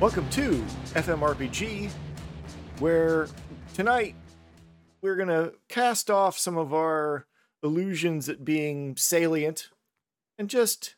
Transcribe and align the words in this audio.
Welcome 0.00 0.28
to 0.30 0.64
FMRPG, 0.94 1.92
where 2.80 3.28
tonight 3.72 4.16
we're 5.00 5.14
going 5.14 5.28
to 5.28 5.52
cast 5.68 6.10
off 6.10 6.36
some 6.36 6.58
of 6.58 6.74
our 6.74 7.26
illusions 7.62 8.28
at 8.28 8.44
being 8.44 8.96
salient 8.96 9.70
and 10.38 10.48
just 10.48 10.94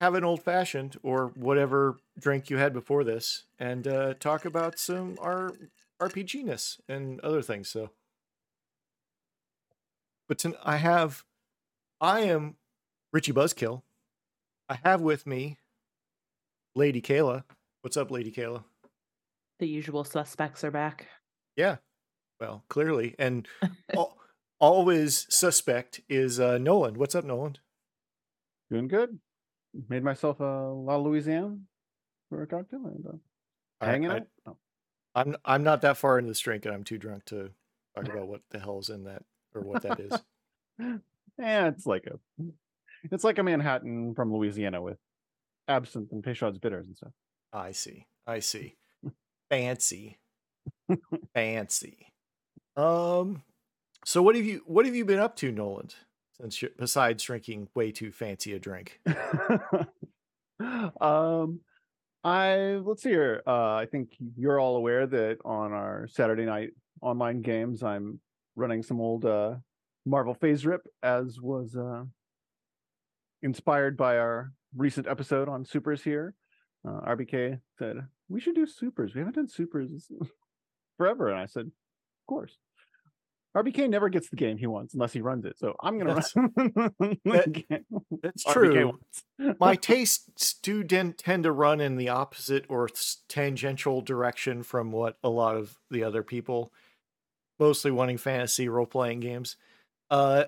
have 0.00 0.14
an 0.14 0.24
old 0.24 0.42
fashioned 0.42 0.96
or 1.02 1.32
whatever 1.34 1.96
drink 2.18 2.50
you 2.50 2.58
had 2.58 2.72
before 2.72 3.04
this 3.04 3.44
and 3.58 3.86
uh, 3.86 4.14
talk 4.14 4.44
about 4.44 4.78
some 4.78 5.16
our 5.20 5.52
RPG 6.00 6.44
ness 6.44 6.80
and 6.88 7.20
other 7.20 7.42
things. 7.42 7.68
So, 7.68 7.90
but 10.28 10.38
to, 10.38 10.56
I 10.62 10.76
have, 10.76 11.24
I 12.00 12.20
am 12.20 12.56
Richie 13.12 13.32
Buzzkill. 13.32 13.82
I 14.68 14.78
have 14.84 15.00
with 15.00 15.26
me 15.26 15.58
Lady 16.74 17.02
Kayla. 17.02 17.44
What's 17.82 17.96
up, 17.96 18.10
Lady 18.10 18.30
Kayla? 18.30 18.64
The 19.58 19.68
usual 19.68 20.04
suspects 20.04 20.64
are 20.64 20.70
back. 20.70 21.08
Yeah. 21.56 21.76
Well, 22.40 22.64
clearly. 22.68 23.14
And 23.18 23.46
al- 23.94 24.16
always 24.58 25.26
suspect 25.28 26.00
is 26.08 26.40
uh, 26.40 26.56
Nolan. 26.56 26.94
What's 26.94 27.14
up, 27.14 27.24
Nolan? 27.24 27.58
Doing 28.70 28.88
good. 28.88 29.18
Made 29.88 30.04
myself 30.04 30.40
a 30.40 30.44
La 30.44 30.96
Louisiane 30.98 31.60
for 32.28 32.42
a 32.42 32.46
cocktail 32.46 32.86
and 32.86 33.06
uh, 33.06 33.16
I- 33.80 33.86
hanging 33.86 34.10
I- 34.10 34.16
out. 34.16 34.26
Oh. 34.46 34.56
I'm 35.14 35.36
I'm 35.44 35.64
not 35.64 35.82
that 35.82 35.96
far 35.96 36.18
into 36.18 36.28
this 36.30 36.38
drink 36.38 36.64
and 36.64 36.72
I'm 36.74 36.84
too 36.84 36.96
drunk 36.98 37.24
to 37.26 37.50
talk 37.96 38.06
about 38.08 38.28
what 38.28 38.42
the 38.50 38.60
hell's 38.60 38.90
in 38.90 39.04
that 39.04 39.24
or 39.54 39.62
what 39.62 39.82
that 39.82 39.98
is. 39.98 40.12
yeah, 41.38 41.66
it's 41.66 41.84
like 41.84 42.06
a 42.06 42.18
it's 43.10 43.24
like 43.24 43.38
a 43.38 43.42
Manhattan 43.42 44.14
from 44.14 44.32
Louisiana 44.32 44.80
with 44.80 44.98
absinthe 45.66 46.12
and 46.12 46.22
Peychaud's 46.22 46.58
bitters 46.58 46.86
and 46.86 46.96
stuff. 46.96 47.10
I 47.52 47.72
see. 47.72 48.06
I 48.24 48.38
see. 48.38 48.76
Fancy. 49.50 50.20
Fancy. 51.34 52.06
Um 52.76 53.42
so 54.04 54.22
what 54.22 54.36
have 54.36 54.44
you 54.44 54.62
what 54.64 54.86
have 54.86 54.94
you 54.94 55.04
been 55.04 55.18
up 55.18 55.34
to, 55.36 55.50
Nolan? 55.50 55.88
Since 56.40 56.64
besides 56.78 57.22
drinking 57.22 57.68
way 57.74 57.92
too 57.92 58.10
fancy 58.10 58.54
a 58.54 58.58
drink. 58.58 59.00
um 61.00 61.60
I 62.22 62.80
let's 62.84 63.02
see 63.02 63.10
here. 63.10 63.42
Uh 63.46 63.74
I 63.74 63.86
think 63.90 64.10
you're 64.36 64.58
all 64.58 64.76
aware 64.76 65.06
that 65.06 65.38
on 65.44 65.72
our 65.72 66.08
Saturday 66.10 66.44
night 66.44 66.70
online 67.02 67.42
games 67.42 67.82
I'm 67.82 68.20
running 68.56 68.82
some 68.82 69.00
old 69.00 69.24
uh 69.24 69.56
Marvel 70.06 70.34
FASERIP 70.34 70.80
as 71.02 71.40
was 71.40 71.76
uh 71.76 72.04
inspired 73.42 73.96
by 73.96 74.18
our 74.18 74.52
recent 74.76 75.06
episode 75.06 75.48
on 75.48 75.64
supers 75.64 76.02
here. 76.02 76.34
Uh, 76.86 77.00
RBK 77.06 77.60
said, 77.78 78.06
We 78.28 78.40
should 78.40 78.54
do 78.54 78.66
supers. 78.66 79.14
We 79.14 79.20
haven't 79.20 79.36
done 79.36 79.48
supers 79.48 80.10
forever. 80.96 81.28
And 81.28 81.38
I 81.38 81.46
said, 81.46 81.66
Of 81.66 82.26
course. 82.26 82.56
RBK 83.56 83.88
never 83.90 84.08
gets 84.08 84.28
the 84.30 84.36
game 84.36 84.56
he 84.56 84.66
wants 84.66 84.94
unless 84.94 85.12
he 85.12 85.20
runs 85.20 85.44
it. 85.44 85.58
So 85.58 85.74
I'm 85.82 85.98
going 85.98 86.06
That's- 86.06 86.32
to 86.32 86.40
run 86.40 86.92
that- 87.24 87.84
That's 88.22 88.44
true. 88.44 88.98
My 89.58 89.74
tastes 89.80 90.54
do 90.62 90.84
den- 90.84 91.14
tend 91.14 91.44
to 91.44 91.52
run 91.52 91.80
in 91.80 91.96
the 91.96 92.10
opposite 92.10 92.64
or 92.68 92.88
tangential 93.28 94.02
direction 94.02 94.62
from 94.62 94.92
what 94.92 95.16
a 95.24 95.28
lot 95.28 95.56
of 95.56 95.76
the 95.90 96.04
other 96.04 96.22
people, 96.22 96.72
mostly 97.58 97.90
wanting 97.90 98.18
fantasy 98.18 98.68
role 98.68 98.86
playing 98.86 99.18
games. 99.20 99.56
Uh, 100.10 100.44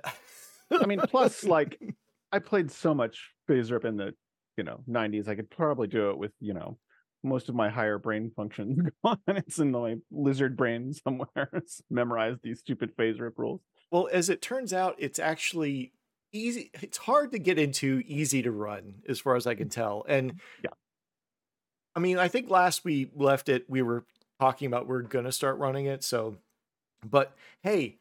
I 0.70 0.86
mean, 0.86 1.00
plus, 1.00 1.44
like, 1.44 1.80
I 2.32 2.38
played 2.38 2.70
so 2.70 2.94
much 2.94 3.30
FASERIP 3.48 3.84
in 3.84 3.96
the, 3.96 4.14
you 4.56 4.64
know, 4.64 4.80
90s. 4.88 5.28
I 5.28 5.34
could 5.34 5.50
probably 5.50 5.88
do 5.88 6.10
it 6.10 6.18
with, 6.18 6.32
you 6.41 6.54
know, 6.54 6.78
most 7.22 7.49
of 7.49 7.55
my 7.55 7.69
higher 7.69 7.99
brain 7.99 8.33
functions 8.34 8.78
gone. 9.05 9.19
It's 9.28 9.59
in 9.59 9.71
my 9.71 9.97
lizard 10.10 10.56
brain 10.56 10.93
somewhere. 11.05 11.50
It's 11.53 11.83
memorized 11.91 12.41
these 12.43 12.60
stupid 12.60 12.97
FASERIP 12.97 13.33
rules. 13.37 13.60
well, 13.91 14.09
as 14.12 14.28
it 14.28 14.43
turns 14.43 14.72
out, 14.72 14.97
it's 14.99 15.19
actually 15.19 15.93
easy. 16.33 16.71
It's 16.81 16.99
hard 16.99 17.33
to 17.33 17.38
get 17.38 17.59
into, 17.59 18.03
easy 18.06 18.43
to 18.43 18.50
run, 18.50 18.97
as 19.09 19.21
far 19.21 19.37
as 19.37 19.47
I 19.47 19.55
can 19.55 19.69
mm. 19.69 19.72
tell. 19.72 20.05
And 20.09 20.41
Yeah. 20.62 20.71
I 21.94 22.00
mean, 22.00 22.19
I 22.19 22.28
think 22.28 22.49
last 22.49 22.84
we 22.84 23.10
left 23.15 23.49
it, 23.49 23.69
we 23.69 23.83
were 23.83 24.04
talking 24.41 24.66
about 24.66 24.87
we're 24.87 25.03
gonna 25.03 25.33
start 25.33 25.59
running 25.59 25.87
it. 25.87 26.03
So, 26.03 26.37
but 27.04 27.37
hey, 27.62 27.99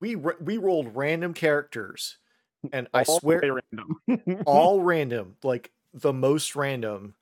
we 0.00 0.16
we 0.16 0.58
rolled 0.58 0.94
random 0.94 1.34
characters, 1.34 2.18
and 2.72 2.88
I 2.92 3.02
swear 3.04 3.40
random. 3.40 4.42
all 4.46 4.82
random, 4.82 5.36
like 5.42 5.70
the 5.94 6.12
most 6.12 6.54
random. 6.54 7.14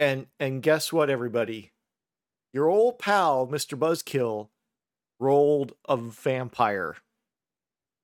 And 0.00 0.26
and 0.40 0.62
guess 0.62 0.92
what, 0.92 1.10
everybody? 1.10 1.72
Your 2.54 2.68
old 2.68 2.98
pal, 2.98 3.46
Mr. 3.46 3.78
Buzzkill, 3.78 4.48
rolled 5.20 5.74
a 5.86 5.98
vampire. 5.98 6.96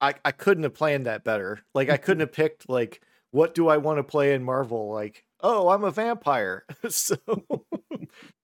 I 0.01 0.15
I 0.23 0.31
couldn't 0.31 0.65
have 0.65 0.75
planned 0.75 1.07
that 1.07 1.25
better. 1.25 1.61
Like 1.75 1.89
I 1.89 1.97
couldn't 1.97 2.21
have 2.27 2.33
picked 2.33 2.69
like 2.69 3.01
what 3.31 3.55
do 3.55 3.69
I 3.69 3.79
want 3.79 3.99
to 3.99 4.05
play 4.05 4.35
in 4.35 4.45
Marvel? 4.45 4.93
Like, 4.93 5.25
oh, 5.41 5.69
I'm 5.71 5.85
a 5.85 5.91
vampire. 5.91 6.65
so 6.91 7.17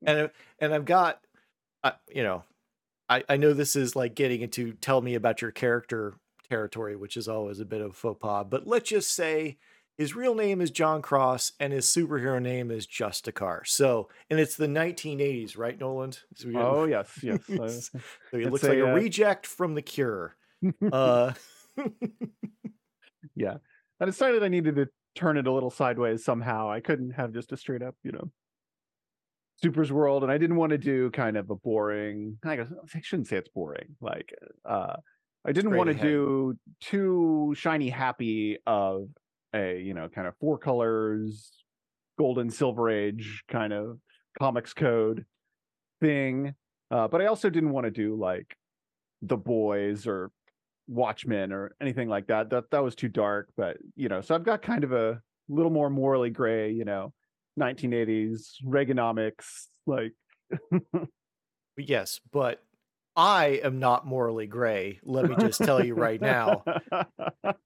and 0.05 0.31
and 0.59 0.75
I've 0.75 0.87
got 0.87 1.21
I 1.85 1.93
you 2.11 2.23
know, 2.23 2.45
I 3.11 3.23
I 3.29 3.37
know 3.37 3.53
this 3.53 3.77
is 3.77 3.95
like 3.95 4.15
getting 4.15 4.41
into 4.41 4.73
tell 4.73 5.03
me 5.03 5.15
about 5.15 5.43
your 5.43 5.51
character 5.51 6.15
territory, 6.49 6.97
which 6.97 7.19
is 7.19 7.29
always 7.29 7.61
a 7.61 7.67
bit 7.67 7.83
of 7.83 7.95
faux 7.97 8.19
pas, 8.19 8.47
but 8.49 8.67
let's 8.67 8.89
just 8.89 9.15
say 9.15 9.59
his 9.99 10.17
real 10.17 10.35
name 10.35 10.61
is 10.61 10.71
John 10.71 11.03
Cross 11.03 11.53
and 11.61 11.73
his 11.73 11.87
superhero 11.87 12.41
name 12.41 12.71
is 12.71 12.87
Justicar. 12.87 13.67
So, 13.67 14.09
and 14.31 14.41
it's 14.41 14.57
the 14.57 14.67
1980s, 14.67 15.59
right, 15.59 15.79
Nolan? 15.79 16.13
So 16.35 16.51
oh, 16.57 16.85
yes, 16.85 17.19
yes. 17.23 17.41
uh, 17.51 17.69
so 17.69 18.01
he 18.33 18.45
looks 18.45 18.63
like 18.63 18.79
a, 18.79 18.85
a 18.85 18.93
uh, 18.93 18.95
reject 18.95 19.47
from 19.47 19.75
the 19.75 19.83
Cure. 19.83 20.37
Uh, 20.91 21.33
yeah. 23.35 23.57
I 24.01 24.05
decided 24.05 24.43
I 24.43 24.49
needed 24.49 24.77
to 24.77 24.89
turn 25.15 25.37
it 25.37 25.47
a 25.47 25.53
little 25.53 25.71
sideways 25.71 26.25
somehow. 26.25 26.71
I 26.71 26.81
couldn't 26.81 27.13
have 27.13 27.33
just 27.33 27.53
a 27.53 27.57
straight 27.57 27.83
up, 27.83 27.95
you 28.03 28.13
know, 28.13 28.31
Super's 29.63 29.93
World, 29.93 30.23
and 30.23 30.33
I 30.33 30.39
didn't 30.39 30.57
want 30.57 30.71
to 30.71 30.79
do 30.79 31.11
kind 31.11 31.37
of 31.37 31.51
a 31.51 31.57
boring. 31.57 32.39
I 32.45 32.57
guess 32.57 32.69
I 32.95 33.01
shouldn't 33.03 33.29
say 33.29 33.37
it's 33.37 33.49
boring. 33.49 33.95
Like, 34.01 34.35
uh, 34.65 34.97
I 35.45 35.53
didn't 35.53 35.77
want 35.77 35.89
to 35.89 35.95
do 35.95 36.57
too 36.81 37.55
shiny 37.57 37.89
happy 37.89 38.59
of 38.67 39.09
a 39.55 39.81
you 39.81 39.95
know 39.95 40.09
kind 40.09 40.27
of 40.27 40.35
four 40.39 40.59
colors, 40.59 41.53
golden 42.19 42.51
silver 42.51 42.91
age 42.91 43.43
kind 43.49 43.73
of 43.73 43.99
comics 44.39 44.73
code 44.73 45.25
thing. 46.01 46.55
Uh, 46.91 47.09
but 47.09 47.23
I 47.23 47.27
also 47.27 47.49
didn't 47.49 47.71
want 47.71 47.85
to 47.85 47.91
do 47.91 48.15
like 48.17 48.57
the 49.23 49.37
boys 49.37 50.07
or 50.07 50.31
Watchmen 50.89 51.53
or 51.53 51.75
anything 51.81 52.09
like 52.09 52.27
that. 52.27 52.51
That 52.51 52.71
that 52.71 52.83
was 52.83 52.95
too 52.95 53.09
dark. 53.09 53.49
But 53.57 53.79
you 53.97 54.09
know, 54.09 54.21
so 54.21 54.35
I've 54.35 54.45
got 54.45 54.63
kind 54.63 54.85
of 54.85 54.93
a 54.93 55.21
little 55.49 55.71
more 55.71 55.91
morally 55.91 56.31
gray, 56.31 56.73
you 56.73 56.85
know, 56.85 57.13
1980s 57.59 58.57
Reaganomics, 58.67 59.67
like 59.87 60.13
yes, 61.77 62.21
but 62.33 62.63
I 63.15 63.61
am 63.63 63.79
not 63.79 64.07
morally 64.07 64.47
gray. 64.47 65.01
Let 65.05 65.29
me 65.29 65.37
just 65.39 65.63
tell 65.63 65.85
you 65.85 65.95
right 65.95 66.21
now. 66.21 66.65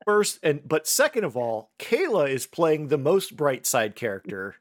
First, 0.05 0.41
and 0.43 0.61
but 0.67 0.87
second 0.89 1.25
of 1.25 1.37
all, 1.37 1.71
Kayla 1.79 2.29
is 2.31 2.47
playing 2.47 2.89
the 2.89 2.99
most 2.99 3.37
bright 3.37 3.65
side 3.67 3.95
character. 3.95 4.57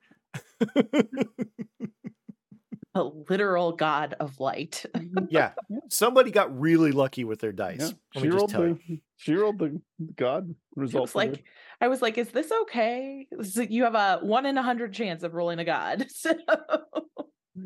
A 2.98 3.04
literal 3.30 3.74
god 3.74 4.16
of 4.22 4.40
light. 4.40 4.86
Mm-hmm. 4.96 5.26
yeah, 5.30 5.52
somebody 5.90 6.32
got 6.32 6.58
really 6.58 6.94
lucky 6.94 7.26
with 7.26 7.42
their 7.42 7.52
dice. 7.52 7.78
Yeah, 7.80 7.86
Let 7.88 7.96
she 8.16 8.22
me 8.22 8.28
just 8.28 8.38
rolled 8.38 8.50
tell 8.52 8.62
the 8.62 8.80
you. 8.88 9.00
she 9.18 9.34
rolled 9.34 9.60
the 9.60 9.82
god 10.16 10.50
It 10.50 10.56
result. 10.78 11.02
was 11.04 11.12
for 11.12 11.26
the- 11.26 11.32
like 11.32 11.44
I 11.82 11.90
was 11.90 12.02
like, 12.02 12.18
is 12.18 12.30
this 12.30 12.50
okay? 12.64 13.28
You 13.70 13.84
have 13.84 13.96
a 13.96 14.20
one 14.22 14.46
in 14.46 14.58
a 14.58 14.64
hundred 14.64 14.94
chance 14.94 15.24
of 15.24 15.34
rolling 15.34 15.60
a 15.60 15.66
god. 15.66 16.06
So 16.16 16.32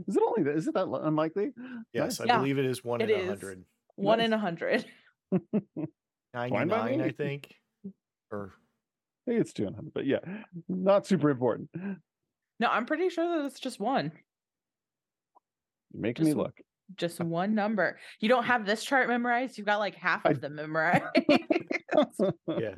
is 0.07 0.15
it 0.15 0.23
only 0.25 0.43
that? 0.43 0.55
Is 0.57 0.67
it 0.67 0.73
that 0.75 0.87
unlikely? 0.87 1.51
Yes, 1.93 2.19
I 2.19 2.25
Yeah, 2.25 2.37
believe 2.37 2.57
it 2.57 2.65
is 2.65 2.83
one 2.83 3.01
it 3.01 3.09
in 3.09 3.21
a 3.21 3.27
hundred. 3.27 3.63
one 3.95 4.19
in 4.19 4.33
a 4.33 4.37
hundred. 4.37 4.85
99, 6.33 7.01
I 7.01 7.09
think. 7.11 7.53
Or 8.31 8.53
I 9.27 9.31
think 9.31 9.41
it's 9.41 9.53
200, 9.53 9.93
but 9.93 10.05
yeah, 10.05 10.19
not 10.67 11.07
super 11.07 11.29
important. 11.29 11.69
No, 12.59 12.67
I'm 12.67 12.85
pretty 12.85 13.09
sure 13.09 13.37
that 13.39 13.45
it's 13.45 13.59
just 13.59 13.79
one. 13.79 14.11
You're 15.91 16.01
making 16.01 16.25
me 16.25 16.33
look. 16.33 16.53
Just 16.97 17.19
one 17.19 17.53
number. 17.55 17.99
You 18.19 18.29
don't 18.29 18.43
have 18.45 18.65
this 18.65 18.83
chart 18.83 19.07
memorized. 19.07 19.57
You've 19.57 19.67
got 19.67 19.79
like 19.79 19.95
half 19.95 20.25
I- 20.25 20.31
of 20.31 20.41
them 20.41 20.55
memorized. 20.55 21.03
Yeah. 22.47 22.75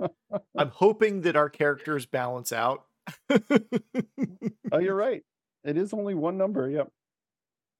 I'm 0.58 0.70
hoping 0.70 1.22
that 1.22 1.36
our 1.36 1.50
characters 1.50 2.06
balance 2.06 2.52
out. 2.52 2.84
oh, 3.30 4.80
you're 4.80 4.96
right. 4.96 5.22
It 5.64 5.78
is 5.78 5.94
only 5.94 6.16
one 6.16 6.38
number. 6.38 6.70
Yep. 6.70 6.90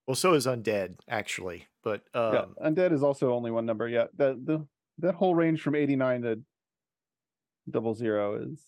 Well, 0.06 0.14
so 0.14 0.34
is 0.34 0.46
undead, 0.46 0.96
actually. 1.08 1.66
But 1.84 2.02
um, 2.14 2.34
yeah. 2.34 2.44
Undead 2.64 2.92
is 2.92 3.02
also 3.02 3.32
only 3.32 3.50
one 3.50 3.66
number. 3.66 3.88
Yeah. 3.88 4.06
That 4.16 4.44
the 4.44 4.66
that 4.98 5.14
whole 5.14 5.34
range 5.34 5.62
from 5.62 5.74
89 5.74 6.22
to 6.22 6.40
double 7.70 7.94
zero 7.94 8.42
is 8.42 8.66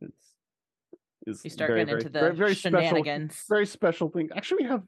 it's 0.00 0.34
is 1.26 1.44
You 1.44 1.50
start 1.50 1.68
very, 1.68 1.80
getting 1.80 1.86
very, 1.86 2.00
into 2.00 2.12
the 2.12 2.20
very, 2.20 2.36
very 2.36 2.54
special 2.54 3.04
very 3.48 3.66
special 3.66 4.08
thing. 4.08 4.30
Actually, 4.34 4.64
we 4.64 4.68
have 4.70 4.82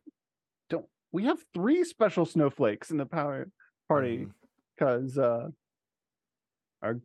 don't 0.71 0.87
we 1.13 1.25
have 1.25 1.39
three 1.55 1.85
special 1.85 2.25
snowflakes 2.25 2.91
in 2.91 2.97
the 2.97 3.07
power 3.07 3.49
party 3.89 4.27
because 4.77 5.19
uh, 5.19 5.49
our 6.83 7.01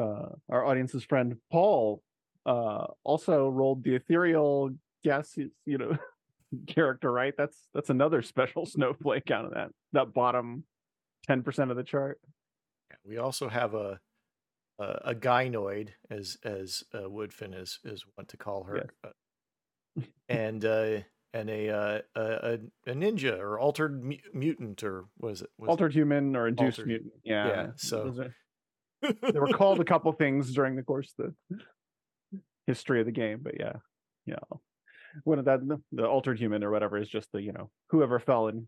uh, 0.00 0.28
our 0.48 0.64
audience's 0.64 1.04
friend 1.04 1.36
Paul 1.50 2.02
uh, 2.44 2.86
also 3.02 3.48
rolled 3.48 3.82
the 3.82 3.96
ethereal 3.96 4.70
gas, 5.04 5.36
you 5.36 5.78
know, 5.78 5.96
character. 6.66 7.10
Right? 7.12 7.34
That's 7.36 7.56
that's 7.74 7.90
another 7.90 8.22
special 8.34 8.66
snowflake 8.66 9.30
out 9.30 9.44
of 9.46 9.54
that 9.54 9.70
that 9.92 10.12
bottom 10.14 10.64
ten 11.26 11.42
percent 11.42 11.70
of 11.70 11.76
the 11.76 11.84
chart. 11.84 12.20
we 13.04 13.18
also 13.18 13.48
have 13.48 13.74
a 13.74 13.98
a, 14.78 14.84
a 15.06 15.14
gynoid, 15.14 15.88
as 16.10 16.36
as 16.44 16.84
uh, 16.94 16.98
Woodfin 17.08 17.58
is 17.60 17.78
is 17.84 18.04
want 18.16 18.28
to 18.30 18.36
call 18.36 18.64
her, 18.64 18.88
uh, 19.04 20.02
and 20.28 20.64
uh, 20.64 20.98
and 21.32 21.48
a, 21.50 21.68
uh, 21.70 21.98
a 22.14 22.58
a 22.86 22.92
ninja 22.92 23.38
or 23.38 23.58
altered 23.58 24.02
mu- 24.04 24.16
mutant 24.34 24.82
or 24.82 25.06
what 25.16 25.32
is 25.32 25.42
it? 25.42 25.50
Was 25.58 25.68
it- 25.68 25.70
Altered 25.70 25.92
human 25.94 26.36
or 26.36 26.46
induced 26.48 26.78
Altered- 26.80 26.88
mutant. 26.88 27.12
Yeah. 27.24 27.46
yeah, 27.48 27.66
so- 27.76 28.28
they 29.02 29.38
were 29.38 29.48
called 29.52 29.80
a 29.80 29.84
couple 29.84 30.10
things 30.12 30.52
during 30.54 30.74
the 30.76 30.82
course 30.82 31.12
of 31.18 31.32
the 31.50 32.38
history 32.66 33.00
of 33.00 33.06
the 33.06 33.12
game, 33.12 33.40
but 33.42 33.54
yeah, 33.60 33.74
yeah. 34.26 34.36
One 35.24 35.38
of 35.38 35.44
that 35.46 35.60
the 35.92 36.06
altered 36.06 36.38
human 36.38 36.64
or 36.64 36.70
whatever 36.70 36.98
is 36.98 37.08
just 37.08 37.30
the 37.32 37.42
you 37.42 37.52
know 37.52 37.70
whoever 37.90 38.18
fell 38.18 38.48
in 38.48 38.66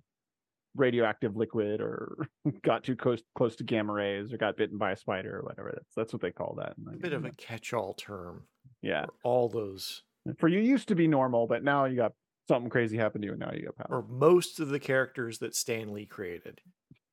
radioactive 0.77 1.37
liquid 1.37 1.81
or 1.81 2.29
got 2.63 2.85
too 2.85 2.97
close 2.97 3.23
close 3.37 3.57
to 3.57 3.65
gamma 3.65 3.93
rays 3.93 4.33
or 4.33 4.37
got 4.37 4.57
bitten 4.57 4.79
by 4.79 4.93
a 4.93 4.97
spider 4.97 5.39
or 5.39 5.43
whatever. 5.43 5.73
That's 5.75 5.95
that's 5.97 6.13
what 6.13 6.23
they 6.23 6.31
call 6.31 6.57
that. 6.59 6.75
a 6.93 6.97
bit 6.97 7.13
of 7.13 7.25
a 7.25 7.31
catch-all 7.31 7.95
term 7.95 8.45
yeah. 8.83 9.07
all 9.25 9.49
those 9.49 10.03
For 10.39 10.49
you 10.49 10.61
used 10.61 10.89
to 10.89 10.95
be 10.95 11.09
normal, 11.09 11.47
but 11.47 11.65
now 11.65 11.87
you 11.87 11.97
got 11.97 12.13
something 12.49 12.71
crazy 12.71 12.97
happened 12.97 13.23
to 13.23 13.27
you, 13.27 13.33
and 13.33 13.41
now 13.41 13.53
you 13.53 13.67
got 13.67 13.77
power. 13.77 13.99
or 13.99 14.05
most 14.09 14.61
of 14.61 14.69
the 14.69 14.79
characters 14.79 15.39
that 15.39 15.55
Stan 15.55 15.93
Lee 15.93 16.07
created. 16.07 16.61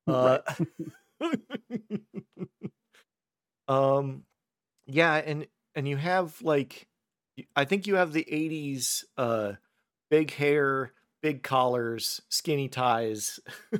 Uh, 0.07 0.37
um, 3.67 4.21
yeah, 4.85 5.15
and 5.15 5.47
and 5.73 5.87
you 5.87 5.97
have 5.97 6.39
like, 6.43 6.87
I 7.55 7.65
think 7.65 7.87
you 7.87 7.95
have 7.95 8.13
the 8.13 8.25
'80s, 8.31 9.03
uh, 9.17 9.53
big 10.09 10.31
hair, 10.31 10.93
big 11.21 11.43
collars, 11.43 12.21
skinny 12.29 12.69
ties. 12.69 13.39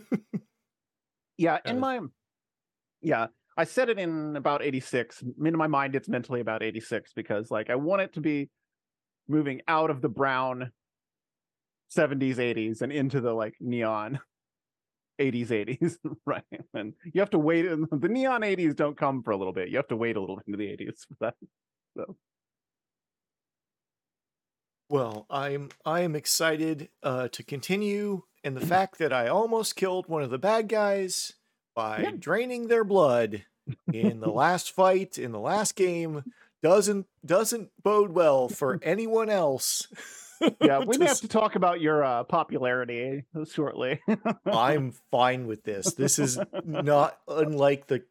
Yeah, 1.38 1.60
in 1.66 1.80
my 1.80 2.00
yeah, 3.02 3.28
I 3.57 3.66
said 3.66 3.90
it 3.90 4.00
in 4.00 4.36
about 4.36 4.63
86. 4.63 5.24
In 5.44 5.57
my 5.57 5.68
mind, 5.68 5.96
it's 5.96 6.10
mentally 6.10 6.42
about 6.42 6.63
86 6.63 7.13
because 7.13 7.52
like 7.52 7.69
I 7.69 7.75
want 7.75 8.02
it 8.02 8.13
to 8.13 8.22
be 8.22 8.50
moving 9.28 9.62
out 9.68 9.90
of 9.90 10.02
the 10.02 10.10
brown 10.10 10.72
70s, 11.96 12.38
80s 12.38 12.81
and 12.81 12.92
into 12.92 13.22
the 13.22 13.34
like 13.34 13.56
neon 13.60 14.19
80s, 15.19 15.48
80s, 15.48 15.98
right? 16.25 16.44
And 16.74 16.94
you 17.04 17.22
have 17.22 17.31
to 17.31 17.40
wait. 17.40 17.66
The 17.92 18.10
neon 18.10 18.42
80s 18.42 18.75
don't 18.75 18.98
come 18.98 19.22
for 19.24 19.31
a 19.31 19.38
little 19.38 19.54
bit. 19.54 19.69
You 19.69 19.78
have 19.78 19.88
to 19.90 19.98
wait 19.98 20.16
a 20.16 20.22
little 20.22 20.40
into 20.46 20.57
the 20.57 20.68
80s 20.68 21.06
for 21.07 21.16
that. 21.19 21.36
So 21.98 22.16
Well, 24.90 25.26
I'm 25.30 25.70
I 25.86 26.02
am 26.02 26.16
excited 26.16 26.90
uh, 27.04 27.28
to 27.30 27.44
continue, 27.44 28.24
and 28.44 28.56
the 28.56 28.66
fact 28.66 28.98
that 29.00 29.12
I 29.14 29.28
almost 29.28 29.76
killed 29.76 30.08
one 30.08 30.24
of 30.24 30.30
the 30.30 30.38
bad 30.38 30.68
guys 30.70 31.34
by 31.76 32.02
Yeah. 32.04 32.12
draining 32.18 32.68
their 32.68 32.84
blood 32.84 33.46
in 33.92 34.20
the 34.20 34.32
last 34.32 34.72
fight 34.72 35.18
in 35.18 35.32
the 35.32 35.40
last 35.40 35.76
game 35.76 36.24
doesn't 36.62 37.08
doesn't 37.26 37.70
bode 37.84 38.12
well 38.12 38.48
for 38.48 38.80
anyone 38.82 39.30
else. 39.30 39.88
yeah, 40.62 40.80
we 40.80 40.98
may 40.98 41.06
have 41.06 41.20
to 41.22 41.28
talk 41.28 41.56
about 41.56 41.80
your 41.81 42.04
uh, 42.04 42.24
popularity 42.24 43.24
shortly. 43.52 44.02
I'm 44.46 44.94
fine 45.12 45.48
with 45.48 45.64
this. 45.64 45.94
This 45.94 46.20
is 46.20 46.38
not 46.66 47.18
unlike 47.28 47.88
the 47.88 48.04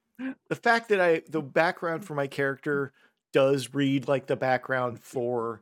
the 0.48 0.56
fact 0.56 0.88
that 0.90 1.00
I 1.00 1.22
the 1.28 1.42
background 1.42 2.04
for 2.04 2.14
my 2.14 2.26
character 2.26 2.92
does 3.32 3.74
read 3.74 4.06
like 4.08 4.26
the 4.26 4.36
background 4.36 5.00
for 5.00 5.60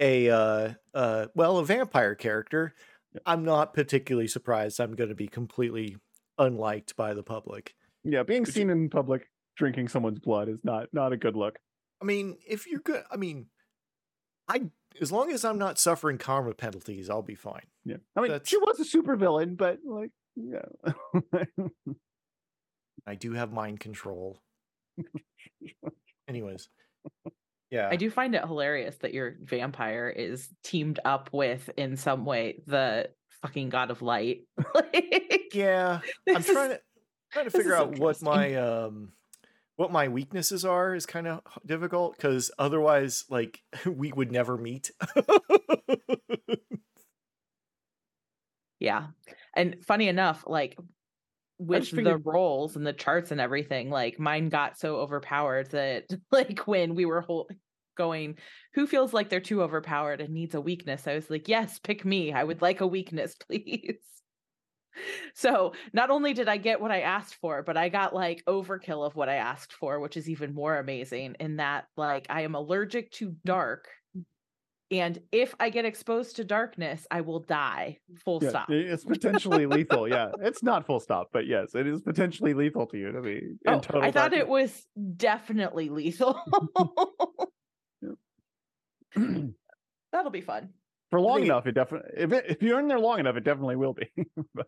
a 0.00 0.28
uh 0.30 0.70
uh 0.94 1.26
well 1.34 1.58
a 1.58 1.64
vampire 1.64 2.14
character. 2.14 2.74
I'm 3.24 3.44
not 3.44 3.74
particularly 3.74 4.26
surprised 4.28 4.80
I'm 4.80 4.94
going 4.96 5.08
to 5.10 5.14
be 5.14 5.28
completely 5.28 5.96
unliked 6.38 6.96
by 6.96 7.14
the 7.14 7.22
public. 7.22 7.74
yeah, 8.02 8.22
being 8.24 8.44
Could 8.44 8.54
you- 8.56 8.60
seen 8.62 8.70
in 8.70 8.90
public 8.90 9.28
drinking 9.56 9.88
someone's 9.88 10.18
blood 10.18 10.48
is 10.48 10.64
not 10.64 10.88
not 10.92 11.12
a 11.12 11.16
good 11.16 11.36
look. 11.36 11.58
I 12.02 12.06
mean, 12.06 12.36
if 12.46 12.66
you're 12.66 12.80
good, 12.80 13.04
I 13.10 13.16
mean, 13.16 13.46
I 14.48 14.62
as 15.00 15.12
long 15.12 15.30
as 15.32 15.44
I'm 15.44 15.58
not 15.58 15.78
suffering 15.78 16.18
karma 16.18 16.54
penalties, 16.54 17.08
I'll 17.08 17.22
be 17.22 17.34
fine. 17.36 17.66
Yeah, 17.84 17.96
I 18.16 18.20
mean, 18.20 18.30
That's- 18.32 18.48
she 18.48 18.56
was 18.58 18.80
a 18.80 18.84
super 18.84 19.14
villain, 19.16 19.54
but 19.54 19.78
like, 19.84 20.10
yeah, 20.36 20.64
I 23.06 23.14
do 23.14 23.32
have 23.32 23.52
mind 23.52 23.80
control. 23.80 24.40
Anyways, 26.28 26.68
yeah, 27.74 27.88
I 27.90 27.96
do 27.96 28.10
find 28.10 28.34
it 28.34 28.44
hilarious 28.44 28.96
that 28.98 29.12
your 29.12 29.36
vampire 29.42 30.08
is 30.08 30.48
teamed 30.62 31.00
up 31.04 31.30
with, 31.32 31.68
in 31.76 31.96
some 31.96 32.24
way, 32.24 32.62
the 32.66 33.08
fucking 33.42 33.68
god 33.68 33.90
of 33.90 34.00
light. 34.02 34.42
like, 34.74 35.50
yeah. 35.52 36.00
I'm 36.28 36.42
trying 36.42 36.70
to 36.70 36.80
trying 37.32 37.44
to 37.46 37.50
figure 37.50 37.74
out 37.74 37.98
what 37.98 38.22
my 38.22 38.54
um 38.54 39.12
what 39.76 39.90
my 39.90 40.06
weaknesses 40.06 40.64
are 40.64 40.94
is 40.94 41.04
kind 41.04 41.26
of 41.26 41.40
difficult 41.66 42.16
because 42.16 42.52
otherwise, 42.58 43.24
like, 43.28 43.60
we 43.86 44.12
would 44.12 44.30
never 44.30 44.56
meet. 44.56 44.90
Yeah. 48.80 49.06
And 49.56 49.76
funny 49.86 50.08
enough, 50.08 50.44
like 50.46 50.76
with 51.58 51.90
the 51.90 51.96
figured- 51.96 52.22
roles 52.26 52.76
and 52.76 52.86
the 52.86 52.92
charts 52.92 53.30
and 53.30 53.40
everything, 53.40 53.88
like 53.88 54.18
mine 54.18 54.50
got 54.50 54.78
so 54.78 54.96
overpowered 54.96 55.70
that 55.70 56.04
like 56.30 56.66
when 56.66 56.94
we 56.94 57.06
were 57.06 57.22
whole 57.22 57.48
going, 57.94 58.36
who 58.74 58.86
feels 58.86 59.12
like 59.12 59.28
they're 59.28 59.40
too 59.40 59.62
overpowered 59.62 60.20
and 60.20 60.34
needs 60.34 60.54
a 60.54 60.60
weakness? 60.60 61.06
I 61.06 61.14
was 61.14 61.30
like, 61.30 61.48
yes, 61.48 61.78
pick 61.78 62.04
me. 62.04 62.32
I 62.32 62.44
would 62.44 62.62
like 62.62 62.80
a 62.80 62.86
weakness, 62.86 63.34
please. 63.46 63.98
So 65.34 65.72
not 65.92 66.10
only 66.10 66.34
did 66.34 66.48
I 66.48 66.56
get 66.56 66.80
what 66.80 66.92
I 66.92 67.00
asked 67.00 67.36
for, 67.36 67.62
but 67.62 67.76
I 67.76 67.88
got 67.88 68.14
like 68.14 68.44
overkill 68.46 69.04
of 69.04 69.16
what 69.16 69.28
I 69.28 69.36
asked 69.36 69.72
for, 69.72 70.00
which 70.00 70.16
is 70.16 70.28
even 70.28 70.54
more 70.54 70.78
amazing 70.78 71.36
in 71.40 71.56
that 71.56 71.86
like 71.96 72.26
I 72.30 72.42
am 72.42 72.54
allergic 72.54 73.10
to 73.12 73.34
dark. 73.44 73.88
And 74.90 75.18
if 75.32 75.54
I 75.58 75.70
get 75.70 75.84
exposed 75.84 76.36
to 76.36 76.44
darkness, 76.44 77.06
I 77.10 77.22
will 77.22 77.40
die. 77.40 77.98
Full 78.24 78.38
yeah, 78.42 78.50
stop. 78.50 78.70
it's 78.70 79.04
potentially 79.04 79.66
lethal. 79.66 80.06
Yeah, 80.08 80.30
it's 80.40 80.62
not 80.62 80.86
full 80.86 81.00
stop, 81.00 81.30
but 81.32 81.46
yes, 81.46 81.74
it 81.74 81.86
is 81.86 82.02
potentially 82.02 82.54
lethal 82.54 82.86
to 82.88 82.98
you 82.98 83.10
to 83.10 83.20
be 83.20 83.40
Oh. 83.66 83.80
I 83.94 84.12
thought 84.12 84.34
it 84.34 84.46
was 84.46 84.86
definitely 85.16 85.88
lethal. 85.88 86.38
That'll 90.12 90.30
be 90.30 90.40
fun. 90.40 90.70
for 91.10 91.20
long 91.20 91.36
think 91.38 91.46
it- 91.46 91.50
enough. 91.50 91.66
It 91.66 91.72
definitely 91.72 92.10
if 92.16 92.32
it, 92.32 92.44
if 92.48 92.62
you're 92.62 92.80
in 92.80 92.88
there 92.88 92.98
long 93.00 93.18
enough, 93.20 93.36
it 93.36 93.44
definitely 93.44 93.76
will 93.76 93.94
be. 93.94 94.08
But 94.54 94.66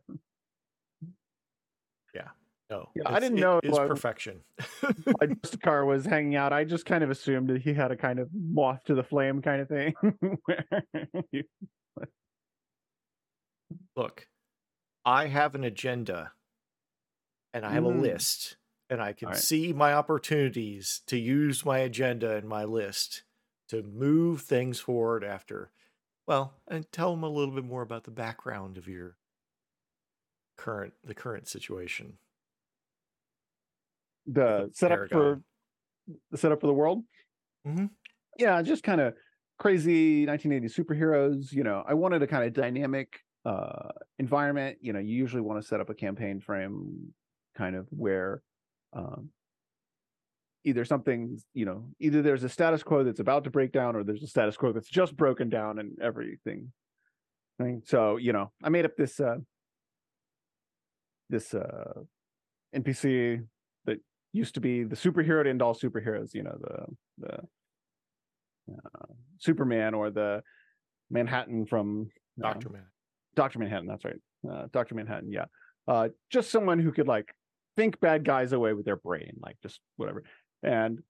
no, 2.68 2.88
Yeah, 2.96 3.02
I 3.06 3.20
didn't 3.20 3.38
it 3.38 3.42
know, 3.42 3.60
is 3.62 3.78
uh, 3.78 3.86
perfection. 3.86 4.40
my 5.20 5.28
car 5.62 5.84
was 5.84 6.04
hanging 6.04 6.34
out. 6.34 6.52
I 6.52 6.64
just 6.64 6.84
kind 6.84 7.04
of 7.04 7.10
assumed 7.10 7.48
that 7.50 7.62
he 7.62 7.72
had 7.72 7.92
a 7.92 7.96
kind 7.96 8.18
of 8.18 8.28
moth 8.34 8.82
to 8.86 8.96
the 8.96 9.04
flame 9.04 9.40
kind 9.40 9.62
of 9.62 9.68
thing. 9.68 9.94
you- 11.30 11.44
Look, 13.96 14.26
I 15.04 15.26
have 15.28 15.54
an 15.54 15.62
agenda, 15.62 16.32
and 17.54 17.64
I 17.64 17.70
have 17.72 17.84
a 17.84 17.88
Mm. 17.90 18.00
list, 18.00 18.56
and 18.90 19.00
I 19.00 19.12
can 19.12 19.28
Alright. 19.28 19.40
see 19.42 19.72
my 19.72 19.92
opportunities 19.92 21.02
to 21.06 21.16
use 21.16 21.64
my 21.64 21.78
agenda 21.78 22.34
and 22.36 22.48
my 22.48 22.64
list 22.64 23.22
to 23.68 23.82
move 23.82 24.42
things 24.42 24.80
forward 24.80 25.24
after. 25.24 25.72
Well, 26.26 26.54
and 26.68 26.90
tell 26.92 27.12
them 27.12 27.24
a 27.24 27.28
little 27.28 27.54
bit 27.54 27.64
more 27.64 27.82
about 27.82 28.04
the 28.04 28.10
background 28.12 28.78
of 28.78 28.86
your 28.88 29.18
current 30.56 30.92
the 31.02 31.14
current 31.14 31.48
situation. 31.48 32.18
the 34.26 34.68
setup 34.72 35.08
for 35.10 35.42
the 36.30 36.38
setup 36.38 36.60
for 36.60 36.66
the 36.66 36.74
world. 36.74 37.04
Mhm. 37.64 37.96
Yeah, 38.38 38.60
just 38.62 38.82
kind 38.82 39.00
of 39.00 39.14
crazy 39.58 40.26
1980s 40.26 40.76
superheroes. 40.76 41.52
You 41.52 41.64
know, 41.64 41.82
I 41.86 41.94
wanted 41.94 42.22
a 42.22 42.26
kind 42.26 42.44
of 42.44 42.52
dynamic 42.52 43.20
uh, 43.44 43.90
environment. 44.18 44.78
You 44.80 44.92
know, 44.92 44.98
you 44.98 45.16
usually 45.16 45.42
want 45.42 45.60
to 45.62 45.66
set 45.66 45.80
up 45.80 45.90
a 45.90 45.94
campaign 45.94 46.40
frame 46.40 47.14
kind 47.54 47.76
of 47.76 47.88
where 47.90 48.42
um, 48.92 49.30
either 50.66 50.84
something's 50.84 51.46
you 51.54 51.64
know 51.64 51.84
either 52.00 52.20
there's 52.20 52.44
a 52.44 52.48
status 52.48 52.82
quo 52.82 53.04
that's 53.04 53.20
about 53.20 53.44
to 53.44 53.50
break 53.50 53.72
down 53.72 53.96
or 53.96 54.04
there's 54.04 54.22
a 54.22 54.26
status 54.26 54.56
quo 54.56 54.72
that's 54.72 54.88
just 54.88 55.16
broken 55.16 55.48
down 55.48 55.78
and 55.78 55.98
everything 56.02 56.72
right? 57.58 57.78
so 57.84 58.16
you 58.16 58.32
know 58.32 58.50
i 58.62 58.68
made 58.68 58.84
up 58.84 58.96
this 58.96 59.18
uh 59.20 59.36
this 61.30 61.54
uh 61.54 61.94
npc 62.74 63.42
that 63.86 63.98
used 64.32 64.54
to 64.54 64.60
be 64.60 64.84
the 64.84 64.96
superhero 64.96 65.42
to 65.42 65.50
end 65.50 65.62
all 65.62 65.74
superheroes 65.74 66.34
you 66.34 66.42
know 66.42 66.56
the 66.60 67.26
the 67.26 67.38
uh, 68.72 69.06
superman 69.38 69.94
or 69.94 70.10
the 70.10 70.42
manhattan 71.10 71.64
from 71.64 72.08
uh, 72.42 72.52
Dr. 72.52 72.68
manhattan 72.68 72.90
Dr. 73.36 73.58
Manhattan, 73.58 73.86
that's 73.86 74.04
right. 74.04 74.20
Uh, 74.50 74.66
Dr. 74.72 74.94
Manhattan, 74.96 75.30
yeah. 75.30 75.44
Uh, 75.86 76.08
just 76.32 76.50
someone 76.50 76.80
who 76.80 76.90
could 76.90 77.06
like 77.06 77.32
think 77.76 78.00
bad 78.00 78.24
guys 78.24 78.52
away 78.52 78.72
with 78.72 78.84
their 78.84 78.96
brain, 78.96 79.36
like 79.40 79.56
just 79.62 79.78
whatever. 79.96 80.24
And 80.62 81.00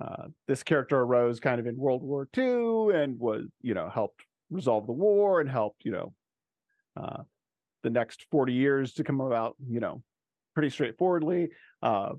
uh, 0.00 0.28
this 0.46 0.62
character 0.62 0.98
arose 0.98 1.40
kind 1.40 1.60
of 1.60 1.66
in 1.66 1.76
World 1.76 2.02
War 2.02 2.28
II 2.36 2.94
and 2.94 3.18
was, 3.18 3.46
you 3.60 3.74
know, 3.74 3.88
helped 3.88 4.24
resolve 4.50 4.86
the 4.86 4.92
war 4.92 5.40
and 5.40 5.50
helped, 5.50 5.84
you 5.84 5.92
know, 5.92 6.12
uh, 6.96 7.22
the 7.82 7.90
next 7.90 8.26
40 8.30 8.52
years 8.52 8.94
to 8.94 9.04
come 9.04 9.20
about, 9.20 9.56
you 9.68 9.80
know, 9.80 10.02
pretty 10.54 10.70
straightforwardly. 10.70 11.50
Uh, 11.82 12.10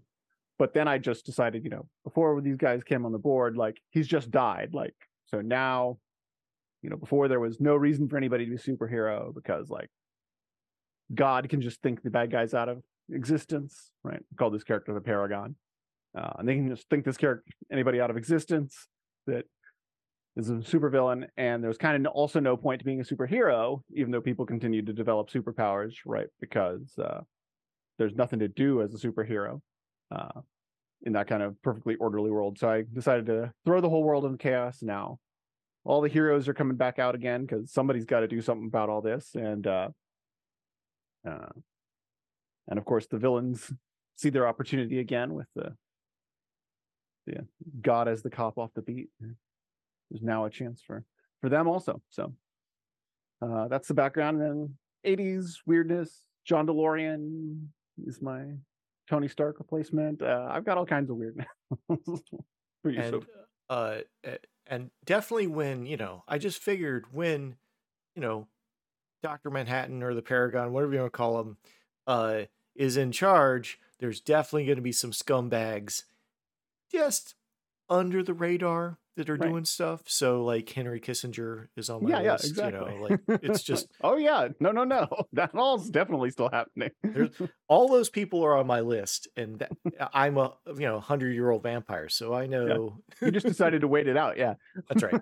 but 0.57 0.73
then 0.73 0.87
I 0.87 0.97
just 0.97 1.25
decided, 1.25 1.63
you 1.63 1.69
know, 1.69 1.87
before 2.03 2.39
these 2.41 2.57
guys 2.57 2.83
came 2.83 3.05
on 3.05 3.11
the 3.11 3.17
board, 3.17 3.57
like 3.57 3.81
he's 3.89 4.07
just 4.07 4.31
died. 4.31 4.69
Like, 4.73 4.95
so 5.25 5.41
now 5.41 5.97
you 6.81 6.89
know 6.89 6.97
before 6.97 7.27
there 7.27 7.39
was 7.39 7.59
no 7.59 7.75
reason 7.75 8.07
for 8.07 8.17
anybody 8.17 8.45
to 8.45 8.51
be 8.51 8.57
superhero 8.57 9.33
because 9.33 9.69
like 9.69 9.89
god 11.13 11.47
can 11.49 11.61
just 11.61 11.81
think 11.81 12.01
the 12.01 12.09
bad 12.09 12.31
guys 12.31 12.53
out 12.53 12.69
of 12.69 12.81
existence 13.11 13.91
right 14.03 14.19
I 14.19 14.35
call 14.35 14.49
this 14.49 14.63
character 14.63 14.93
the 14.93 15.01
paragon 15.01 15.55
uh, 16.17 16.33
and 16.39 16.47
they 16.47 16.55
can 16.55 16.69
just 16.69 16.89
think 16.89 17.05
this 17.05 17.17
character 17.17 17.45
anybody 17.71 18.01
out 18.01 18.09
of 18.09 18.17
existence 18.17 18.87
that 19.27 19.45
is 20.35 20.49
a 20.49 20.53
supervillain. 20.53 21.27
And 21.37 21.63
there's 21.63 21.77
kind 21.77 22.05
of 22.05 22.11
also 22.13 22.39
no 22.39 22.55
point 22.57 22.79
to 22.79 22.85
being 22.85 23.01
a 23.01 23.03
superhero 23.03 23.81
even 23.93 24.11
though 24.11 24.21
people 24.21 24.45
continue 24.45 24.81
to 24.81 24.93
develop 24.93 25.29
superpowers 25.29 25.93
right? 26.05 26.27
Because 26.39 26.93
uh, 26.97 27.21
there's 27.97 28.15
nothing 28.15 28.39
to 28.39 28.47
do 28.47 28.81
as 28.81 28.93
a 28.93 28.97
superhero 28.97 29.61
uh, 30.13 30.41
in 31.03 31.13
that 31.13 31.27
kind 31.27 31.43
of 31.43 31.61
perfectly 31.61 31.95
orderly 31.95 32.31
world. 32.31 32.57
So 32.59 32.69
i 32.69 32.83
decided 32.93 33.25
to 33.27 33.51
throw 33.65 33.81
the 33.81 33.89
whole 33.89 34.03
world 34.03 34.25
in 34.25 34.37
chaos 34.37 34.79
now. 34.81 35.19
All 35.83 36.01
the 36.01 36.09
heroes 36.09 36.47
are 36.47 36.53
coming 36.53 36.77
back 36.77 36.99
out 36.99 37.15
again 37.15 37.41
because 37.41 37.71
somebody's 37.71 38.05
got 38.05 38.19
to 38.19 38.27
do 38.27 38.41
something 38.41 38.67
about 38.67 38.89
all 38.89 39.01
this. 39.01 39.31
And 39.33 39.65
uh, 39.65 39.89
uh 41.27 41.49
and 42.67 42.77
of 42.77 42.85
course 42.85 43.07
the 43.07 43.17
villains 43.17 43.71
see 44.15 44.29
their 44.29 44.47
opportunity 44.47 44.99
again 44.99 45.33
with 45.33 45.47
the 45.55 45.75
the 47.25 47.45
god 47.81 48.07
as 48.07 48.21
the 48.21 48.29
cop 48.29 48.57
off 48.57 48.71
the 48.73 48.81
beat 48.81 49.09
there's 50.09 50.21
now 50.21 50.45
a 50.45 50.49
chance 50.49 50.81
for 50.85 51.03
for 51.41 51.49
them 51.49 51.67
also 51.67 52.01
so. 52.09 52.33
Uh 53.41 53.67
that's 53.67 53.87
the 53.87 53.93
background 53.93 54.41
and 54.41 54.75
then 55.05 55.17
80s 55.17 55.55
weirdness 55.65 56.25
john 56.45 56.67
delorean 56.67 57.65
is 58.05 58.21
my 58.21 58.43
tony 59.09 59.27
stark 59.27 59.59
replacement. 59.59 60.21
Uh 60.21 60.47
i've 60.51 60.65
got 60.65 60.77
all 60.77 60.85
kinds 60.85 61.09
of 61.09 61.17
weirdness 61.17 61.47
and 62.83 63.25
uh 63.69 63.97
and 64.67 64.91
definitely 65.05 65.47
when 65.47 65.85
you 65.85 65.97
know 65.97 66.23
i 66.27 66.37
just 66.37 66.59
figured 66.61 67.05
when 67.11 67.55
you 68.15 68.21
know 68.21 68.47
dr 69.23 69.49
manhattan 69.49 70.03
or 70.03 70.13
the 70.13 70.21
paragon 70.21 70.73
whatever 70.73 70.93
you 70.93 70.99
want 70.99 71.11
to 71.11 71.17
call 71.17 71.39
him 71.39 71.57
uh 72.07 72.41
is 72.75 72.97
in 72.97 73.11
charge 73.11 73.79
there's 73.99 74.19
definitely 74.19 74.65
going 74.65 74.77
to 74.77 74.81
be 74.81 74.91
some 74.91 75.11
scumbags 75.11 76.03
just 76.91 77.35
under 77.89 78.23
the 78.23 78.33
radar 78.33 78.97
that 79.17 79.29
are 79.29 79.35
Right. 79.35 79.49
doing 79.49 79.65
stuff. 79.65 80.03
So 80.07 80.43
like 80.45 80.69
henry 80.69 81.01
kissinger 81.01 81.67
is 81.75 81.89
on 81.89 82.03
my 82.03 82.09
yeah 82.11 82.21
yeah 82.21 82.31
list 82.33 82.49
exactly 82.49 82.93
you 82.93 82.99
know 82.99 83.03
like 83.03 83.19
it's 83.43 83.61
just 83.63 83.87
oh 84.01 84.15
yeah. 84.15 84.47
No 84.61 84.71
no 84.71 84.83
no. 84.85 85.07
That 85.33 85.53
all's 85.53 85.89
definitely 85.89 86.31
still 86.31 86.49
happening. 86.51 86.91
All 87.67 87.89
those 87.89 88.09
people 88.09 88.43
are 88.45 88.55
on 88.55 88.67
my 88.67 88.79
list 88.79 89.27
and 89.35 89.59
that, 89.59 89.71
i'm 90.13 90.37
a 90.37 90.53
you 90.67 90.81
know 90.87 90.93
100 90.95 91.33
year 91.33 91.49
old 91.49 91.63
vampire 91.63 92.07
so 92.09 92.33
i 92.33 92.47
know 92.47 92.97
you 93.21 93.31
just 93.31 93.45
decided 93.45 93.81
to 93.81 93.87
wait 93.87 94.07
it 94.07 94.15
out 94.17 94.37
yeah. 94.37 94.53
That's 94.87 95.03
right. 95.03 95.21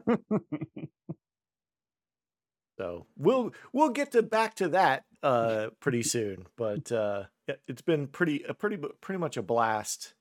So 2.77 3.07
we'll 3.17 3.51
we'll 3.73 3.89
get 3.89 4.11
to 4.13 4.21
back 4.23 4.55
to 4.55 4.69
that 4.69 5.03
uh 5.21 5.67
pretty 5.81 6.03
soon. 6.03 6.45
But 6.57 6.91
uh 6.91 7.23
it's 7.67 7.81
been 7.81 8.07
pretty 8.07 8.43
a 8.47 8.53
pretty 8.53 8.77
pretty 9.01 9.19
much 9.19 9.35
a 9.35 9.41
blast 9.41 10.13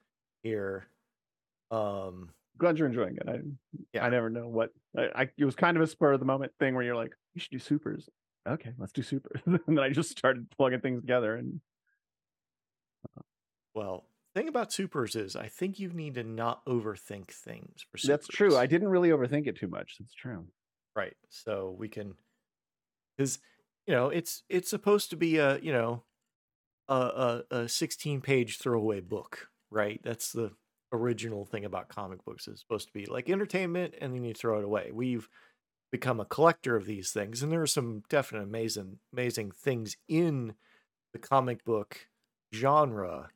here. 0.43 0.89
Um 1.71 2.31
glad 2.59 2.77
you're 2.77 2.89
enjoying 2.89 3.17
it 3.17 3.29
i 3.29 3.41
Yeah. 3.93 4.05
i 4.05 4.09
never 4.09 4.29
know 4.29 4.49
what 4.49 4.71
I, 4.97 5.09
I 5.15 5.29
it 5.39 5.45
was 5.45 5.55
kind 5.55 5.77
of 5.77 5.83
a 5.83 5.87
spur 5.87 6.13
of 6.13 6.19
the 6.21 6.27
moment 6.27 6.53
thing 6.59 6.75
where 6.75 6.83
you're 6.83 6.97
like 6.97 7.13
you 7.35 7.41
should 7.41 7.53
do 7.53 7.59
supers 7.61 8.09
okay 8.49 8.73
let's 8.79 8.93
do 8.93 9.03
supers 9.03 9.41
and 9.47 9.61
then 9.65 9.79
i 9.79 9.91
just 9.91 10.11
started 10.11 10.51
plugging 10.51 10.81
things 10.81 11.01
together 11.01 11.37
and 11.37 11.61
well, 13.75 14.07
thing 14.35 14.49
about 14.49 14.73
supers 14.73 15.15
is 15.15 15.37
I 15.37 15.47
think 15.47 15.79
you 15.79 15.91
need 15.91 16.15
to 16.15 16.25
not 16.25 16.65
overthink 16.67 17.31
things 17.31 17.85
for 17.89 17.97
supers. 17.97 18.09
that's 18.09 18.29
true 18.29 18.57
i 18.57 18.67
didn't 18.67 18.89
really 18.89 19.11
overthink 19.11 19.47
it 19.47 19.57
too 19.57 19.69
much 19.69 19.97
that's 19.99 20.15
true 20.15 20.45
right. 20.97 21.15
So 21.29 21.77
we 21.79 21.89
can 21.89 22.15
cuz 23.19 23.39
you 23.87 23.95
know, 23.95 24.09
it's 24.11 24.43
it's 24.49 24.69
supposed 24.69 25.11
to 25.11 25.17
be 25.17 25.39
a, 25.39 25.59
you 25.61 25.73
know, 25.73 26.05
a 26.89 27.43
a, 27.51 27.57
a 27.57 27.69
16 27.69 28.21
page 28.21 28.59
throwaway 28.59 29.01
book, 29.01 29.49
right? 29.71 30.01
That's 30.03 30.33
the 30.33 30.53
original 30.93 31.45
thing 31.45 31.65
about 31.65 31.89
comic 31.89 32.25
books 32.25 32.49
is 32.49 32.61
supposed 32.61 32.87
to 32.87 32.93
be 32.93 33.07
like 33.07 33.29
entertainment 33.29 33.95
and 34.01 34.15
then 34.15 34.25
you 34.25 34.35
throw 34.35 34.59
it 34.59 34.65
away. 34.65 34.91
We've 34.93 35.29
become 35.91 36.21
a 36.21 36.25
collector 36.25 36.77
of 36.77 36.87
these 36.87 37.11
things 37.11 37.43
and 37.43 37.51
there 37.51 37.63
are 37.63 37.67
some 37.67 38.03
definite 38.09 38.43
amazing 38.43 38.99
amazing 39.13 39.53
things 39.53 39.97
in 40.09 40.55
the 41.13 41.19
comic 41.19 41.65
book 41.65 42.09
genre. 42.55 43.31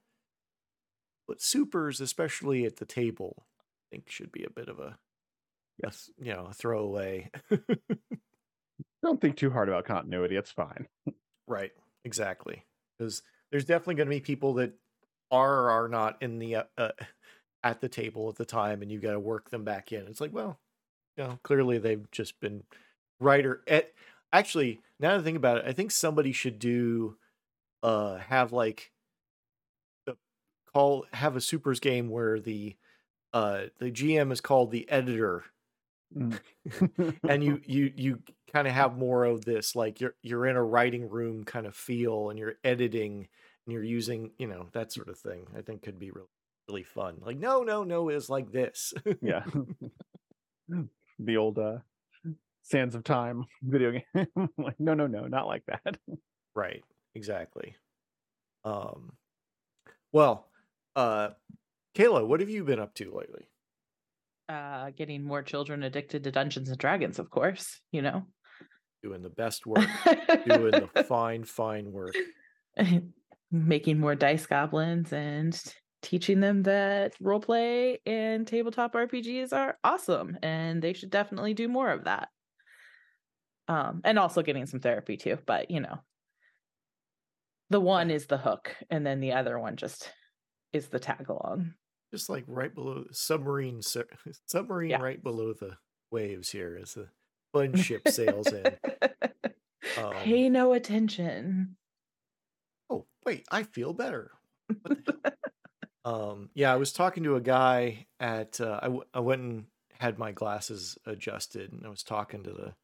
But 1.29 1.41
supers 1.41 2.01
especially 2.01 2.65
at 2.65 2.77
the 2.77 2.87
table 2.87 3.47
I 3.61 3.97
think 3.97 4.11
should 4.11 4.33
be 4.33 4.45
a 4.45 4.51
bit 4.51 4.69
of 4.69 4.79
a 4.79 4.99
yes, 5.83 6.11
you 6.19 6.33
know, 6.33 6.47
a 6.51 6.55
throwaway. 6.55 7.31
don't 9.03 9.21
think 9.21 9.37
too 9.37 9.51
hard 9.51 9.69
about 9.69 9.85
continuity 9.85 10.37
it's 10.37 10.53
fine 10.53 10.87
Right. 11.47 11.73
Exactly. 12.05 12.65
Because 12.99 13.23
there's 13.51 13.65
definitely 13.65 13.97
going 13.97 14.09
to 14.09 14.17
be 14.17 14.21
people 14.21 14.55
that 14.55 14.73
are 15.31 15.65
or 15.65 15.71
are 15.71 15.89
not 15.89 16.17
in 16.23 16.39
the 16.39 16.57
uh, 16.57 16.63
uh, 16.79 16.91
at 17.65 17.81
the 17.81 17.89
table 17.89 18.29
at 18.29 18.37
the 18.37 18.45
time, 18.45 18.83
and 18.83 18.91
you've 18.91 19.03
got 19.03 19.13
to 19.13 19.21
work 19.21 19.51
them 19.51 19.65
back 19.65 19.93
in. 19.93 20.07
It's 20.07 20.21
like, 20.21 20.33
well, 20.33 20.59
you 21.17 21.25
know, 21.25 21.39
clearly 21.43 21.79
they've 21.79 22.11
just 22.11 22.41
been 22.41 22.65
writer. 23.21 23.63
At, 23.67 23.93
actually, 24.33 24.81
now 24.99 25.13
that 25.13 25.21
I 25.21 25.23
think 25.23 25.37
about 25.37 25.59
it, 25.59 25.65
I 25.67 25.73
think 25.73 25.91
somebody 25.91 26.33
should 26.33 26.59
do 26.59 27.17
uh 27.83 28.19
have 28.19 28.53
like 28.53 28.93
the 30.07 30.17
call 30.73 31.05
have 31.13 31.35
a 31.35 31.41
supers 31.41 31.81
game 31.81 32.09
where 32.11 32.39
the 32.39 32.77
uh 33.33 33.63
the 33.79 33.91
GM 33.91 34.31
is 34.31 34.41
called 34.41 34.71
the 34.71 34.89
editor 34.89 35.45
Mm. 36.17 36.39
and 37.29 37.43
you 37.43 37.61
you 37.65 37.93
you 37.97 38.19
kind 38.53 38.69
of 38.69 38.75
have 38.75 38.99
more 38.99 39.25
of 39.25 39.45
this 39.45 39.75
like 39.75 40.01
you're 40.01 40.15
you're 40.23 40.47
in 40.47 40.57
a 40.57 40.63
writing 40.63 41.09
room 41.09 41.45
kind 41.45 41.67
of 41.67 41.75
feel 41.75 42.29
and 42.29 42.39
you're 42.39 42.57
editing 42.65 43.29
and 43.67 43.73
you're 43.73 43.83
using 43.83 44.33
you 44.39 44.47
know 44.47 44.67
that 44.73 44.93
sort 44.93 45.09
of 45.09 45.19
thing 45.19 45.47
i 45.57 45.63
think 45.63 45.83
could 45.83 45.99
be 45.99 46.11
really 46.11 46.29
really 46.69 46.83
fun 46.83 47.17
like 47.21 47.39
no 47.39 47.63
no 47.63 47.85
no 47.85 48.09
it's 48.09 48.29
like 48.29 48.51
this. 48.53 48.93
Yeah. 49.21 49.45
The 51.19 51.37
old 51.37 51.59
uh 51.59 51.79
sands 52.63 52.95
of 52.95 53.05
time 53.05 53.45
video 53.63 53.93
game. 53.93 54.27
Like 54.59 54.81
no 54.81 54.95
no 54.95 55.07
no 55.07 55.27
not 55.27 55.47
like 55.47 55.65
that. 55.67 55.99
Right 56.55 56.83
exactly. 57.15 57.77
Um 58.65 59.13
well 60.11 60.49
uh 60.97 61.31
kayla 61.95 62.27
what 62.27 62.41
have 62.41 62.49
you 62.49 62.65
been 62.65 62.81
up 62.81 62.95
to 62.95 63.15
lately? 63.15 63.47
Uh 64.49 64.91
getting 64.91 65.23
more 65.23 65.43
children 65.43 65.83
addicted 65.83 66.25
to 66.25 66.33
dungeons 66.33 66.71
and 66.71 66.79
dragons 66.79 67.19
of 67.19 67.31
course 67.31 67.81
you 67.93 68.03
know? 68.03 68.25
Doing 69.03 69.23
the 69.23 69.31
best 69.31 69.67
work 69.67 69.87
doing 70.47 70.73
the 70.73 71.05
fine 71.07 71.45
fine 71.45 71.93
work. 71.93 72.15
Making 73.53 74.01
more 74.01 74.15
dice 74.15 74.47
goblins 74.47 75.13
and 75.13 75.55
teaching 76.03 76.41
them 76.41 76.65
that 76.65 77.15
role 77.21 77.41
play 77.41 78.01
and 78.05 78.47
tabletop 78.47 78.93
rpgs 78.95 79.53
are 79.53 79.79
awesome 79.85 80.37
and 80.43 80.83
they 80.83 80.93
should 80.93 81.11
definitely 81.11 81.55
do 81.55 81.69
more 81.69 81.91
of 81.91 82.05
that. 82.05 82.29
Um 83.69 84.01
and 84.05 84.19
also 84.19 84.43
getting 84.43 84.67
some 84.67 84.81
therapy 84.81 85.17
too 85.17 85.39
but 85.47 85.71
you 85.71 85.81
know. 85.81 85.99
The 87.71 87.81
one 87.81 88.11
is 88.11 88.27
the 88.27 88.37
hook 88.39 88.77
and 88.91 89.07
then 89.07 89.21
the 89.21 89.33
other 89.33 89.59
one 89.59 89.77
just 89.77 90.13
is 90.73 90.89
the 90.89 90.99
tag 90.99 91.29
along 91.31 91.75
just 92.13 92.29
like 92.29 92.45
right 92.47 92.75
below 92.75 93.05
submarine 93.11 93.81
submarine 94.47 94.91
Yeah. 94.91 95.01
right 95.01 95.23
below 95.23 95.55
the 95.55 95.77
waves 96.11 96.51
here 96.51 96.79
as 96.81 96.93
the 96.95 97.09
fun 97.55 97.75
ship 97.77 98.07
sails 98.09 98.53
in. 98.53 98.77
Um, 99.97 100.13
pay 100.23 100.49
no 100.49 100.73
attention. 100.73 101.77
Oh 102.91 103.07
wait 103.25 103.47
i 103.51 103.63
feel 103.63 103.93
better. 103.95 104.31
What 104.83 105.05
the 105.05 105.19
hell? 105.25 105.33
Um, 106.05 106.51
yeah, 106.55 106.73
I 106.73 106.77
was 106.77 106.93
talking 106.93 107.25
to 107.25 107.37
a 107.37 107.41
guy 107.41 108.07
at. 108.19 108.61
Uh, 108.61 108.79
I, 108.83 108.87
w- 108.87 109.05
I 109.15 109.21
went 109.21 109.43
and 109.43 109.65
had 110.01 110.19
my 110.19 110.33
glasses 110.33 110.99
adjusted, 111.07 111.73
and 111.73 111.87
I 111.87 111.89
was 111.89 112.03
talking 112.03 112.43
to 112.43 112.51
the 112.51 112.75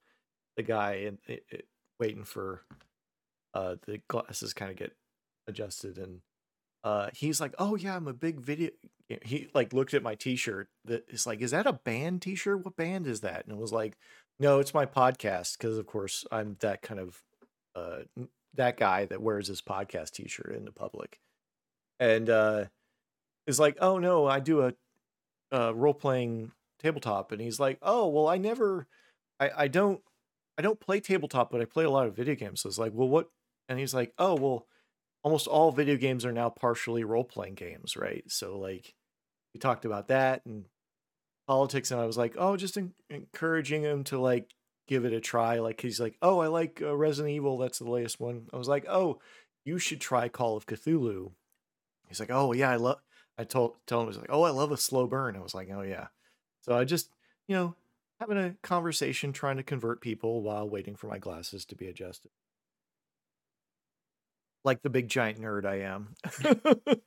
the 0.56 0.62
guy 0.62 1.04
and 1.06 1.18
it, 1.26 1.44
it, 1.50 1.68
waiting 2.00 2.24
for 2.24 2.62
uh 3.54 3.76
the 3.86 4.00
glasses 4.08 4.52
kind 4.52 4.70
of 4.70 4.76
get 4.76 4.92
adjusted, 5.46 5.98
and 5.98 6.20
uh 6.84 7.08
he's 7.12 7.40
like, 7.40 7.54
"Oh 7.58 7.74
yeah, 7.76 7.96
I'm 7.96 8.06
a 8.08 8.12
big 8.12 8.40
video." 8.40 8.70
He 9.22 9.48
like 9.54 9.72
looked 9.72 9.94
at 9.94 10.02
my 10.02 10.14
T-shirt. 10.14 10.68
That 10.84 11.04
is 11.08 11.26
like, 11.26 11.40
"Is 11.40 11.50
that 11.52 11.66
a 11.66 11.72
band 11.72 12.22
T-shirt? 12.22 12.64
What 12.64 12.76
band 12.76 13.06
is 13.06 13.20
that?" 13.22 13.44
And 13.46 13.52
it 13.52 13.60
was 13.60 13.72
like, 13.72 13.96
"No, 14.38 14.60
it's 14.60 14.74
my 14.74 14.86
podcast." 14.86 15.58
Because 15.58 15.76
of 15.78 15.86
course 15.86 16.24
I'm 16.30 16.56
that 16.60 16.82
kind 16.82 17.00
of 17.00 17.22
uh 17.74 17.98
that 18.54 18.76
guy 18.76 19.06
that 19.06 19.22
wears 19.22 19.48
his 19.48 19.62
podcast 19.62 20.12
T-shirt 20.12 20.54
in 20.54 20.64
the 20.64 20.72
public, 20.72 21.18
and 21.98 22.30
uh 22.30 22.64
is 23.48 23.60
like, 23.60 23.78
"Oh 23.80 23.98
no, 23.98 24.26
I 24.28 24.40
do 24.40 24.62
a, 24.62 24.74
a 25.52 25.74
role 25.74 25.94
playing 25.94 26.52
tabletop," 26.80 27.32
and 27.32 27.40
he's 27.40 27.60
like, 27.60 27.78
"Oh 27.82 28.08
well, 28.08 28.28
I 28.28 28.38
never, 28.38 28.86
I 29.40 29.50
I 29.56 29.68
don't, 29.68 30.02
I 30.58 30.62
don't 30.62 30.80
play 30.80 31.00
tabletop, 31.00 31.50
but 31.50 31.60
I 31.60 31.64
play 31.66 31.84
a 31.84 31.90
lot 31.90 32.06
of 32.06 32.16
video 32.16 32.36
games." 32.36 32.62
So 32.62 32.68
it's 32.68 32.78
like, 32.78 32.92
"Well, 32.94 33.08
what?" 33.08 33.30
And 33.68 33.78
he's 33.78 33.94
like, 33.94 34.14
"Oh 34.18 34.36
well, 34.36 34.66
almost 35.24 35.48
all 35.48 35.72
video 35.72 35.96
games 35.96 36.24
are 36.26 36.32
now 36.32 36.50
partially 36.50 37.04
role 37.04 37.24
playing 37.24 37.54
games, 37.56 37.96
right?" 37.96 38.24
So 38.30 38.58
like, 38.58 38.94
we 39.54 39.60
talked 39.60 39.84
about 39.86 40.08
that 40.08 40.46
and 40.46 40.66
politics, 41.46 41.90
and 41.90 42.00
I 42.00 42.06
was 42.06 42.18
like, 42.18 42.34
"Oh, 42.38 42.56
just 42.56 42.76
en- 42.76 42.94
encouraging 43.10 43.82
him 43.82 44.04
to 44.04 44.18
like." 44.18 44.54
give 44.86 45.04
it 45.04 45.12
a 45.12 45.20
try 45.20 45.58
like 45.58 45.82
he's 45.82 46.00
like 46.00 46.16
oh 46.22 46.38
i 46.38 46.46
like 46.46 46.80
uh, 46.80 46.96
resident 46.96 47.34
evil 47.34 47.58
that's 47.58 47.78
the 47.78 47.84
latest 47.90 48.18
one 48.18 48.46
i 48.54 48.56
was 48.56 48.68
like 48.68 48.86
oh 48.88 49.20
you 49.66 49.78
should 49.78 50.00
try 50.00 50.30
call 50.30 50.56
of 50.56 50.64
cthulhu 50.64 51.30
he's 52.08 52.20
like 52.20 52.30
oh 52.30 52.52
yeah 52.52 52.70
i 52.70 52.76
love 52.76 52.98
I 53.38 53.44
told 53.44 53.76
tell 53.86 54.00
him 54.00 54.06
I 54.06 54.08
was 54.08 54.18
like, 54.18 54.30
"Oh, 54.30 54.42
I 54.42 54.50
love 54.50 54.72
a 54.72 54.76
slow 54.76 55.06
burn." 55.06 55.36
I 55.36 55.40
was 55.40 55.54
like, 55.54 55.68
"Oh 55.72 55.82
yeah." 55.82 56.08
So 56.62 56.76
I 56.76 56.84
just, 56.84 57.10
you 57.46 57.54
know, 57.54 57.74
having 58.20 58.36
a 58.36 58.54
conversation, 58.62 59.32
trying 59.32 59.58
to 59.58 59.62
convert 59.62 60.00
people 60.00 60.42
while 60.42 60.68
waiting 60.68 60.96
for 60.96 61.06
my 61.06 61.18
glasses 61.18 61.64
to 61.66 61.76
be 61.76 61.86
adjusted. 61.86 62.30
Like 64.64 64.82
the 64.82 64.90
big 64.90 65.08
giant 65.08 65.40
nerd 65.40 65.64
I 65.64 65.80
am. 65.82 66.14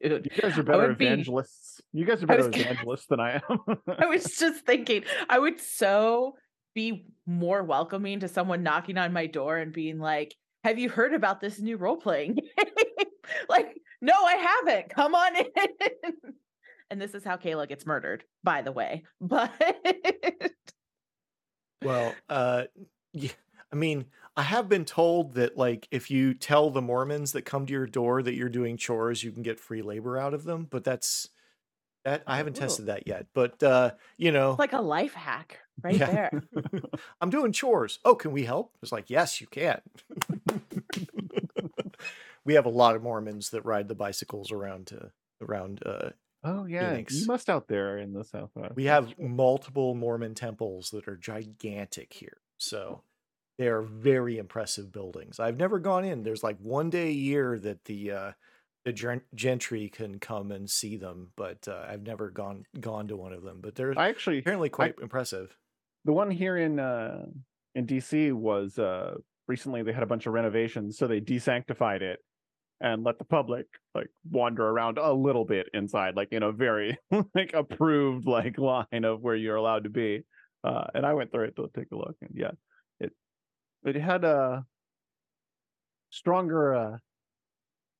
Dude, 0.00 0.30
You 0.34 0.40
guys 0.42 0.56
are 0.56 0.62
better 0.62 0.88
would 0.88 0.98
be- 0.98 1.04
evangelists. 1.06 1.80
You 1.92 2.04
guys 2.06 2.22
are 2.22 2.26
better 2.26 2.46
was 2.46 2.56
gonna- 2.56 2.62
evangelists 2.70 3.06
than 3.06 3.20
I 3.20 3.42
am. 3.48 3.58
I 3.98 4.06
was 4.06 4.24
just 4.38 4.64
thinking, 4.64 5.04
I 5.28 5.38
would 5.38 5.60
so 5.60 6.36
be 6.74 7.06
more 7.26 7.62
welcoming 7.62 8.20
to 8.20 8.28
someone 8.28 8.62
knocking 8.62 8.96
on 8.96 9.12
my 9.12 9.26
door 9.26 9.58
and 9.58 9.72
being 9.72 9.98
like, 9.98 10.34
Have 10.64 10.78
you 10.78 10.88
heard 10.88 11.12
about 11.12 11.40
this 11.40 11.58
new 11.58 11.76
role 11.76 11.96
playing 11.96 12.38
like, 13.48 13.69
no, 14.00 14.12
I 14.14 14.34
haven't. 14.34 14.90
Come 14.90 15.14
on 15.14 15.36
in. 15.36 15.46
and 16.90 17.00
this 17.00 17.14
is 17.14 17.24
how 17.24 17.36
Kayla 17.36 17.68
gets 17.68 17.86
murdered, 17.86 18.24
by 18.42 18.62
the 18.62 18.72
way. 18.72 19.04
But 19.20 19.52
well, 21.82 22.14
uh 22.28 22.64
yeah, 23.12 23.32
I 23.72 23.76
mean, 23.76 24.06
I 24.36 24.42
have 24.42 24.68
been 24.68 24.84
told 24.84 25.34
that 25.34 25.56
like 25.56 25.88
if 25.90 26.10
you 26.10 26.34
tell 26.34 26.70
the 26.70 26.82
Mormons 26.82 27.32
that 27.32 27.42
come 27.42 27.66
to 27.66 27.72
your 27.72 27.86
door 27.86 28.22
that 28.22 28.34
you're 28.34 28.48
doing 28.48 28.76
chores, 28.76 29.24
you 29.24 29.32
can 29.32 29.42
get 29.42 29.58
free 29.60 29.82
labor 29.82 30.18
out 30.18 30.34
of 30.34 30.44
them, 30.44 30.66
but 30.70 30.84
that's 30.84 31.28
that 32.04 32.22
I 32.26 32.36
haven't 32.38 32.56
Ooh. 32.56 32.60
tested 32.60 32.86
that 32.86 33.06
yet. 33.06 33.26
But 33.34 33.62
uh, 33.62 33.92
you 34.16 34.32
know, 34.32 34.50
it's 34.52 34.58
like 34.58 34.72
a 34.72 34.80
life 34.80 35.14
hack 35.14 35.58
right 35.82 35.98
Yeah. 35.98 36.06
there. 36.30 36.42
I'm 37.20 37.30
doing 37.30 37.52
chores. 37.52 37.98
Oh, 38.04 38.14
can 38.14 38.32
we 38.32 38.44
help? 38.44 38.76
It's 38.82 38.92
like, 38.92 39.10
yes, 39.10 39.40
you 39.40 39.46
can. 39.46 39.80
We 42.44 42.54
have 42.54 42.66
a 42.66 42.70
lot 42.70 42.96
of 42.96 43.02
Mormons 43.02 43.50
that 43.50 43.64
ride 43.64 43.88
the 43.88 43.94
bicycles 43.94 44.50
around 44.52 44.88
to 44.88 45.10
around. 45.40 45.82
Uh, 45.84 46.10
oh 46.44 46.64
yeah, 46.66 46.90
Phoenix. 46.90 47.20
you 47.20 47.26
must 47.26 47.50
out 47.50 47.68
there 47.68 47.98
in 47.98 48.12
the 48.12 48.24
southwest. 48.24 48.76
we 48.76 48.84
have 48.84 49.12
multiple 49.18 49.94
Mormon 49.94 50.34
temples 50.34 50.90
that 50.90 51.08
are 51.08 51.16
gigantic 51.16 52.12
here, 52.12 52.38
so 52.58 53.02
they 53.58 53.68
are 53.68 53.82
very 53.82 54.38
impressive 54.38 54.92
buildings. 54.92 55.38
I've 55.38 55.58
never 55.58 55.78
gone 55.78 56.04
in. 56.04 56.22
There's 56.22 56.42
like 56.42 56.58
one 56.60 56.90
day 56.90 57.08
a 57.08 57.12
year 57.12 57.58
that 57.58 57.84
the 57.84 58.10
uh, 58.10 58.32
the 58.84 59.20
gentry 59.34 59.90
can 59.90 60.18
come 60.18 60.50
and 60.50 60.68
see 60.68 60.96
them, 60.96 61.32
but 61.36 61.68
uh, 61.68 61.84
I've 61.86 62.02
never 62.02 62.30
gone 62.30 62.64
gone 62.80 63.08
to 63.08 63.16
one 63.16 63.32
of 63.32 63.42
them. 63.42 63.60
But 63.60 63.74
they're 63.74 63.98
I 63.98 64.08
actually 64.08 64.38
apparently 64.38 64.70
quite 64.70 64.94
impressive. 65.02 65.56
the 66.04 66.12
one 66.12 66.30
here 66.30 66.56
in 66.56 66.78
uh 66.80 67.26
in 67.74 67.86
DC 67.86 68.32
was 68.32 68.78
uh 68.78 69.14
recently 69.46 69.82
they 69.82 69.92
had 69.92 70.02
a 70.02 70.06
bunch 70.06 70.26
of 70.26 70.32
renovations, 70.32 70.96
so 70.96 71.06
they 71.06 71.20
desanctified 71.20 72.00
it 72.00 72.20
and 72.80 73.04
let 73.04 73.18
the 73.18 73.24
public 73.24 73.66
like 73.94 74.08
wander 74.30 74.66
around 74.66 74.98
a 74.98 75.12
little 75.12 75.44
bit 75.44 75.68
inside, 75.74 76.16
like 76.16 76.32
in 76.32 76.42
a 76.42 76.52
very 76.52 76.96
like 77.34 77.52
approved 77.54 78.26
like 78.26 78.58
line 78.58 79.04
of 79.04 79.20
where 79.20 79.36
you're 79.36 79.56
allowed 79.56 79.84
to 79.84 79.90
be. 79.90 80.22
Uh 80.64 80.84
and 80.94 81.06
I 81.06 81.14
went 81.14 81.32
through 81.32 81.44
it 81.44 81.56
to 81.56 81.70
take 81.76 81.92
a 81.92 81.96
look 81.96 82.16
and 82.20 82.30
yeah, 82.34 82.52
it 82.98 83.12
it 83.84 83.96
had 83.96 84.24
a 84.24 84.64
stronger 86.10 86.74
uh 86.74 86.96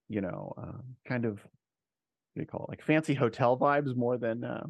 you 0.09 0.21
know 0.21 0.53
uh, 0.59 0.79
kind 1.07 1.25
of 1.25 1.35
what 1.35 2.37
do 2.37 2.40
you 2.43 2.47
call 2.47 2.64
it 2.64 2.71
like 2.71 2.85
fancy 2.85 3.14
hotel 3.14 3.57
vibes 3.57 3.97
more 3.97 4.19
than 4.19 4.45
uh 4.45 4.66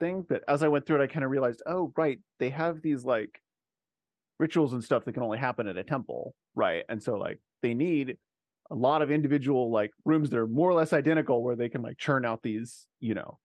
thing 0.00 0.24
but 0.28 0.42
as 0.48 0.62
i 0.62 0.68
went 0.68 0.86
through 0.86 1.00
it 1.00 1.04
i 1.04 1.06
kind 1.06 1.24
of 1.24 1.30
realized 1.30 1.62
oh 1.66 1.92
right 1.96 2.18
they 2.40 2.48
have 2.48 2.80
these 2.80 3.04
like 3.04 3.40
rituals 4.38 4.72
and 4.72 4.82
stuff 4.82 5.04
that 5.04 5.12
can 5.12 5.22
only 5.22 5.38
happen 5.38 5.66
at 5.68 5.76
a 5.76 5.84
temple 5.84 6.34
right 6.54 6.84
and 6.88 7.02
so 7.02 7.16
like 7.16 7.38
they 7.62 7.74
need 7.74 8.16
a 8.70 8.74
lot 8.74 9.02
of 9.02 9.10
individual 9.10 9.70
like 9.70 9.90
rooms 10.04 10.30
that 10.30 10.38
are 10.38 10.46
more 10.46 10.70
or 10.70 10.74
less 10.74 10.92
identical 10.92 11.42
where 11.42 11.56
they 11.56 11.68
can 11.68 11.82
like 11.82 11.96
churn 11.98 12.24
out 12.24 12.42
these 12.42 12.86
you 13.00 13.14
know 13.14 13.38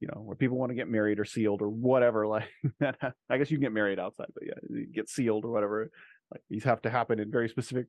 you 0.00 0.08
know 0.08 0.20
where 0.20 0.36
people 0.36 0.58
want 0.58 0.70
to 0.70 0.74
get 0.74 0.88
married 0.88 1.18
or 1.18 1.24
sealed 1.24 1.62
or 1.62 1.68
whatever 1.68 2.26
like 2.36 2.48
that 2.80 2.96
i 3.30 3.38
guess 3.38 3.50
you 3.50 3.56
can 3.56 3.62
get 3.62 3.72
married 3.72 3.98
outside 3.98 4.26
but 4.34 4.44
yeah 4.46 4.54
you 4.68 4.86
get 4.86 5.08
sealed 5.08 5.44
or 5.44 5.50
whatever 5.50 5.90
like 6.30 6.42
these 6.50 6.64
have 6.64 6.82
to 6.82 6.90
happen 6.90 7.18
in 7.18 7.30
very 7.30 7.48
specific 7.48 7.86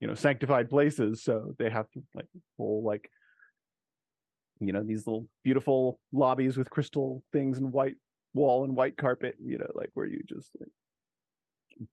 you 0.00 0.06
know 0.06 0.14
sanctified 0.14 0.70
places 0.70 1.22
so 1.22 1.54
they 1.58 1.70
have 1.70 1.90
to 1.90 2.02
like 2.14 2.26
whole 2.56 2.82
like 2.84 3.10
you 4.60 4.72
know 4.72 4.82
these 4.82 5.06
little 5.06 5.26
beautiful 5.44 5.98
lobbies 6.12 6.56
with 6.56 6.70
crystal 6.70 7.22
things 7.32 7.58
and 7.58 7.72
white 7.72 7.94
wall 8.34 8.64
and 8.64 8.76
white 8.76 8.96
carpet 8.96 9.34
you 9.42 9.58
know 9.58 9.70
like 9.74 9.90
where 9.94 10.06
you 10.06 10.20
just 10.28 10.50
like 10.60 10.70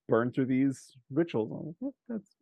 burn 0.08 0.32
through 0.32 0.46
these 0.46 0.92
rituals. 1.10 1.50
I'm 1.50 1.66
like, 1.66 1.74
"Yeah, 1.80 1.90
that's 2.08 2.35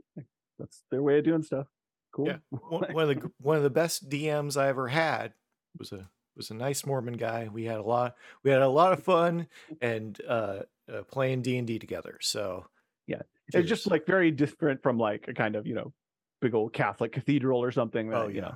that's 0.58 0.82
their 0.90 1.02
way 1.02 1.18
of 1.18 1.24
doing 1.24 1.42
stuff 1.42 1.66
cool 2.12 2.26
Yeah. 2.26 2.38
one, 2.50 2.92
one 2.92 3.10
of 3.10 3.20
the 3.20 3.30
one 3.40 3.56
of 3.56 3.62
the 3.62 3.70
best 3.70 4.08
DMs 4.08 4.56
I 4.56 4.68
ever 4.68 4.88
had 4.88 5.34
was 5.78 5.92
a 5.92 6.08
was 6.36 6.50
a 6.50 6.54
nice 6.54 6.84
Mormon 6.84 7.14
guy. 7.14 7.48
We 7.52 7.64
had 7.64 7.78
a 7.78 7.82
lot 7.82 8.16
we 8.42 8.50
had 8.50 8.62
a 8.62 8.68
lot 8.68 8.92
of 8.92 9.02
fun 9.02 9.46
and 9.80 10.20
uh, 10.28 10.60
uh 10.92 11.02
playing 11.10 11.42
D 11.42 11.56
and 11.58 11.66
D 11.66 11.78
together. 11.78 12.18
So 12.20 12.66
Yeah. 13.06 13.22
it's 13.52 13.68
just 13.68 13.86
like 13.86 14.06
very 14.06 14.30
different 14.30 14.82
from 14.82 14.98
like 14.98 15.28
a 15.28 15.34
kind 15.34 15.56
of 15.56 15.66
you 15.66 15.74
know 15.74 15.92
big 16.40 16.54
old 16.54 16.72
catholic 16.72 17.12
cathedral 17.12 17.62
or 17.62 17.72
something 17.72 18.08
that, 18.10 18.20
oh 18.22 18.28
you 18.28 18.36
yeah. 18.36 18.40
know 18.40 18.54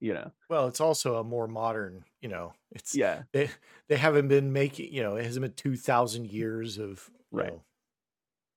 you 0.00 0.14
know 0.14 0.30
Well, 0.48 0.68
it's 0.68 0.80
also 0.80 1.16
a 1.16 1.24
more 1.24 1.48
modern. 1.48 2.04
You 2.20 2.28
know, 2.28 2.52
it's 2.70 2.94
yeah 2.94 3.22
they 3.32 3.50
they 3.88 3.96
haven't 3.96 4.28
been 4.28 4.52
making. 4.52 4.92
You 4.92 5.02
know, 5.02 5.16
it 5.16 5.24
hasn't 5.24 5.42
been 5.42 5.52
two 5.54 5.76
thousand 5.76 6.26
years 6.26 6.78
of 6.78 7.08
you 7.32 7.38
Right. 7.38 7.52
know, 7.52 7.62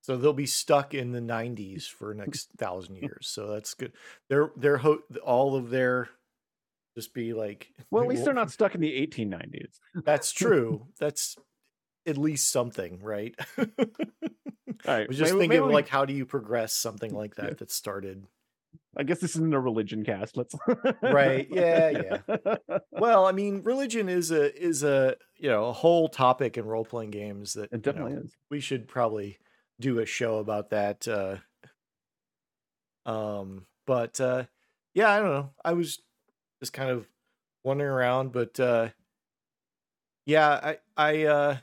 so 0.10 0.18
they'll 0.18 0.34
be 0.34 0.48
stuck 0.48 0.96
in 0.96 1.12
the 1.12 1.20
'90s 1.20 1.88
for 1.88 2.16
mm. 2.16 2.18
next 2.18 2.50
thousand 2.58 2.98
oh. 2.98 3.02
years. 3.02 3.28
So 3.28 3.46
that's 3.46 3.76
good. 3.76 3.94
They're 4.28 4.50
they're 4.58 4.78
ho- 4.78 5.04
all 5.24 5.56
of 5.56 5.70
their 5.70 6.10
just 6.96 7.14
be 7.14 7.34
like. 7.34 7.72
well 7.92 8.02
at 8.02 8.10
least 8.10 8.26
they're 8.26 8.34
not 8.34 8.50
stuck 8.60 8.74
in 8.74 8.82
the 8.82 9.08
1890s 9.08 9.80
That's 10.04 10.32
true. 10.34 10.88
That's 11.00 11.36
at 12.08 12.18
least 12.18 12.52
something, 12.52 13.00
right? 13.04 13.36
all 13.60 13.66
right 14.88 15.04
I 15.04 15.06
was 15.08 15.18
just 15.20 15.34
maybe- 15.34 15.42
thinking, 15.42 15.50
maybe 15.50 15.68
we- 15.68 15.74
like, 15.74 15.90
how 15.90 16.06
do 16.06 16.14
you 16.14 16.26
progress 16.26 16.74
something 16.74 17.14
like 17.14 17.36
that 17.36 17.46
Yeah. 17.46 17.54
that 17.60 17.72
started? 17.72 18.26
i 18.98 19.04
guess 19.04 19.20
this 19.20 19.36
isn't 19.36 19.54
a 19.54 19.60
religion 19.60 20.04
cast 20.04 20.36
let's 20.36 20.56
Right, 21.02 21.48
yeah, 21.52 22.18
yeah. 22.28 22.56
Well, 22.92 23.28
I 23.28 23.32
mean, 23.32 23.62
religion 23.64 24.10
is 24.10 24.32
a 24.32 24.56
is 24.60 24.84
a 24.84 25.16
you 25.38 25.50
know 25.50 25.66
a 25.66 25.74
whole 25.74 26.10
topic 26.10 26.58
in 26.58 26.66
role 26.66 26.86
playing 26.86 27.12
games 27.12 27.54
that 27.54 27.66
it 27.66 27.70
you 27.72 27.78
know, 27.78 27.82
definitely 27.82 28.14
is 28.14 28.36
we 28.50 28.60
should 28.60 28.88
probably 28.88 29.38
do 29.80 30.00
a 30.00 30.06
show 30.06 30.38
about 30.38 30.70
that. 30.72 31.08
Uh, 31.08 31.38
um, 33.06 33.66
but 33.88 34.20
uh, 34.20 34.44
yeah, 34.94 35.10
I 35.10 35.20
don't 35.20 35.32
know. 35.32 35.50
I 35.64 35.74
was 35.74 36.00
just 36.60 36.74
kind 36.74 36.90
of 36.90 37.08
wandering 37.64 37.90
around, 37.90 38.32
but 38.32 38.60
uh, 38.60 38.90
yeah, 40.26 40.50
I 40.50 40.78
I 40.96 41.24
uh, 41.26 41.58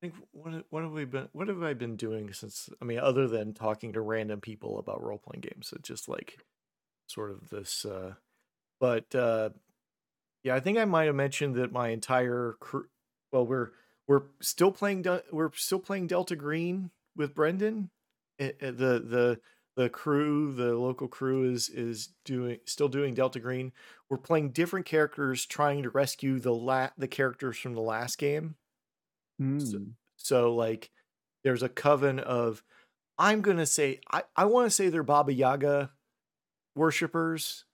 think 0.00 0.14
what 0.32 0.64
what 0.70 0.82
have 0.82 0.92
we 0.92 1.04
been 1.04 1.28
what 1.32 1.48
have 1.48 1.62
I 1.62 1.74
been 1.74 1.96
doing 1.96 2.32
since? 2.32 2.68
I 2.80 2.84
mean, 2.84 2.98
other 2.98 3.26
than 3.26 3.54
talking 3.54 3.92
to 3.94 4.00
random 4.00 4.40
people 4.40 4.78
about 4.78 5.02
role 5.02 5.18
playing 5.18 5.40
games, 5.40 5.72
it's 5.74 5.88
just 5.88 6.08
like 6.08 6.38
sort 7.06 7.30
of 7.30 7.50
this. 7.50 7.84
Uh, 7.84 8.14
but 8.80 9.14
uh, 9.14 9.50
yeah, 10.42 10.54
I 10.54 10.60
think 10.60 10.78
I 10.78 10.84
might 10.84 11.04
have 11.04 11.14
mentioned 11.14 11.54
that 11.56 11.72
my 11.72 11.88
entire 11.88 12.56
crew. 12.60 12.86
Well, 13.32 13.46
we're 13.46 13.70
we're 14.06 14.24
still 14.40 14.72
playing 14.72 15.06
we're 15.30 15.52
still 15.54 15.78
playing 15.78 16.08
Delta 16.08 16.36
Green 16.36 16.90
with 17.16 17.34
Brendan. 17.34 17.90
Eh, 18.38 18.52
eh, 18.60 18.70
the 18.70 19.00
the 19.00 19.40
the 19.76 19.88
crew, 19.88 20.52
the 20.52 20.74
local 20.76 21.08
crew 21.08 21.50
is 21.50 21.68
is 21.68 22.10
doing 22.24 22.58
still 22.66 22.88
doing 22.88 23.14
Delta 23.14 23.40
Green. 23.40 23.72
We're 24.10 24.18
playing 24.18 24.50
different 24.50 24.86
characters 24.86 25.46
trying 25.46 25.82
to 25.82 25.90
rescue 25.90 26.38
the 26.38 26.54
la- 26.54 26.90
the 26.98 27.08
characters 27.08 27.56
from 27.58 27.74
the 27.74 27.80
last 27.80 28.18
game. 28.18 28.56
Mm. 29.40 29.92
So 30.16 30.54
like 30.54 30.90
there's 31.44 31.62
a 31.62 31.68
coven 31.68 32.18
of 32.18 32.62
I'm 33.18 33.40
gonna 33.40 33.66
say 33.66 34.00
I, 34.10 34.24
I 34.36 34.44
wanna 34.44 34.70
say 34.70 34.88
they're 34.88 35.02
Baba 35.02 35.32
Yaga 35.32 35.90
worshippers. 36.74 37.64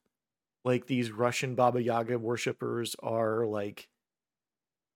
Like 0.64 0.86
these 0.86 1.10
Russian 1.10 1.54
Baba 1.54 1.82
Yaga 1.82 2.18
worshippers 2.18 2.94
are 3.02 3.46
like 3.46 3.88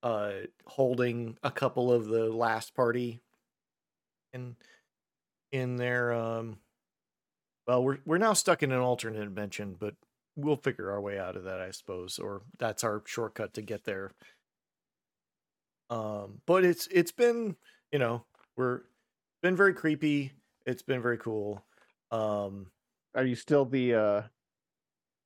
uh 0.03 0.33
holding 0.65 1.37
a 1.43 1.51
couple 1.51 1.91
of 1.91 2.05
the 2.05 2.29
last 2.29 2.75
party 2.75 3.21
in 4.33 4.55
in 5.51 5.75
their 5.77 6.11
um 6.13 6.57
well 7.67 7.83
we're 7.83 7.99
we're 8.05 8.17
now 8.17 8.33
stuck 8.33 8.63
in 8.63 8.71
an 8.71 8.79
alternate 8.79 9.23
dimension, 9.23 9.75
but 9.79 9.95
we'll 10.35 10.55
figure 10.55 10.91
our 10.91 10.99
way 10.99 11.19
out 11.19 11.35
of 11.35 11.43
that, 11.43 11.59
I 11.61 11.71
suppose, 11.71 12.17
or 12.19 12.41
that's 12.57 12.83
our 12.83 13.03
shortcut 13.05 13.53
to 13.53 13.61
get 13.61 13.83
there. 13.85 14.11
Um, 15.89 16.41
but 16.47 16.65
it's 16.65 16.87
it's 16.87 17.11
been 17.11 17.55
you 17.91 17.99
know 17.99 18.25
we're 18.57 18.81
been 19.41 19.55
very 19.55 19.73
creepy. 19.73 20.31
It's 20.65 20.81
been 20.81 21.01
very 21.01 21.17
cool. 21.17 21.63
Um, 22.11 22.67
Are 23.15 23.25
you 23.25 23.35
still 23.35 23.65
the 23.65 23.93
uh 23.95 24.21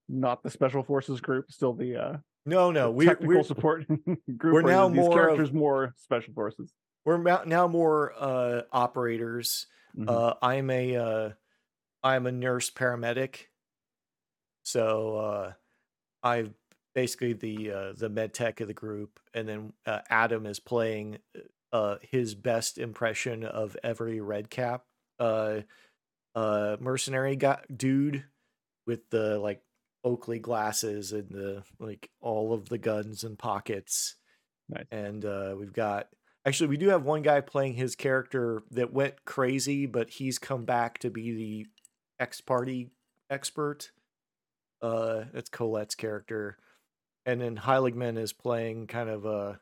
not 0.10 0.44
the 0.44 0.50
special 0.50 0.84
forces 0.84 1.22
group? 1.22 1.52
Still 1.52 1.74
the 1.74 1.96
uh 1.96 2.18
no, 2.46 2.72
no, 2.72 2.86
the 2.86 2.92
we're 2.92 3.06
technical 3.08 3.36
we're 3.38 3.44
support 3.44 3.88
group? 4.38 4.54
we're 4.54 4.62
now 4.62 4.88
more 4.90 5.08
of- 5.10 5.14
characters 5.14 5.52
more 5.54 5.94
special 5.98 6.34
forces. 6.34 6.74
We're 7.08 7.46
now 7.46 7.68
more 7.68 8.14
uh 8.20 8.64
operators. 8.72 9.68
Mhm. 9.98 10.10
Uh, 10.10 10.34
I'm 10.42 10.70
a 10.70 10.96
uh, 10.96 11.30
I'm 12.04 12.28
a 12.28 12.32
nurse 12.32 12.70
paramedic. 12.70 13.46
So 14.64 15.16
uh, 15.18 15.54
I've 16.22 16.54
basically 16.94 17.34
the 17.34 17.72
uh, 17.72 17.94
the 17.94 18.10
med 18.10 18.34
tech 18.34 18.60
of 18.60 18.68
the 18.68 18.74
group, 18.74 19.20
and 19.34 19.48
then 19.48 19.74
uh, 19.86 20.02
Adam 20.10 20.46
is 20.46 20.60
playing 20.60 21.20
uh, 21.72 21.96
his 22.02 22.36
best 22.36 22.78
impression 22.78 23.46
of 23.46 23.78
every 23.84 24.20
red 24.20 24.50
cap 24.50 24.84
uh, 25.20 25.62
uh, 26.36 26.78
mercenary 26.82 27.38
guy, 27.38 27.62
dude 27.74 28.26
with 28.86 29.10
the 29.10 29.40
like 29.40 29.62
Oakley 30.04 30.40
glasses 30.40 31.14
and 31.14 31.30
the 31.30 31.64
like 31.80 32.10
all 32.22 32.54
of 32.54 32.68
the 32.70 32.78
guns 32.78 33.24
and 33.24 33.40
pockets. 33.40 34.16
Nice. 34.70 34.86
And 34.92 35.24
uh, 35.24 35.56
we've 35.58 35.74
got 35.74 36.10
actually 36.48 36.68
we 36.68 36.78
do 36.78 36.90
have 36.90 37.04
one 37.04 37.22
guy 37.22 37.42
playing 37.42 37.74
his 37.74 37.96
character 37.96 38.64
that 38.72 38.94
went 38.94 39.26
crazy, 39.26 39.86
but 39.86 40.10
he's 40.10 40.40
come 40.40 40.64
back 40.64 40.98
to 41.00 41.10
be 41.10 41.34
the 41.34 41.66
X 42.20 42.40
party 42.40 42.90
expert. 43.30 43.92
Uh, 44.82 45.26
that's 45.34 45.50
Colette's 45.50 45.96
character, 45.96 46.58
and 47.26 47.42
then 47.42 47.58
Heiligman 47.58 48.18
is 48.18 48.32
playing 48.32 48.88
kind 48.88 49.10
of 49.10 49.26
a, 49.26 49.60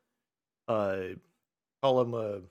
uh, 0.67 0.97
call 1.81 2.01
him 2.01 2.13
a 2.13 2.41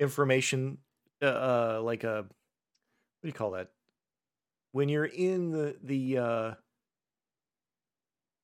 information, 0.00 0.78
uh, 1.22 1.26
uh, 1.26 1.80
like 1.82 2.02
a, 2.02 2.22
what 2.22 3.22
do 3.22 3.28
you 3.28 3.34
call 3.34 3.50
that? 3.52 3.68
When 4.72 4.88
you're 4.88 5.04
in 5.04 5.50
the 5.50 5.76
the 5.82 6.18
uh, 6.18 6.54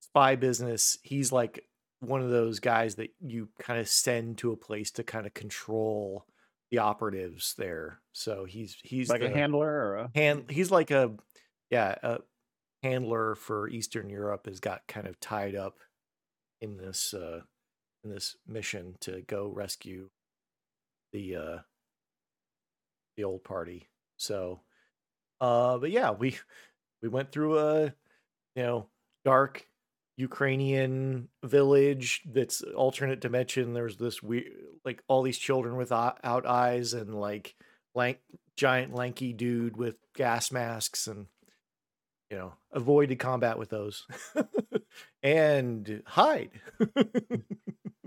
spy 0.03 0.37
business, 0.37 0.99
he's 1.03 1.33
like 1.33 1.65
one 2.01 2.23
of 2.23 2.31
those 2.31 2.61
guys 2.61 2.97
that 2.97 3.11
you 3.21 3.49
kind 3.59 3.81
of 3.81 3.89
send 3.89 4.39
to 4.39 4.53
a 4.53 4.57
place 4.57 4.91
to 4.93 5.03
kind 5.03 5.27
of 5.27 5.35
control 5.35 6.27
the 6.71 6.79
operatives 6.79 7.55
there. 7.59 8.01
So 8.13 8.45
he's 8.45 8.77
he's 8.83 9.09
like 9.09 9.23
a 9.23 9.31
handler 9.31 9.69
or 9.69 9.97
a 9.97 10.11
hand 10.15 10.51
he's 10.51 10.71
like 10.71 10.91
a 10.91 11.13
yeah 11.71 11.95
a 12.03 12.19
handler 12.83 13.35
for 13.35 13.69
eastern 13.69 14.09
europe 14.09 14.47
has 14.47 14.61
got 14.61 14.87
kind 14.87 15.07
of 15.07 15.19
tied 15.19 15.57
up 15.57 15.79
in 16.61 16.77
this 16.77 17.13
uh 17.13 17.41
in 18.05 18.11
this 18.11 18.37
mission 18.47 18.95
to 19.01 19.23
go 19.27 19.49
rescue 19.49 20.09
the 21.13 21.35
uh 21.35 21.59
the 23.17 23.25
old 23.25 23.43
party 23.43 23.89
so 24.17 24.61
uh 25.41 25.77
but 25.79 25.91
yeah 25.91 26.13
we 26.13 26.37
we 27.03 27.09
went 27.09 27.33
through 27.33 27.59
a 27.59 27.85
you 28.55 28.63
know 28.63 28.87
dark 29.25 29.67
ukrainian 30.19 31.29
village 31.45 32.23
that's 32.33 32.61
alternate 32.77 33.21
dimension 33.21 33.73
there's 33.73 33.97
this 33.97 34.23
weird 34.23 34.51
like 34.85 35.03
all 35.09 35.23
these 35.23 35.39
children 35.39 35.77
with 35.77 35.93
o- 35.93 36.15
out 36.23 36.45
eyes 36.45 36.93
and 36.93 37.15
like 37.15 37.55
lank 37.95 38.19
giant 38.57 38.95
lanky 38.95 39.33
dude 39.33 39.77
with 39.77 39.95
gas 40.15 40.51
masks 40.51 41.07
and 41.07 41.27
you 42.31 42.37
know 42.37 42.53
avoided 42.73 43.19
combat 43.19 43.59
with 43.59 43.71
those 43.71 44.07
and 45.23 46.03
hide. 46.07 46.51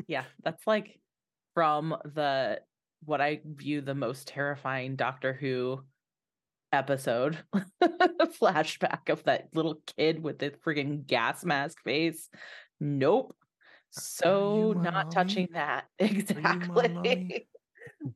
Yeah, 0.07 0.25
that's 0.43 0.67
like 0.67 0.99
from 1.53 1.95
the 2.03 2.59
what 3.05 3.21
I 3.21 3.39
view 3.45 3.79
the 3.79 3.95
most 3.95 4.27
terrifying 4.27 4.97
Doctor 4.97 5.31
Who 5.31 5.83
episode 6.71 7.37
flashback 7.83 9.09
of 9.09 9.23
that 9.25 9.49
little 9.53 9.81
kid 9.97 10.23
with 10.23 10.39
the 10.39 10.51
freaking 10.51 11.05
gas 11.05 11.43
mask 11.45 11.81
face. 11.83 12.29
Nope. 12.79 13.35
So 13.91 14.73
not 14.77 14.93
mommy? 14.93 15.09
touching 15.09 15.47
that. 15.53 15.85
Exactly. 15.99 17.47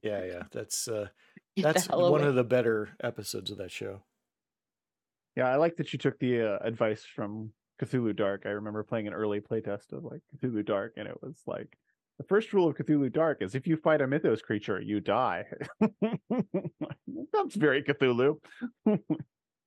yeah 0.02 0.24
yeah 0.24 0.44
that's 0.52 0.88
uh 0.88 1.08
that's 1.62 1.88
one 1.89 2.22
away. 2.22 2.24
of 2.24 2.36
the 2.36 2.44
better 2.44 2.89
episodes 3.04 3.52
of 3.52 3.58
that 3.58 3.72
show 3.72 4.02
Yeah, 5.36 5.48
I 5.48 5.56
like 5.58 5.76
that 5.78 5.91
you 5.94 6.00
took 6.00 6.18
the 6.20 6.41
uh, 6.56 6.58
advice 6.62 7.04
from 7.04 7.52
Cthulhu 7.82 8.15
Dark. 8.15 8.44
I 8.46 8.50
remember 8.50 8.84
playing 8.84 9.08
an 9.08 9.13
early 9.13 9.41
playtest 9.41 9.91
of 9.91 10.04
like 10.04 10.22
Cthulhu 10.38 10.65
Dark, 10.65 10.94
and 10.98 11.08
it 11.08 11.22
was 11.22 11.41
like 11.46 11.78
the 12.17 12.23
first 12.23 12.54
rule 12.54 12.67
of 12.67 12.75
Cthulhu 12.75 13.12
Dark 13.12 13.41
is 13.41 13.56
if 13.56 13.67
you 13.67 13.78
fight 13.78 14.01
a 14.01 14.08
mythos 14.08 14.41
creature, 14.41 14.80
you 14.80 14.99
die. 14.99 15.45
That's 15.80 17.56
very 17.56 17.84
Cthulhu. 17.84 18.39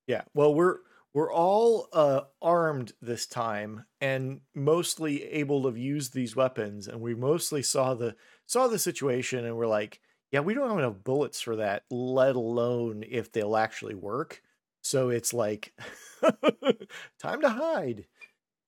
Yeah. 0.07 0.23
Well, 0.35 0.55
we're 0.55 0.79
we're 1.15 1.33
all 1.33 1.89
uh 1.93 2.23
armed 2.43 2.93
this 3.03 3.27
time 3.27 3.85
and 4.01 4.41
mostly 4.55 5.25
able 5.25 5.71
to 5.71 5.79
use 5.79 6.11
these 6.11 6.35
weapons 6.37 6.89
and 6.89 7.01
we 7.01 7.15
mostly 7.15 7.63
saw 7.63 7.95
the 7.95 8.17
saw 8.47 8.69
the 8.69 8.79
situation 8.79 9.45
and 9.45 9.57
we're 9.57 9.67
like, 9.67 10.01
yeah, 10.33 10.41
we 10.41 10.55
don't 10.55 10.69
have 10.69 10.79
enough 10.79 11.05
bullets 11.05 11.41
for 11.41 11.57
that, 11.57 11.85
let 11.91 12.37
alone 12.37 13.05
if 13.09 13.33
they'll 13.33 13.57
actually 13.57 13.95
work. 13.95 14.43
So 14.83 15.11
it's 15.11 15.35
like 15.35 15.75
time 17.21 17.41
to 17.43 17.49
hide. 17.51 18.07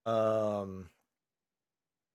Um 0.06 0.90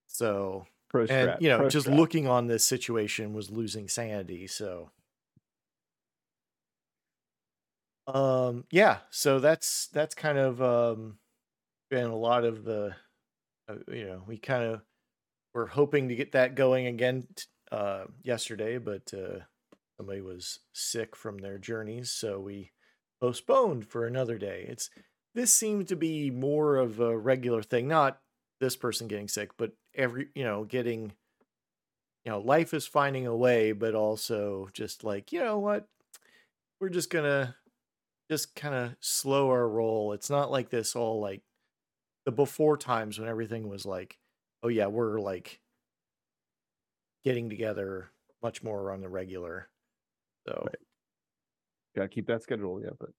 so 0.08 0.66
Pro 0.96 1.16
and 1.16 1.42
you 1.42 1.50
know, 1.50 1.70
just 1.70 1.88
looking 1.88 2.28
on 2.28 2.48
this 2.48 2.66
situation 2.66 3.34
was 3.34 3.52
losing 3.52 3.88
sanity, 3.88 4.48
so. 4.48 4.92
Um 8.08 8.66
yeah 8.70 9.00
so 9.10 9.40
that's 9.40 9.88
that's 9.88 10.14
kind 10.14 10.38
of 10.38 10.62
um 10.62 11.18
been 11.90 12.06
a 12.06 12.16
lot 12.16 12.44
of 12.46 12.64
the 12.64 12.96
uh, 13.68 13.76
you 13.92 14.06
know 14.06 14.22
we 14.28 14.38
kind 14.38 14.64
of 14.64 14.82
were 15.56 15.66
hoping 15.66 16.10
to 16.10 16.16
get 16.16 16.34
that 16.34 16.54
going 16.54 16.86
again 16.86 17.28
t- 17.36 17.46
uh 17.72 18.06
yesterday 18.22 18.78
but 18.78 19.12
uh 19.12 19.40
somebody 19.98 20.22
was 20.22 20.60
sick 20.72 21.16
from 21.16 21.40
their 21.40 21.58
journeys 21.58 22.12
so 22.12 22.40
we 22.40 22.72
postponed 23.22 23.88
for 23.88 24.06
another 24.06 24.38
day. 24.38 24.66
It's 24.68 24.90
this 25.34 25.54
seemed 25.54 25.88
to 25.88 25.96
be 25.96 26.30
more 26.30 26.78
of 26.78 27.00
a 27.00 27.18
regular 27.18 27.64
thing 27.64 27.88
not 27.88 28.20
this 28.60 28.76
person 28.76 29.08
getting 29.08 29.28
sick 29.28 29.52
but 29.58 29.72
every 29.94 30.30
you 30.36 30.44
know 30.44 30.64
getting 30.64 31.14
you 32.24 32.32
know 32.32 32.40
life 32.40 32.74
is 32.74 32.88
finding 32.88 33.28
a 33.28 33.36
way 33.36 33.72
but 33.72 33.96
also 33.96 34.70
just 34.74 35.04
like 35.04 35.32
you 35.32 35.40
know 35.40 35.60
what 35.60 35.88
we're 36.80 36.90
just 36.90 37.10
gonna 37.10 37.56
just 38.30 38.56
kind 38.56 38.74
of 38.74 38.96
slow 39.00 39.50
our 39.50 39.68
roll 39.68 40.14
it's 40.14 40.30
not 40.30 40.52
like 40.52 40.70
this 40.70 40.96
all 40.96 41.20
like 41.20 41.42
the 42.26 42.32
before 42.32 42.78
times 42.78 43.20
when 43.20 43.30
everything 43.30 43.68
was 43.68 43.86
like 43.86 44.18
oh 44.64 44.68
yeah 44.68 44.88
we're 44.88 45.20
like 45.20 45.60
getting 47.24 47.50
together 47.50 48.10
much 48.42 48.64
more 48.64 48.92
on 48.92 49.02
the 49.02 49.10
regular 49.10 49.70
so 50.48 50.64
Right. 50.66 50.76
Gotta 51.96 52.10
keep 52.10 52.28
that 52.28 52.44
schedule, 52.44 52.82
yeah. 52.82 52.92
But 53.00 53.10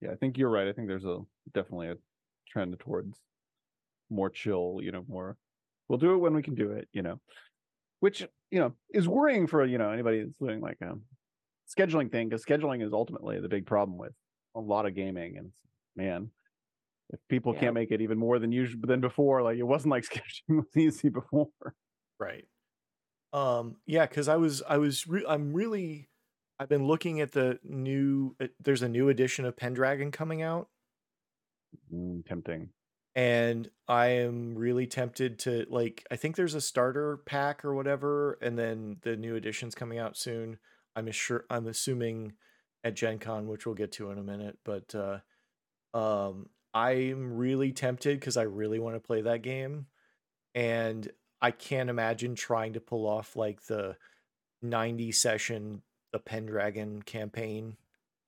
yeah, 0.00 0.10
I 0.10 0.14
think 0.16 0.38
you're 0.38 0.48
right. 0.50 0.68
I 0.68 0.72
think 0.72 0.88
there's 0.88 1.04
a 1.04 1.18
definitely 1.52 1.88
a 1.88 1.96
trend 2.48 2.78
towards 2.80 3.20
more 4.10 4.30
chill, 4.30 4.80
you 4.82 4.92
know, 4.92 5.04
more 5.08 5.38
we'll 5.88 5.98
do 5.98 6.14
it 6.14 6.18
when 6.18 6.34
we 6.34 6.42
can 6.42 6.54
do 6.54 6.72
it, 6.72 6.88
you 6.92 7.02
know. 7.02 7.20
Which, 8.00 8.22
you 8.50 8.60
know, 8.60 8.74
is 8.94 9.08
worrying 9.08 9.46
for, 9.46 9.64
you 9.66 9.78
know, 9.78 9.90
anybody 9.90 10.22
that's 10.24 10.36
doing 10.38 10.60
like 10.60 10.80
a 10.80 10.98
scheduling 11.68 12.10
thing, 12.12 12.28
because 12.28 12.44
scheduling 12.44 12.84
is 12.84 12.92
ultimately 12.92 13.40
the 13.40 13.48
big 13.48 13.66
problem 13.66 13.98
with 13.98 14.14
a 14.54 14.60
lot 14.60 14.86
of 14.86 14.94
gaming. 14.94 15.38
And 15.38 15.52
man, 15.96 16.32
if 17.10 17.20
people 17.28 17.52
Yeah. 17.52 17.54
can't 17.54 17.74
make 17.74 17.90
it 17.92 18.02
even 18.02 18.18
more 18.18 18.38
than 18.38 18.52
usual 18.52 18.82
than 18.86 19.00
before, 19.00 19.42
like 19.42 19.58
it 19.58 19.64
wasn't 19.64 19.92
like 19.92 20.04
scheduling 20.10 20.58
was 20.64 20.76
easy 20.76 21.10
before. 21.10 21.50
Right. 22.18 22.46
Um 23.32 23.80
yeah, 23.86 24.06
cuz 24.06 24.28
I 24.28 24.36
was 24.36 24.62
I 24.62 24.78
was 24.78 25.06
re- 25.06 25.26
I'm 25.28 25.54
really 25.54 26.10
I've 26.58 26.68
been 26.68 26.86
looking 26.86 27.20
at 27.20 27.32
the 27.32 27.60
new. 27.64 28.36
uh, 28.40 28.48
There's 28.60 28.82
a 28.82 28.88
new 28.88 29.08
edition 29.08 29.44
of 29.46 29.56
Pendragon 29.56 30.10
coming 30.12 30.42
out, 30.42 30.70
Mm, 31.90 32.24
tempting. 32.24 32.72
And 33.14 33.68
I 33.88 34.08
am 34.08 34.54
really 34.54 34.86
tempted 34.86 35.38
to 35.40 35.66
like. 35.68 36.06
I 36.10 36.16
think 36.16 36.36
there's 36.36 36.54
a 36.54 36.60
starter 36.60 37.18
pack 37.18 37.64
or 37.64 37.74
whatever, 37.74 38.38
and 38.40 38.58
then 38.58 38.98
the 39.02 39.16
new 39.16 39.34
edition's 39.36 39.74
coming 39.74 39.98
out 39.98 40.16
soon. 40.16 40.58
I'm 40.94 41.10
sure. 41.10 41.44
I'm 41.50 41.66
assuming 41.66 42.34
at 42.84 42.94
Gen 42.94 43.18
Con, 43.18 43.48
which 43.48 43.66
we'll 43.66 43.74
get 43.74 43.92
to 43.92 44.10
in 44.10 44.18
a 44.18 44.22
minute, 44.22 44.58
but 44.64 44.94
uh, 44.94 45.18
um, 45.96 46.48
I'm 46.72 47.36
really 47.36 47.72
tempted 47.72 48.20
because 48.20 48.36
I 48.36 48.42
really 48.42 48.78
want 48.78 48.96
to 48.96 49.00
play 49.00 49.22
that 49.22 49.42
game, 49.42 49.86
and 50.54 51.10
I 51.42 51.50
can't 51.50 51.90
imagine 51.90 52.34
trying 52.34 52.74
to 52.74 52.80
pull 52.80 53.06
off 53.06 53.34
like 53.34 53.62
the 53.66 53.96
90 54.62 55.12
session 55.12 55.82
the 56.12 56.18
Pendragon 56.18 57.02
campaign 57.02 57.76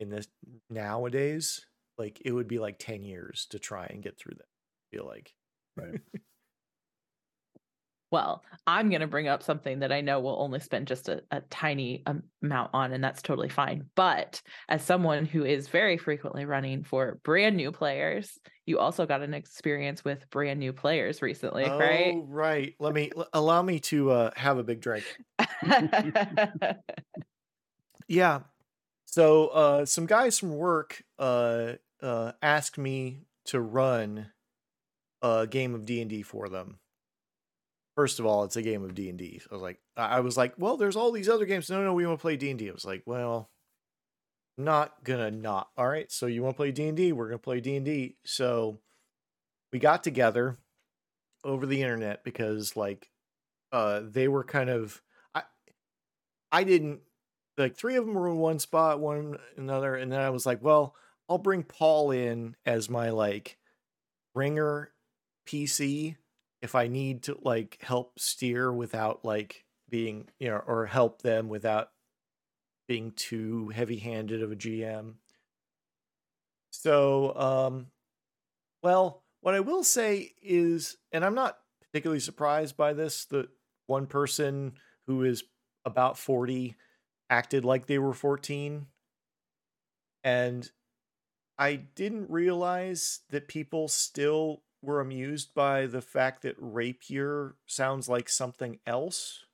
in 0.01 0.09
this 0.09 0.29
nowadays. 0.71 1.67
Like 1.99 2.21
it 2.25 2.33
would 2.33 2.49
be 2.49 2.59
like 2.59 2.79
10 2.79 3.05
years 3.05 3.47
to 3.51 3.59
try 3.59 3.87
and 3.87 4.03
get 4.03 4.19
through 4.19 4.35
that. 4.39 4.52
Feel 4.93 5.07
like. 5.07 5.33
Right. 5.77 6.01
Well, 8.13 8.45
I'm 8.67 8.91
going 8.91 9.01
to 9.01 9.07
bring 9.07 9.27
up 9.27 9.43
something 9.43 9.79
that 9.79 9.91
I 9.91 10.03
know 10.03 10.21
we'll 10.21 10.39
only 10.39 10.61
spend 10.61 10.87
just 10.87 11.09
a, 11.09 11.23
a 11.31 11.41
tiny 11.41 12.05
amount 12.43 12.71
on, 12.75 12.93
and 12.93 13.03
that's 13.03 13.23
totally 13.23 13.49
fine. 13.49 13.89
But 13.95 14.43
as 14.69 14.85
someone 14.85 15.25
who 15.25 15.47
is 15.47 15.69
very 15.69 15.97
frequently 15.97 16.45
running 16.45 16.85
for 16.85 17.19
brand 17.25 17.57
new 17.57 17.73
players, 17.73 18.39
you 18.67 18.79
also 18.79 19.07
got 19.07 19.23
an 19.23 19.33
experience 19.33 20.05
with 20.05 20.29
brand 20.29 20.61
new 20.61 20.75
players 20.75 21.23
recently, 21.23 21.63
right? 21.63 22.13
Oh, 22.15 22.27
right. 22.29 22.75
Let 22.79 22.93
me 22.93 23.13
allow 23.33 23.63
me 23.63 23.81
to 23.81 24.11
uh, 24.11 24.31
have 24.37 24.59
a 24.59 24.63
big 24.63 24.83
drink. 24.83 25.07
Yeah. 28.09 28.41
So 29.07 29.49
uh 29.49 29.85
some 29.87 30.07
guys 30.07 30.39
from 30.39 30.57
work 30.57 31.03
uh 31.19 31.75
uh 32.03 32.33
asked 32.43 32.79
me 32.79 33.21
to 33.47 33.61
run 33.61 34.31
a 35.23 35.47
game 35.47 35.75
of 35.75 35.87
D&D 35.87 36.23
for 36.23 36.49
them. 36.49 36.79
First 37.95 38.19
of 38.19 38.27
all, 38.27 38.45
it's 38.45 38.57
a 38.57 38.63
game 38.63 38.85
of 38.85 38.95
D&D. 38.95 39.41
So 39.41 39.49
I 39.51 39.55
was 39.55 39.63
like 39.63 39.79
I 39.97 40.21
was 40.21 40.37
like, 40.37 40.55
"Well, 40.57 40.77
there's 40.77 40.97
all 40.97 41.13
these 41.13 41.29
other 41.29 41.45
games. 41.45 41.69
No, 41.71 41.85
no, 41.85 41.93
we 41.93 42.07
want 42.07 42.19
to 42.19 42.23
play 42.23 42.37
D&D." 42.37 42.69
I 42.69 42.73
was 42.73 42.87
like, 42.87 43.03
"Well, 43.05 43.51
not 44.57 45.05
gonna 45.05 45.31
not. 45.31 45.69
All 45.77 45.87
right, 45.89 46.11
so 46.11 46.27
you 46.27 46.43
want 46.43 46.55
to 46.55 46.57
play 46.57 46.73
D&D? 46.73 47.13
We're 47.13 47.29
going 47.29 47.39
to 47.39 47.43
play 47.43 47.61
D&D." 47.61 48.17
So 48.25 48.81
we 49.73 49.79
got 49.79 50.03
together 50.03 50.59
over 51.45 51.67
the 51.67 51.83
internet 51.83 52.23
because 52.25 52.77
like 52.77 53.11
uh 53.73 54.01
they 54.05 54.29
were 54.29 54.45
kind 54.45 54.71
of 54.71 55.03
I 55.35 55.43
I 56.53 56.65
didn't 56.65 57.01
like 57.59 57.77
three 57.77 57.97
of 57.97 58.07
them 58.07 58.15
were 58.15 58.29
in 58.29 58.37
one 58.37 58.59
spot, 58.59 59.01
one 59.01 59.39
another, 59.57 59.95
and 59.97 60.11
then 60.11 60.21
I 60.21 60.31
was 60.31 60.47
like, 60.47 60.63
well, 60.63 60.95
I'll 61.29 61.39
bring 61.39 61.63
Paul 61.63 62.11
in 62.11 62.57
as 62.65 62.89
my 62.89 63.11
like 63.11 63.59
ringer 64.35 64.92
PC 65.47 66.17
if 66.61 66.75
I 66.75 66.87
need 66.87 67.25
to 67.25 67.39
like 67.43 67.79
help 67.83 68.19
steer 68.19 68.73
without 68.73 69.25
like 69.25 69.65
being, 69.89 70.29
you 70.39 70.49
know, 70.49 70.63
or 70.67 70.87
help 70.87 71.23
them 71.23 71.49
without 71.49 71.91
being 72.89 73.13
too 73.13 73.69
heavy-handed 73.69 74.43
of 74.43 74.53
a 74.53 74.57
GM. 74.57 75.15
So, 76.71 77.37
um 77.37 77.87
well, 78.83 79.25
what 79.41 79.55
I 79.55 79.61
will 79.61 79.85
say 79.85 80.33
is 80.43 80.97
and 81.13 81.25
I'm 81.25 81.35
not 81.35 81.59
particularly 81.81 82.21
surprised 82.21 82.77
by 82.77 82.93
this, 82.93 83.27
that 83.27 83.49
one 83.87 84.07
person 84.07 84.75
who 85.07 85.25
is 85.25 85.45
about 85.85 86.19
40 86.19 86.77
acted 87.31 87.65
like 87.65 87.87
they 87.87 87.99
were 87.99 88.13
14 88.13 88.87
and 90.25 90.71
i 91.59 91.75
didn't 91.75 92.31
realize 92.31 93.21
that 93.31 93.49
people 93.49 93.89
still 93.89 94.63
were 94.83 95.01
amused 95.01 95.55
by 95.55 95.87
the 95.87 96.03
fact 96.03 96.43
that 96.43 96.57
rapier 96.59 97.55
sounds 97.67 98.09
like 98.09 98.29
something 98.29 98.79
else 98.87 99.45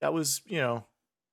that 0.00 0.12
was 0.12 0.42
you 0.46 0.58
know 0.58 0.84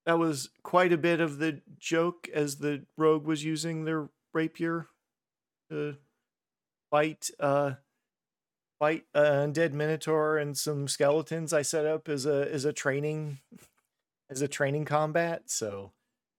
that 0.05 0.19
was 0.19 0.49
quite 0.63 0.93
a 0.93 0.97
bit 0.97 1.19
of 1.19 1.39
the 1.39 1.61
joke 1.77 2.29
as 2.33 2.57
the 2.57 2.83
rogue 2.97 3.25
was 3.25 3.43
using 3.43 3.85
their 3.85 4.09
rapier 4.33 4.87
to 5.69 5.95
fight 6.91 7.29
uh 7.39 7.73
fight 8.77 9.03
an 9.13 9.53
undead 9.53 9.73
minotaur 9.73 10.37
and 10.37 10.57
some 10.57 10.87
skeletons 10.87 11.51
i 11.51 11.61
set 11.61 11.85
up 11.85 12.07
as 12.07 12.25
a 12.25 12.51
as 12.53 12.63
a 12.63 12.71
training 12.71 13.39
as 14.29 14.41
a 14.41 14.47
training 14.47 14.85
combat. 14.85 15.43
So, 15.47 15.91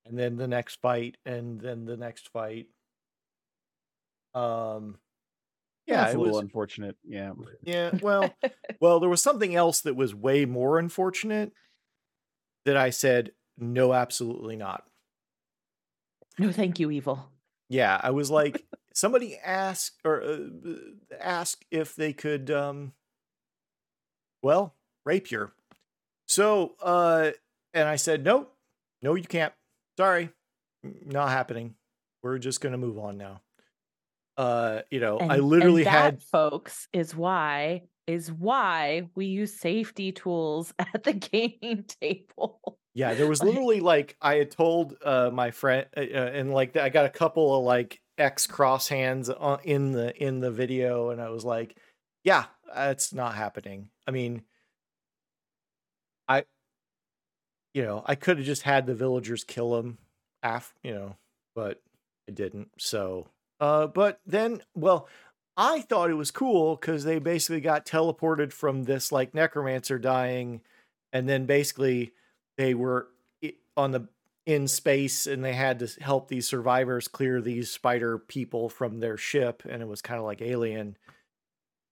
and 0.06 0.18
then 0.18 0.36
the 0.36 0.48
next 0.48 0.80
fight, 0.80 1.16
and 1.24 1.60
then 1.60 1.84
the 1.84 1.96
next 1.96 2.28
fight. 2.28 2.66
Um, 4.34 4.98
yeah, 5.86 6.02
That's 6.02 6.14
it 6.14 6.16
a 6.16 6.20
little 6.20 6.34
was. 6.36 6.42
unfortunate. 6.42 6.96
Yeah. 7.04 7.32
Yeah, 7.62 7.90
well, 8.00 8.32
well, 8.80 9.00
there 9.00 9.08
was 9.08 9.22
something 9.22 9.54
else 9.56 9.80
that 9.82 9.96
was 9.96 10.14
way 10.14 10.44
more 10.44 10.78
unfortunate 10.78 11.52
that 12.64 12.76
I 12.76 12.90
said 12.90 13.32
no, 13.58 13.92
absolutely 13.92 14.56
not. 14.56 14.84
no, 16.38 16.52
thank 16.52 16.78
you, 16.78 16.90
evil. 16.90 17.28
Yeah, 17.68 18.00
I 18.02 18.10
was 18.10 18.30
like, 18.30 18.64
somebody 18.94 19.36
asked 19.36 20.00
or 20.04 20.22
uh, 20.22 20.38
asked 21.20 21.64
if 21.70 21.94
they 21.94 22.12
could, 22.12 22.50
um, 22.50 22.92
well, 24.42 24.74
rapier. 25.04 25.52
So, 26.26 26.74
uh, 26.82 27.32
and 27.74 27.88
I 27.88 27.96
said, 27.96 28.24
nope, 28.24 28.54
no, 29.02 29.14
you 29.14 29.24
can't. 29.24 29.52
Sorry, 29.98 30.30
not 31.04 31.28
happening. 31.30 31.74
We're 32.22 32.38
just 32.38 32.60
gonna 32.60 32.78
move 32.78 32.98
on 32.98 33.18
now. 33.18 33.40
Uh, 34.40 34.80
you 34.90 35.00
know, 35.00 35.18
I 35.18 35.36
literally 35.36 35.82
and 35.82 35.94
that, 35.94 36.04
had 36.04 36.22
folks 36.22 36.88
is 36.94 37.14
why 37.14 37.82
is 38.06 38.32
why 38.32 39.02
we 39.14 39.26
use 39.26 39.52
safety 39.52 40.12
tools 40.12 40.72
at 40.78 41.04
the 41.04 41.12
gaming 41.12 41.84
table. 42.00 42.78
Yeah, 42.94 43.12
there 43.12 43.26
was 43.26 43.42
literally 43.42 43.80
like 43.80 44.16
I 44.22 44.36
had 44.36 44.50
told 44.50 44.94
uh 45.04 45.28
my 45.30 45.50
friend 45.50 45.86
uh, 45.94 46.00
uh, 46.00 46.30
and 46.32 46.54
like 46.54 46.74
I 46.74 46.88
got 46.88 47.04
a 47.04 47.10
couple 47.10 47.54
of 47.54 47.64
like 47.64 48.00
X 48.16 48.46
cross 48.46 48.88
hands 48.88 49.30
in 49.64 49.92
the 49.92 50.16
in 50.16 50.40
the 50.40 50.50
video 50.50 51.10
and 51.10 51.20
I 51.20 51.28
was 51.28 51.44
like, 51.44 51.76
yeah, 52.24 52.46
it's 52.74 53.12
not 53.12 53.34
happening. 53.34 53.90
I 54.08 54.10
mean, 54.10 54.44
I 56.28 56.44
you 57.74 57.82
know, 57.82 58.02
I 58.06 58.14
could 58.14 58.38
have 58.38 58.46
just 58.46 58.62
had 58.62 58.86
the 58.86 58.94
villagers 58.94 59.44
kill 59.44 59.76
him 59.76 59.98
af, 60.42 60.72
you 60.82 60.94
know, 60.94 61.16
but 61.54 61.82
I 62.26 62.32
didn't. 62.32 62.70
So, 62.78 63.28
uh 63.60 63.86
but 63.86 64.20
then 64.26 64.62
well, 64.74 65.08
I 65.56 65.82
thought 65.82 66.10
it 66.10 66.14
was 66.14 66.30
cool 66.30 66.76
cuz 66.76 67.04
they 67.04 67.18
basically 67.18 67.60
got 67.60 67.86
teleported 67.86 68.52
from 68.52 68.84
this 68.84 69.12
like 69.12 69.34
necromancer 69.34 69.98
dying 69.98 70.62
and 71.12 71.28
then 71.28 71.46
basically 71.46 72.12
they 72.56 72.74
were 72.74 73.08
on 73.76 73.92
the 73.92 74.08
in 74.46 74.66
space 74.66 75.26
and 75.26 75.44
they 75.44 75.52
had 75.52 75.78
to 75.78 75.86
help 76.00 76.28
these 76.28 76.48
survivors 76.48 77.08
clear 77.08 77.40
these 77.40 77.70
spider 77.70 78.18
people 78.18 78.68
from 78.68 78.98
their 78.98 79.16
ship 79.16 79.62
and 79.68 79.82
it 79.82 79.88
was 79.88 80.02
kind 80.02 80.18
of 80.18 80.24
like 80.24 80.42
alien 80.42 80.96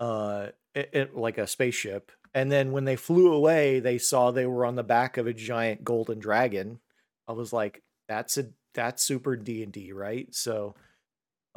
uh 0.01 0.49
it, 0.75 0.91
it, 0.93 1.17
like 1.17 1.39
a 1.39 1.47
spaceship. 1.47 2.13
And 2.35 2.53
then 2.53 2.73
when 2.73 2.85
they 2.85 2.97
flew 2.97 3.33
away 3.33 3.81
they 3.81 3.99
saw 3.99 4.31
they 4.31 4.47
were 4.47 4.65
on 4.65 4.77
the 4.77 4.83
back 4.83 5.17
of 5.17 5.27
a 5.27 5.33
giant 5.33 5.85
golden 5.85 6.19
dragon. 6.19 6.81
I 7.27 7.33
was 7.33 7.53
like 7.53 7.83
that's 8.09 8.39
a 8.39 8.47
that's 8.75 9.03
super 9.03 9.37
d&d 9.37 9.93
right? 9.93 10.35
So 10.35 10.75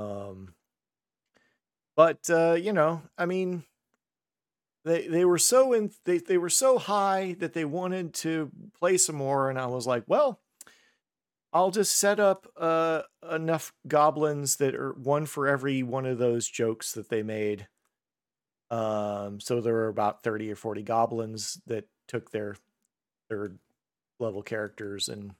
um 0.02 0.54
but 1.96 2.30
uh 2.30 2.54
you 2.54 2.74
know 2.74 3.02
i 3.18 3.26
mean 3.26 3.64
they 4.84 5.08
they 5.08 5.26
were 5.26 5.38
so 5.38 5.74
in 5.74 5.92
they, 6.06 6.18
they 6.18 6.38
were 6.38 6.50
so 6.50 6.78
high 6.78 7.36
that 7.40 7.54
they 7.54 7.66
wanted 7.66 8.14
to 8.14 8.52
play 8.80 8.98
some 8.98 9.16
more 9.16 9.50
and 9.50 9.60
i 9.60 9.66
was 9.66 9.86
like 9.86 10.04
well 10.08 10.40
i'll 11.54 11.72
just 11.72 11.96
set 11.98 12.20
up 12.20 12.48
uh 12.58 13.02
enough 13.32 13.74
goblins 13.88 14.56
that 14.58 14.76
are 14.76 14.94
one 14.94 15.26
for 15.26 15.48
every 15.48 15.84
one 15.84 16.06
of 16.06 16.18
those 16.18 16.48
jokes 16.48 16.94
that 16.94 17.10
they 17.10 17.22
made. 17.24 17.68
Um 18.70 19.40
so 19.40 19.60
there 19.62 19.74
were 19.74 19.88
about 19.90 20.24
30 20.24 20.52
or 20.52 20.56
40 20.56 20.82
goblins 20.84 21.62
that 21.68 21.88
took 22.08 22.32
their 22.32 22.56
third 23.30 23.60
level 24.20 24.42
characters 24.44 25.10
and 25.10 25.34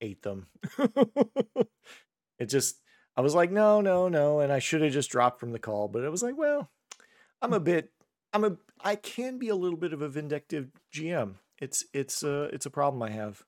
ate 0.00 0.22
them. 0.22 0.46
It 2.38 2.46
just 2.46 2.81
i 3.16 3.20
was 3.20 3.34
like 3.34 3.50
no 3.50 3.80
no 3.80 4.08
no 4.08 4.40
and 4.40 4.52
i 4.52 4.58
should 4.58 4.82
have 4.82 4.92
just 4.92 5.10
dropped 5.10 5.40
from 5.40 5.52
the 5.52 5.58
call 5.58 5.88
but 5.88 6.02
it 6.02 6.10
was 6.10 6.22
like 6.22 6.36
well 6.36 6.70
i'm 7.40 7.52
a 7.52 7.60
bit 7.60 7.90
i'm 8.32 8.44
a 8.44 8.56
i 8.82 8.96
can 8.96 9.38
be 9.38 9.48
a 9.48 9.56
little 9.56 9.78
bit 9.78 9.92
of 9.92 10.02
a 10.02 10.08
vindictive 10.08 10.68
gm 10.94 11.34
it's 11.58 11.84
it's 11.92 12.24
uh 12.24 12.48
it's 12.52 12.66
a 12.66 12.70
problem 12.70 13.02
i 13.02 13.10
have. 13.10 13.42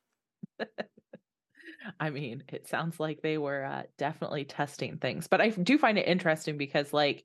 I 2.00 2.10
mean, 2.10 2.42
it 2.48 2.68
sounds 2.68 2.98
like 2.98 3.20
they 3.20 3.38
were 3.38 3.64
uh, 3.64 3.82
definitely 3.98 4.44
testing 4.44 4.98
things, 4.98 5.26
but 5.28 5.40
I 5.40 5.50
do 5.50 5.78
find 5.78 5.98
it 5.98 6.08
interesting 6.08 6.56
because, 6.56 6.92
like, 6.92 7.24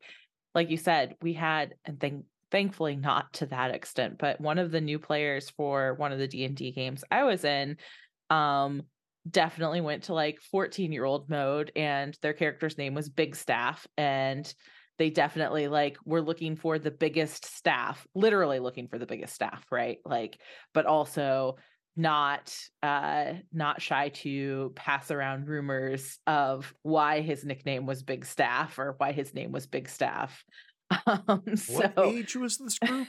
like 0.54 0.70
you 0.70 0.78
said, 0.78 1.16
we 1.22 1.34
had, 1.34 1.76
and 1.86 2.00
thank, 2.00 2.26
thankfully 2.52 2.96
not 2.96 3.32
to 3.34 3.46
that 3.48 3.72
extent, 3.74 4.18
but 4.18 4.42
one 4.42 4.58
of 4.58 4.72
the 4.72 4.82
new 4.82 5.00
players 5.00 5.50
for 5.52 5.94
one 5.96 6.12
of 6.12 6.20
the 6.20 6.28
D 6.28 6.46
and 6.46 6.56
D 6.56 6.72
games 6.72 7.04
I 7.12 7.24
was 7.24 7.44
in 7.44 7.78
um 8.30 8.84
definitely 9.30 9.82
went 9.82 10.04
to 10.04 10.14
like 10.14 10.40
14 10.52 10.92
year 10.92 11.06
old 11.06 11.30
mode 11.30 11.72
and 11.76 12.18
their 12.22 12.34
character's 12.34 12.78
name 12.78 12.94
was 12.94 13.10
big 13.10 13.36
staff 13.36 13.86
and 13.98 14.54
they 14.98 15.10
definitely 15.10 15.68
like 15.68 15.98
were 16.06 16.22
looking 16.22 16.56
for 16.56 16.80
the 16.80 16.92
biggest 16.92 17.46
staff 17.46 18.06
literally 18.16 18.60
looking 18.60 18.88
for 18.88 18.98
the 18.98 19.06
biggest 19.06 19.34
staff 19.34 19.66
right 19.72 19.98
like 20.06 20.40
but 20.74 20.86
also 20.86 21.58
not 21.96 22.56
uh 22.82 23.34
not 23.52 23.82
shy 23.82 24.10
to 24.10 24.72
pass 24.76 25.12
around 25.12 25.48
rumors 25.48 26.18
of 26.26 26.74
why 26.84 27.22
his 27.22 27.44
nickname 27.44 27.86
was 27.86 28.04
big 28.04 28.26
staff 28.26 28.80
or 28.80 28.96
why 28.98 29.12
his 29.12 29.34
name 29.34 29.52
was 29.52 29.68
big 29.68 29.90
staff 29.90 30.44
um 31.06 31.42
What 31.46 31.58
so 31.58 31.92
age 31.98 32.36
was 32.36 32.58
this 32.58 32.80
group? 32.80 33.08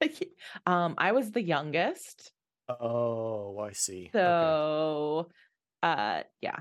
um 0.66 0.94
i 0.96 1.12
was 1.12 1.30
the 1.32 1.42
youngest 1.42 2.32
oh, 2.80 3.58
I 3.58 3.72
see. 3.72 4.10
Okay. 4.14 5.28
Uh 5.82 6.22
yeah 6.40 6.60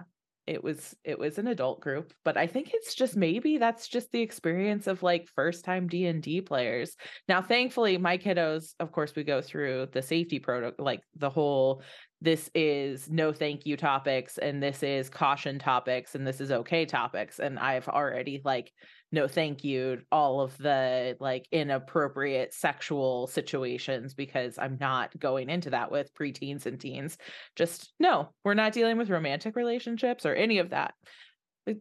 it 0.49 0.63
was 0.63 0.95
it 1.03 1.19
was 1.19 1.37
an 1.37 1.45
adult 1.45 1.79
group 1.79 2.11
but 2.25 2.35
i 2.35 2.47
think 2.47 2.71
it's 2.73 2.95
just 2.95 3.15
maybe 3.15 3.59
that's 3.59 3.87
just 3.87 4.11
the 4.11 4.21
experience 4.21 4.87
of 4.87 5.03
like 5.03 5.27
first 5.35 5.63
time 5.63 5.87
d&d 5.87 6.41
players. 6.41 6.95
Now 7.27 7.41
thankfully 7.43 7.99
my 7.99 8.17
kiddos 8.17 8.73
of 8.79 8.91
course 8.91 9.15
we 9.15 9.23
go 9.23 9.41
through 9.41 9.89
the 9.91 10.01
safety 10.01 10.39
protocol 10.39 10.83
like 10.83 11.01
the 11.15 11.29
whole 11.29 11.83
this 12.21 12.49
is 12.55 13.09
no 13.09 13.31
thank 13.31 13.67
you 13.67 13.77
topics 13.77 14.39
and 14.39 14.61
this 14.61 14.81
is 14.81 15.09
caution 15.09 15.59
topics 15.59 16.15
and 16.15 16.25
this 16.25 16.41
is 16.41 16.51
okay 16.51 16.85
topics 16.85 17.39
and 17.39 17.59
i've 17.59 17.87
already 17.87 18.41
like 18.43 18.71
no 19.11 19.27
thank 19.27 19.63
you 19.63 20.01
all 20.11 20.41
of 20.41 20.57
the 20.57 21.17
like 21.19 21.47
inappropriate 21.51 22.53
sexual 22.53 23.27
situations 23.27 24.13
because 24.13 24.57
i'm 24.59 24.77
not 24.79 25.17
going 25.19 25.49
into 25.49 25.71
that 25.71 25.91
with 25.91 26.13
preteens 26.13 26.65
and 26.65 26.79
teens. 26.79 27.17
Just 27.55 27.93
no 27.99 28.29
we're 28.43 28.53
not 28.53 28.73
dealing 28.73 28.97
with 28.97 29.09
romantic 29.09 29.55
relationships 29.55 30.25
or 30.25 30.33
any 30.33 30.59
of 30.59 30.71
that. 30.71 30.93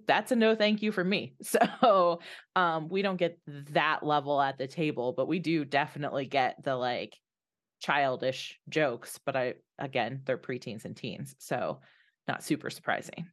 That's 0.07 0.33
a 0.33 0.37
no 0.37 0.55
thank 0.55 0.83
you 0.83 0.93
for 0.93 1.05
me. 1.05 1.35
So 1.43 2.21
um 2.57 2.89
we 2.89 3.03
don't 3.03 3.17
get 3.17 3.39
that 3.73 4.03
level 4.03 4.41
at 4.41 4.59
the 4.59 4.67
table 4.67 5.13
but 5.17 5.29
we 5.29 5.39
do 5.39 5.65
definitely 5.65 6.27
get 6.27 6.63
the 6.63 6.77
like 6.77 7.17
childish 7.81 8.59
jokes 8.69 9.21
but 9.25 9.37
i 9.37 9.55
again 9.79 10.23
they're 10.25 10.37
preteens 10.37 10.85
and 10.85 10.97
teens 10.97 11.37
so 11.39 11.79
not 12.27 12.43
super 12.43 12.71
surprising 12.71 13.29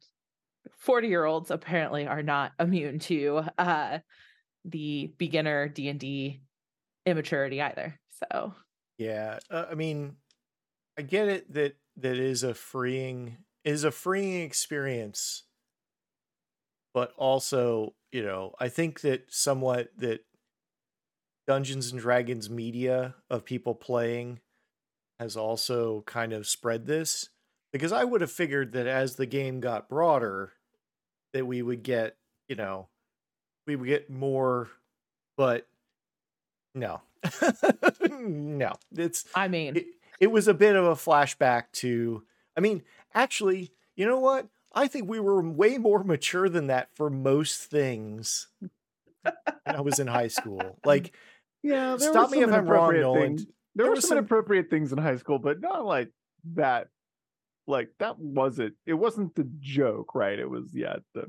40 0.76 1.08
year 1.08 1.24
olds 1.24 1.50
apparently 1.50 2.06
are 2.06 2.22
not 2.22 2.52
immune 2.60 2.98
to 3.00 3.42
uh 3.58 3.98
the 4.64 5.14
beginner 5.18 5.68
d&d 5.68 6.40
immaturity 7.06 7.62
either 7.62 8.00
so. 8.10 8.54
Yeah, 8.98 9.38
uh, 9.50 9.66
I 9.70 9.74
mean, 9.74 10.16
I 10.98 11.02
get 11.02 11.28
it 11.28 11.52
that 11.54 11.76
that 11.96 12.16
is 12.16 12.42
a 12.42 12.54
freeing 12.54 13.38
is 13.64 13.84
a 13.84 13.90
freeing 13.90 14.42
experience, 14.42 15.44
but 16.94 17.12
also, 17.16 17.94
you 18.12 18.22
know, 18.22 18.54
I 18.58 18.68
think 18.68 19.00
that 19.00 19.32
somewhat 19.32 19.90
that 19.98 20.20
Dungeons 21.46 21.92
and 21.92 22.00
Dragons 22.00 22.50
media 22.50 23.16
of 23.30 23.44
people 23.44 23.74
playing 23.74 24.40
has 25.20 25.36
also 25.36 26.02
kind 26.02 26.32
of 26.32 26.46
spread 26.46 26.86
this 26.86 27.30
because 27.76 27.92
I 27.92 28.04
would 28.04 28.20
have 28.20 28.30
figured 28.32 28.72
that 28.72 28.86
as 28.86 29.16
the 29.16 29.26
game 29.26 29.60
got 29.60 29.88
broader 29.88 30.52
that 31.32 31.46
we 31.46 31.62
would 31.62 31.82
get, 31.82 32.16
you 32.48 32.56
know, 32.56 32.88
we 33.66 33.76
would 33.76 33.88
get 33.88 34.08
more 34.10 34.68
but 35.36 35.66
no. 36.74 37.00
no. 38.10 38.72
It's 38.96 39.24
i 39.34 39.48
mean 39.48 39.76
it, 39.76 39.86
it 40.20 40.26
was 40.28 40.48
a 40.48 40.54
bit 40.54 40.76
of 40.76 40.84
a 40.84 40.94
flashback 40.94 41.64
to 41.74 42.22
i 42.56 42.60
mean 42.60 42.82
actually 43.14 43.72
you 43.96 44.06
know 44.06 44.18
what 44.20 44.46
i 44.74 44.86
think 44.86 45.08
we 45.08 45.18
were 45.20 45.42
way 45.42 45.76
more 45.78 46.04
mature 46.04 46.48
than 46.48 46.68
that 46.68 46.88
for 46.94 47.10
most 47.10 47.62
things 47.64 48.46
when 49.22 49.32
i 49.76 49.80
was 49.80 49.98
in 49.98 50.06
high 50.06 50.28
school 50.28 50.78
like 50.84 51.14
Yeah, 51.62 51.96
Stop 51.96 52.30
me 52.30 52.42
if 52.42 52.52
I'm 52.52 52.66
wrong, 52.66 52.94
Nolan. 53.00 53.20
things. 53.38 53.44
There, 53.74 53.86
There 53.86 53.90
were 53.90 53.96
some, 53.96 54.08
some- 54.10 54.18
inappropriate 54.18 54.70
things 54.70 54.92
in 54.92 54.98
high 54.98 55.16
school, 55.16 55.38
but 55.40 55.60
not 55.60 55.84
like 55.84 56.10
that. 56.54 56.88
Like 57.66 57.88
that 57.98 58.18
wasn't. 58.18 58.74
It 58.86 58.94
wasn't 58.94 59.34
the 59.34 59.48
joke, 59.60 60.14
right? 60.14 60.38
It 60.38 60.48
was 60.48 60.70
yeah. 60.74 60.96
The 61.14 61.26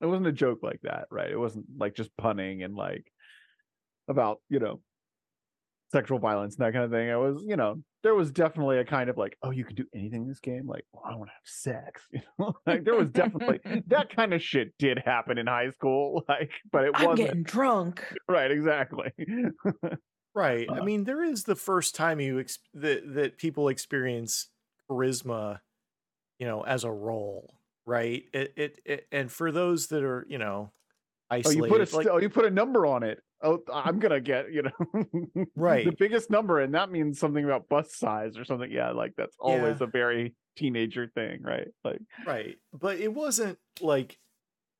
it 0.00 0.06
wasn't 0.06 0.28
a 0.28 0.32
joke 0.32 0.60
like 0.62 0.80
that, 0.82 1.06
right? 1.10 1.30
It 1.30 1.38
wasn't 1.38 1.66
like 1.76 1.94
just 1.94 2.16
punning 2.16 2.62
and 2.62 2.76
like 2.76 3.04
about 4.08 4.38
you 4.48 4.58
know 4.60 4.80
sexual 5.90 6.18
violence 6.18 6.56
and 6.56 6.66
that 6.66 6.72
kind 6.72 6.84
of 6.84 6.90
thing. 6.90 7.08
It 7.08 7.16
was 7.16 7.42
you 7.46 7.56
know 7.56 7.82
there 8.04 8.14
was 8.14 8.30
definitely 8.30 8.78
a 8.78 8.84
kind 8.84 9.10
of 9.10 9.16
like 9.16 9.36
oh 9.42 9.50
you 9.50 9.64
can 9.64 9.74
do 9.74 9.86
anything 9.92 10.22
in 10.22 10.28
this 10.28 10.38
game 10.38 10.66
like 10.68 10.84
well, 10.92 11.02
I 11.04 11.16
want 11.16 11.30
to 11.30 11.32
have 11.32 11.42
sex, 11.44 12.06
you 12.12 12.20
know 12.38 12.54
like 12.66 12.84
there 12.84 12.94
was 12.94 13.10
definitely 13.10 13.58
that 13.88 14.14
kind 14.14 14.32
of 14.32 14.40
shit 14.42 14.72
did 14.78 14.98
happen 15.04 15.38
in 15.38 15.46
high 15.48 15.70
school, 15.70 16.24
like 16.28 16.52
but 16.70 16.84
it 16.84 16.92
i'm 16.94 17.06
wasn't 17.06 17.26
getting 17.28 17.42
drunk 17.42 18.04
right 18.28 18.50
exactly. 18.52 19.12
right 20.34 20.68
i 20.70 20.78
Uh, 20.78 20.84
mean 20.84 21.04
there 21.04 21.22
is 21.24 21.42
the 21.44 21.56
first 21.56 21.94
time 21.96 22.20
you 22.20 22.38
ex- 22.38 22.58
that 22.74 23.02
that 23.14 23.36
people 23.38 23.68
experience 23.68 24.48
charisma 24.90 25.60
you 26.38 26.46
know 26.46 26.62
as 26.62 26.84
a 26.84 26.90
role 26.90 27.54
right 27.86 28.24
it, 28.32 28.52
it, 28.56 28.80
it 28.84 29.06
and 29.12 29.30
for 29.30 29.50
those 29.52 29.88
that 29.88 30.02
are 30.02 30.26
you 30.28 30.38
know 30.38 30.72
Oh, 31.30 31.50
you 31.50 31.62
put 31.62 31.80
a 31.92 31.96
like, 31.96 32.06
oh, 32.06 32.18
you 32.18 32.30
put 32.30 32.46
a 32.46 32.50
number 32.50 32.86
on 32.86 33.02
it. 33.02 33.22
Oh, 33.42 33.62
I'm 33.72 33.98
gonna 33.98 34.20
get 34.20 34.52
you 34.52 34.62
know 34.62 35.04
right? 35.56 35.84
the 35.84 35.92
biggest 35.92 36.30
number, 36.30 36.60
and 36.60 36.74
that 36.74 36.90
means 36.90 37.18
something 37.18 37.44
about 37.44 37.68
bust 37.68 37.98
size 37.98 38.36
or 38.38 38.44
something. 38.44 38.70
Yeah, 38.70 38.92
like 38.92 39.12
that's 39.16 39.36
always 39.38 39.80
Yeah. 39.80 39.86
a 39.86 39.90
very 39.90 40.34
teenager 40.56 41.06
thing, 41.06 41.42
right? 41.42 41.68
Like 41.84 42.00
right 42.26 42.56
but 42.72 42.98
it 42.98 43.12
wasn't 43.12 43.58
like 43.80 44.18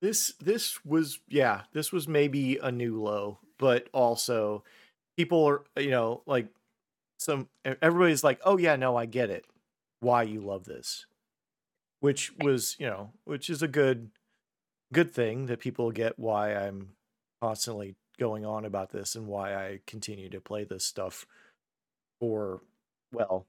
this 0.01 0.35
this 0.41 0.85
was 0.85 1.21
yeah 1.29 1.63
this 1.73 1.93
was 1.93 2.09
maybe 2.09 2.59
a 2.59 2.73
new 2.73 3.01
low 3.03 3.39
but 3.59 3.89
also 3.93 4.65
people 5.17 5.45
are 5.45 5.65
you 5.77 5.91
know 5.91 6.23
like 6.27 6.49
some 7.19 7.49
everybody's 7.65 8.25
like 8.25 8.41
oh 8.45 8.57
yeah 8.57 8.77
no 8.77 8.97
i 8.97 9.07
get 9.07 9.31
it 9.31 9.45
why 10.01 10.23
you 10.23 10.41
love 10.41 10.65
this 10.65 11.07
which 12.01 12.33
was 12.41 12.77
you 12.79 12.87
know 12.87 13.13
which 13.25 13.51
is 13.51 13.63
a 13.63 13.69
good 13.69 14.11
good 14.93 15.11
thing 15.13 15.47
that 15.47 15.61
people 15.61 15.91
get 15.91 16.19
why 16.19 16.55
i'm 16.55 16.91
constantly 17.43 17.95
going 18.19 18.45
on 18.45 18.65
about 18.65 18.91
this 18.91 19.15
and 19.15 19.27
why 19.27 19.55
i 19.55 19.81
continue 19.87 20.29
to 20.29 20.41
play 20.41 20.65
this 20.65 20.85
stuff 20.85 21.27
for 22.21 22.61
well 23.13 23.47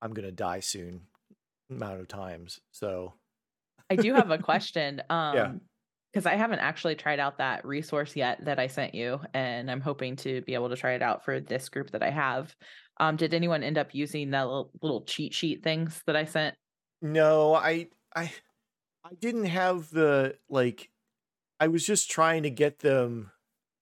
i'm 0.00 0.12
gonna 0.12 0.32
die 0.32 0.60
soon 0.60 1.02
amount 1.70 2.00
of 2.00 2.08
times 2.08 2.60
so 2.72 3.14
I 3.90 3.96
do 3.96 4.14
have 4.14 4.30
a 4.30 4.38
question. 4.38 5.02
Um 5.10 5.36
Yeah. 5.36 5.52
Because 6.12 6.26
I 6.26 6.36
haven't 6.36 6.58
actually 6.60 6.94
tried 6.94 7.18
out 7.20 7.38
that 7.38 7.64
resource 7.64 8.16
yet 8.16 8.44
that 8.44 8.58
I 8.58 8.66
sent 8.66 8.94
you, 8.94 9.20
and 9.34 9.70
I'm 9.70 9.80
hoping 9.80 10.16
to 10.16 10.42
be 10.42 10.54
able 10.54 10.68
to 10.68 10.76
try 10.76 10.92
it 10.92 11.02
out 11.02 11.24
for 11.24 11.40
this 11.40 11.68
group 11.68 11.90
that 11.92 12.02
I 12.02 12.10
have. 12.10 12.54
Um, 12.98 13.16
did 13.16 13.34
anyone 13.34 13.62
end 13.62 13.78
up 13.78 13.94
using 13.94 14.30
the 14.30 14.44
little, 14.44 14.70
little 14.82 15.04
cheat 15.04 15.34
sheet 15.34 15.62
things 15.64 16.02
that 16.06 16.16
I 16.16 16.24
sent? 16.26 16.56
No, 17.00 17.54
I 17.54 17.88
I 18.14 18.32
I 19.04 19.14
didn't 19.20 19.46
have 19.46 19.90
the 19.90 20.38
like 20.48 20.90
I 21.60 21.68
was 21.68 21.86
just 21.86 22.10
trying 22.10 22.44
to 22.44 22.50
get 22.50 22.80
them 22.80 23.32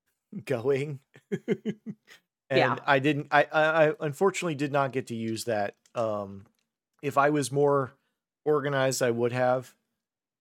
going. 0.45 1.01
and 1.31 1.81
Yeah. 2.51 2.77
I 2.87 2.99
didn't 2.99 3.29
I, 3.31 3.45
I 3.45 3.89
I 3.89 3.93
unfortunately 4.01 4.55
did 4.55 4.73
not 4.73 4.93
get 4.93 5.09
to 5.09 5.17
use 5.17 5.45
that. 5.45 5.77
Um 5.95 6.47
if 7.03 7.19
I 7.19 7.31
was 7.31 7.53
more 7.53 7.95
organized 8.45 9.03
I 9.03 9.11
would 9.11 9.33
have, 9.33 9.75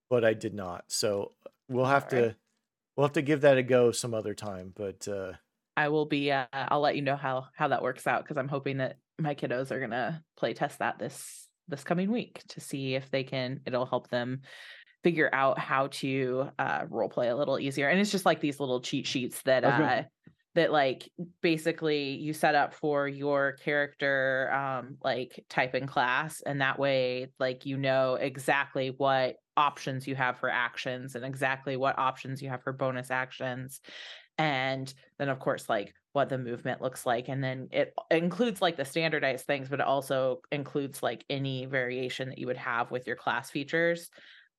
but 0.10 0.25
I 0.25 0.34
did 0.34 0.54
not. 0.54 0.86
So 0.91 1.34
we'll 1.69 1.86
have 1.86 2.03
Alright. 2.12 2.32
to 2.32 2.36
we'll 2.95 3.08
have 3.08 3.13
to 3.13 3.21
give 3.21 3.41
that 3.41 3.58
a 3.58 3.63
go 3.63 3.91
some 3.91 4.13
other 4.13 4.34
time, 4.34 4.73
but 4.75 5.08
uh 5.08 5.34
I 5.77 5.88
will 5.88 6.05
be. 6.05 6.29
Uh, 6.29 6.45
I'll 6.51 6.82
let 6.82 6.97
you 6.97 7.01
know 7.01 7.15
how 7.15 7.47
how 7.55 7.69
that 7.69 7.82
works 7.82 8.05
out 8.05 8.23
because 8.23 8.38
I'm 8.38 8.49
hoping 8.49 8.77
that 8.77 8.97
my 9.17 9.34
kiddos 9.34 9.71
are 9.71 9.79
gonna 9.79 10.21
play 10.38 10.53
test 10.53 10.79
that 10.79 10.99
this 10.99 11.47
this 11.69 11.86
coming 11.86 12.12
week 12.12 12.41
to 12.49 12.60
see 12.60 12.95
if 12.95 13.10
they 13.12 13.23
can. 13.23 13.62
It'll 13.65 13.86
help 13.86 14.10
them 14.10 14.41
figure 15.03 15.29
out 15.32 15.58
how 15.58 15.88
to 15.88 16.49
uh, 16.60 16.84
role 16.89 17.08
play 17.08 17.29
a 17.29 17.36
little 17.36 17.58
easier. 17.58 17.88
And 17.88 17.97
it's 17.97 18.12
just 18.12 18.25
like 18.25 18.41
these 18.41 18.60
little 18.60 18.82
cheat 18.82 19.08
sheets 19.08 19.41
that 19.43 19.63
I 19.63 19.69
uh, 19.69 20.04
that 20.56 20.71
like 20.71 21.10
basically 21.41 22.15
you 22.15 22.33
set 22.33 22.56
up 22.56 22.73
for 22.73 23.08
your 23.08 23.54
character 23.63 24.52
um 24.52 24.98
like 25.04 25.46
type 25.48 25.75
in 25.75 25.87
class 25.87 26.41
and 26.46 26.60
that 26.60 26.79
way 26.79 27.27
like 27.39 27.65
you 27.65 27.77
know 27.77 28.15
exactly 28.15 28.91
what 28.98 29.35
options 29.60 30.07
you 30.07 30.15
have 30.15 30.37
for 30.39 30.49
actions 30.49 31.15
and 31.15 31.25
exactly 31.25 31.75
what 31.75 31.99
options 31.99 32.41
you 32.41 32.49
have 32.49 32.63
for 32.63 32.71
bonus 32.71 33.12
actions. 33.12 33.81
And 34.37 34.91
then 35.17 35.27
of 35.27 35.39
course 35.39 35.67
like 35.67 35.93
what 36.13 36.29
the 36.29 36.37
movement 36.37 36.81
looks 36.81 37.05
like. 37.05 37.27
And 37.27 37.43
then 37.43 37.67
it 37.71 37.93
includes 38.10 38.62
like 38.62 38.77
the 38.77 38.85
standardized 38.85 39.45
things 39.45 39.67
but 39.67 39.81
it 39.81 39.85
also 39.85 40.39
includes 40.51 41.03
like 41.03 41.25
any 41.29 41.65
variation 41.65 42.29
that 42.29 42.39
you 42.39 42.47
would 42.47 42.57
have 42.57 42.89
with 42.89 43.05
your 43.05 43.17
class 43.17 43.51
features 43.51 44.10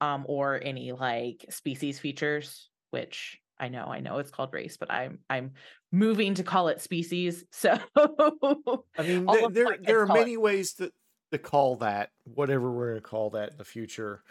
um 0.03 0.25
or 0.29 0.61
any 0.63 0.93
like 0.93 1.45
species 1.51 1.99
features 1.99 2.69
which 2.91 3.39
I 3.59 3.69
know 3.69 3.85
I 3.85 4.01
know 4.01 4.19
it's 4.19 4.31
called 4.31 4.53
race 4.53 4.77
but 4.77 4.91
I'm 4.91 5.21
I'm 5.31 5.53
moving 5.93 6.35
to 6.35 6.43
call 6.43 6.69
it 6.69 6.81
species. 6.83 7.45
So 7.53 7.79
I 8.99 9.03
mean 9.03 9.27
all 9.27 9.35
th- 9.35 9.47
of 9.47 9.55
there 9.55 9.77
there 9.81 10.01
are 10.03 10.07
call 10.07 10.17
it- 10.17 10.21
many 10.21 10.37
ways 10.37 10.75
that 10.75 10.93
to 11.33 11.39
call 11.39 11.77
that 11.77 12.11
whatever 12.25 12.71
we're 12.71 12.91
gonna 12.91 13.01
call 13.01 13.31
that 13.31 13.53
in 13.53 13.57
the 13.57 13.65
future. 13.65 14.23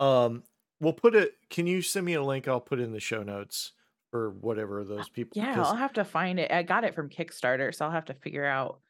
Um, 0.00 0.44
we'll 0.80 0.92
put 0.92 1.14
it. 1.14 1.34
Can 1.50 1.66
you 1.66 1.82
send 1.82 2.06
me 2.06 2.14
a 2.14 2.22
link? 2.22 2.48
I'll 2.48 2.60
put 2.60 2.80
in 2.80 2.92
the 2.92 3.00
show 3.00 3.22
notes 3.22 3.72
for 4.10 4.30
whatever 4.30 4.84
those 4.84 5.08
people. 5.08 5.40
Yeah, 5.40 5.62
I'll 5.62 5.74
have 5.74 5.92
to 5.94 6.04
find 6.04 6.38
it. 6.38 6.50
I 6.50 6.62
got 6.62 6.84
it 6.84 6.94
from 6.94 7.08
Kickstarter, 7.10 7.74
so 7.74 7.84
I'll 7.84 7.90
have 7.90 8.06
to 8.06 8.14
figure 8.14 8.44
out 8.44 8.80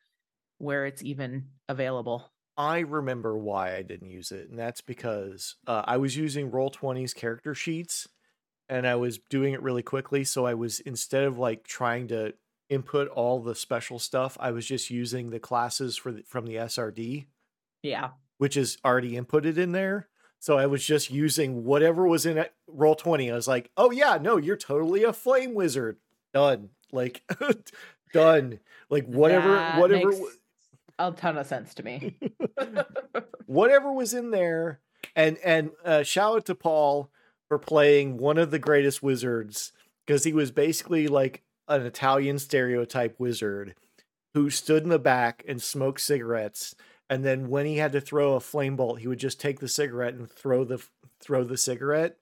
where 0.59 0.87
it's 0.87 1.03
even 1.03 1.47
available. 1.69 2.31
I 2.57 2.81
remember 2.81 3.37
why 3.37 3.77
I 3.77 3.83
didn't 3.83 4.11
use 4.11 4.33
it, 4.33 4.51
and 4.51 4.59
that's 4.59 4.81
because 4.81 5.57
uh, 5.67 5.83
I 5.87 5.97
was 5.97 6.17
using 6.17 6.51
Roll 6.51 6.71
20's 6.71 7.15
character 7.15 7.55
sheets, 7.55 8.09
and 8.69 8.87
I 8.87 8.97
was 8.97 9.19
doing 9.31 9.55
it 9.55 9.63
really 9.63 9.83
quickly. 9.83 10.25
So 10.25 10.45
I 10.47 10.55
was 10.55 10.81
instead 10.81 11.25
of 11.25 11.39
like 11.39 11.65
trying 11.65 12.09
to 12.09 12.35
input 12.69 13.09
all 13.09 13.41
the 13.41 13.55
special 13.55 13.99
stuff, 13.99 14.37
I 14.41 14.51
was 14.51 14.67
just 14.67 14.91
using 14.91 15.31
the 15.31 15.39
classes 15.39 15.97
for 15.97 16.13
the, 16.13 16.23
from 16.27 16.47
the 16.47 16.57
SRD. 16.57 17.27
Yeah. 17.83 18.11
which 18.39 18.57
is 18.57 18.77
already 18.85 19.13
inputted 19.13 19.57
in 19.57 19.71
there. 19.73 20.09
So 20.41 20.57
I 20.57 20.67
was 20.67 20.85
just 20.85 21.11
using 21.11 21.65
whatever 21.65 22.07
was 22.07 22.25
in 22.25 22.39
it, 22.39 22.53
roll 22.69 22.95
20. 22.95 23.31
I 23.31 23.35
was 23.35 23.49
like, 23.49 23.71
oh 23.77 23.91
yeah, 23.91 24.19
no, 24.21 24.37
you're 24.37 24.57
totally 24.57 25.03
a 25.05 25.13
flame 25.13 25.55
wizard. 25.55 25.97
Done. 26.33 26.71
Like 26.93 27.23
done. 28.13 28.61
Like 28.89 29.07
whatever, 29.07 29.55
That 29.55 29.79
whatever, 29.79 30.13
a 30.99 31.13
ton 31.13 31.39
of 31.39 31.47
sense 31.47 31.75
to 31.75 31.83
me. 31.83 32.17
whatever 33.47 33.93
was 33.93 34.15
in 34.15 34.31
there. 34.31 34.81
And 35.15 35.39
and 35.45 35.71
uh, 35.85 36.03
shout 36.03 36.37
out 36.37 36.47
to 36.47 36.55
Paul 36.55 37.11
for 37.49 37.59
playing 37.59 38.19
one 38.19 38.39
of 38.39 38.51
the 38.51 38.59
greatest 38.59 39.03
wizards 39.03 39.73
because 40.07 40.25
he 40.25 40.33
was 40.33 40.51
basically 40.51 41.09
like 41.09 41.43
an 41.67 41.83
Italian 41.83 42.39
stereotype 42.39 43.19
wizard 43.19 43.75
who 44.35 44.51
stood 44.51 44.83
in 44.83 44.89
the 44.89 44.99
back 44.99 45.45
and 45.49 45.63
smoked 45.63 46.01
cigarettes. 46.01 46.75
And 47.11 47.25
then 47.25 47.49
when 47.49 47.67
he 47.67 47.77
had 47.77 47.93
to 47.93 48.01
throw 48.01 48.35
a 48.35 48.41
flame 48.41 48.77
bolt, 48.77 49.01
he 49.01 49.09
would 49.09 49.19
just 49.19 49.41
take 49.41 49.61
the 49.61 49.69
cigarette 49.69 50.15
and 50.15 50.31
throw 50.31 50.65
the 50.65 50.85
throw 51.21 51.45
the 51.45 51.57
cigarette. 51.57 52.17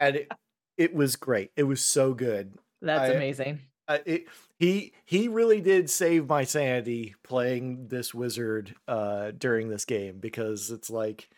And 0.00 0.16
it 0.16 0.32
it 0.76 0.94
was 0.94 1.16
great. 1.16 1.50
It 1.56 1.64
was 1.64 1.82
so 1.82 2.14
good. 2.14 2.54
That's 2.82 3.10
I- 3.10 3.14
amazing. 3.14 3.60
Uh, 3.86 3.98
it, 4.06 4.26
he 4.58 4.94
he 5.04 5.28
really 5.28 5.60
did 5.60 5.90
save 5.90 6.26
my 6.26 6.44
sanity 6.44 7.14
playing 7.22 7.88
this 7.88 8.14
wizard 8.14 8.74
uh 8.88 9.30
during 9.36 9.68
this 9.68 9.84
game 9.84 10.18
because 10.20 10.70
it's 10.70 10.88
like 10.88 11.28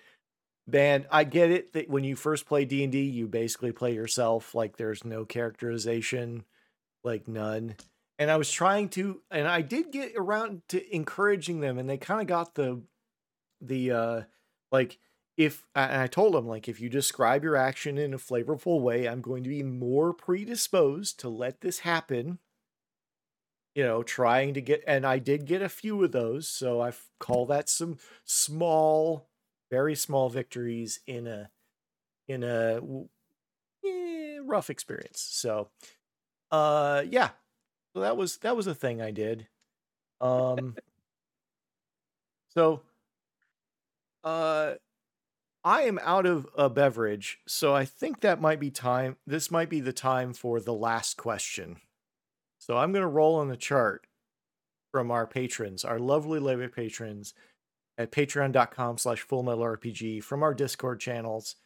man 0.69 1.07
i 1.11 1.25
get 1.25 1.51
it 1.51 1.73
that 1.73 1.89
when 1.89 2.05
you 2.05 2.15
first 2.15 2.47
play 2.47 2.65
d&d 2.65 3.01
you 3.01 3.27
basically 3.27 3.73
play 3.73 3.95
yourself 3.95 4.55
like 4.55 4.77
there's 4.77 5.05
no 5.05 5.25
characterization 5.25 6.45
like 7.03 7.27
none 7.27 7.75
and 8.19 8.31
i 8.31 8.37
was 8.37 8.51
trying 8.51 8.89
to 8.89 9.21
and 9.31 9.47
i 9.47 9.61
did 9.61 9.91
get 9.93 10.13
around 10.17 10.63
to 10.69 10.95
encouraging 10.95 11.61
them 11.61 11.79
and 11.79 11.89
they 11.89 11.97
kind 11.99 12.21
of 12.21 12.27
got 12.27 12.55
the 12.55 12.83
the 13.61 13.91
uh 13.91 14.23
like 14.73 14.99
if 15.37 15.65
and 15.75 16.01
i 16.01 16.07
told 16.07 16.35
them 16.35 16.47
like 16.47 16.69
if 16.69 16.81
you 16.81 16.89
describe 16.89 17.45
your 17.45 17.57
action 17.57 17.99
in 17.99 18.15
a 18.15 18.19
flavorful 18.19 18.81
way 18.81 19.07
i'm 19.07 19.21
going 19.21 19.43
to 19.43 19.51
be 19.51 19.63
more 19.63 20.13
predisposed 20.13 21.19
to 21.21 21.29
let 21.29 21.61
this 21.61 21.81
happen. 21.81 22.39
You 23.75 23.85
know 23.85 24.03
trying 24.03 24.55
to 24.55 24.63
get 24.63 24.83
and 24.87 25.05
i 25.07 25.19
did 25.19 25.45
get 25.45 25.61
a 25.61 25.69
few 25.69 26.03
of 26.03 26.11
those 26.11 26.49
so 26.49 26.81
I 26.81 26.95
call 27.21 27.45
that 27.47 27.69
some 27.69 27.99
small 28.25 29.29
very 29.71 29.95
small 29.95 30.31
victories 30.31 31.01
in 31.07 31.27
a 31.27 31.51
in 32.27 32.43
a 32.43 32.81
eh, 33.85 34.39
rough 34.43 34.71
experience 34.71 35.21
so 35.21 35.69
uh 36.51 37.03
yeah 37.07 37.31
so 37.97 38.01
that 38.01 38.15
was 38.15 38.37
that 38.39 38.55
was 38.55 38.67
a 38.67 38.75
thing 38.75 39.01
i 39.01 39.11
did 39.11 39.47
um 40.21 40.77
so 42.55 42.83
uh 44.23 44.75
I 45.65 45.83
am 45.83 45.99
out 46.05 46.27
of 46.27 46.47
a 46.57 46.71
beverage, 46.71 47.41
so 47.45 47.75
I 47.75 47.85
think 47.85 48.21
that 48.21 48.41
might 48.41 48.61
be 48.61 48.71
time. 48.71 49.17
This 49.27 49.51
might 49.51 49.69
be 49.69 49.81
the 49.81 49.93
time 49.93 50.33
for 50.33 50.61
the 50.61 50.73
last 50.73 51.17
question. 51.17 51.79
So 52.61 52.77
I'm 52.77 52.93
going 52.93 53.03
to 53.03 53.09
roll 53.09 53.35
on 53.35 53.49
the 53.49 53.57
chart 53.57 54.07
from 54.93 55.11
our 55.11 55.27
patrons, 55.27 55.85
our 55.85 55.99
lovely 55.99 56.39
lovely 56.39 56.69
patrons 56.69 57.35
at 57.99 58.13
patreon.com 58.13 58.99
slash 58.99 59.23
full 59.23 59.43
metal 59.43 59.65
RPG 59.65 60.23
from 60.23 60.45
our 60.45 60.55
Discord 60.55 61.01
channels. 61.01 61.57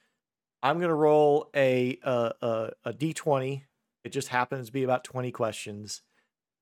I'm 0.63 0.79
going 0.79 0.89
to 0.89 0.95
roll 0.95 1.51
a, 1.55 1.99
a, 2.03 2.33
a, 2.41 2.71
a 2.87 2.93
d20. 2.95 3.65
It 4.03 4.13
just 4.13 4.29
happens 4.29 4.69
to 4.69 4.73
be 4.73 4.83
about 4.83 5.05
20 5.05 5.31
questions. 5.31 6.01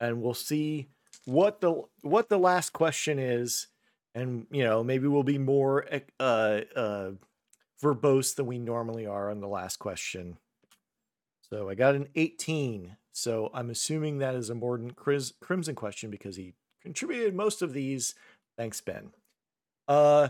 And 0.01 0.23
we'll 0.23 0.35
see 0.35 0.89
what 1.25 1.61
the 1.61 1.83
what 2.03 2.29
the 2.29 2.39
last 2.39 2.73
question 2.73 3.19
is. 3.19 3.69
And, 4.15 4.47
you 4.51 4.65
know, 4.65 4.83
maybe 4.83 5.07
we'll 5.07 5.23
be 5.23 5.39
more 5.39 5.87
uh, 6.19 6.61
uh, 6.75 7.11
verbose 7.83 8.35
than 8.35 8.47
we 8.47 8.59
normally 8.59 9.07
are 9.07 9.31
on 9.31 9.41
the 9.41 9.47
last 9.47 9.79
question. 9.79 10.39
So 11.49 11.69
I 11.69 11.75
got 11.75 11.95
an 11.95 12.09
18. 12.15 12.97
So 13.13 13.51
I'm 13.55 13.71
assuming 13.71 14.19
that 14.19 14.35
is 14.35 14.51
a 14.51 14.55
Morden 14.55 14.93
Chris, 14.93 15.33
Crimson 15.41 15.75
question 15.75 16.11
because 16.11 16.37
he 16.37 16.55
contributed 16.83 17.35
most 17.35 17.63
of 17.63 17.73
these. 17.73 18.15
Thanks, 18.57 18.81
Ben. 18.81 19.11
Uh, 19.87 20.29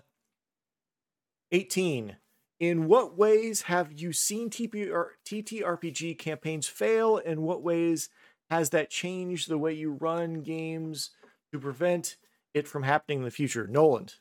18. 1.52 2.16
In 2.60 2.88
what 2.88 3.16
ways 3.16 3.62
have 3.62 3.92
you 3.92 4.12
seen 4.12 4.50
TPR, 4.50 5.10
TTRPG 5.24 6.18
campaigns 6.18 6.66
fail? 6.66 7.18
In 7.18 7.42
what 7.42 7.62
ways 7.62 8.08
has 8.50 8.70
that 8.70 8.90
changed 8.90 9.48
the 9.48 9.58
way 9.58 9.72
you 9.72 9.92
run 9.92 10.42
games 10.42 11.10
to 11.52 11.58
prevent 11.58 12.16
it 12.54 12.66
from 12.66 12.82
happening 12.82 13.18
in 13.18 13.24
the 13.24 13.30
future? 13.30 13.66
Noland. 13.66 14.14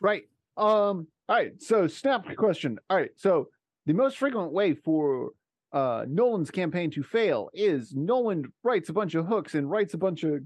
Right. 0.02 0.24
Um. 0.56 1.08
All 1.28 1.36
right. 1.36 1.60
So, 1.62 1.88
snap 1.88 2.28
question. 2.36 2.78
All 2.90 2.98
right. 2.98 3.10
So, 3.16 3.48
the 3.88 3.94
most 3.94 4.18
frequent 4.18 4.52
way 4.52 4.76
for 4.76 5.32
uh 5.74 6.06
Nolan's 6.08 6.52
campaign 6.52 6.92
to 6.92 7.02
fail 7.02 7.50
is 7.54 7.94
Nolan 7.96 8.54
writes 8.64 8.90
a 8.90 8.94
bunch 8.94 9.16
of 9.16 9.26
hooks 9.26 9.56
and 9.56 9.70
writes 9.70 9.96
a 9.96 9.98
bunch 9.98 10.24
of 10.24 10.42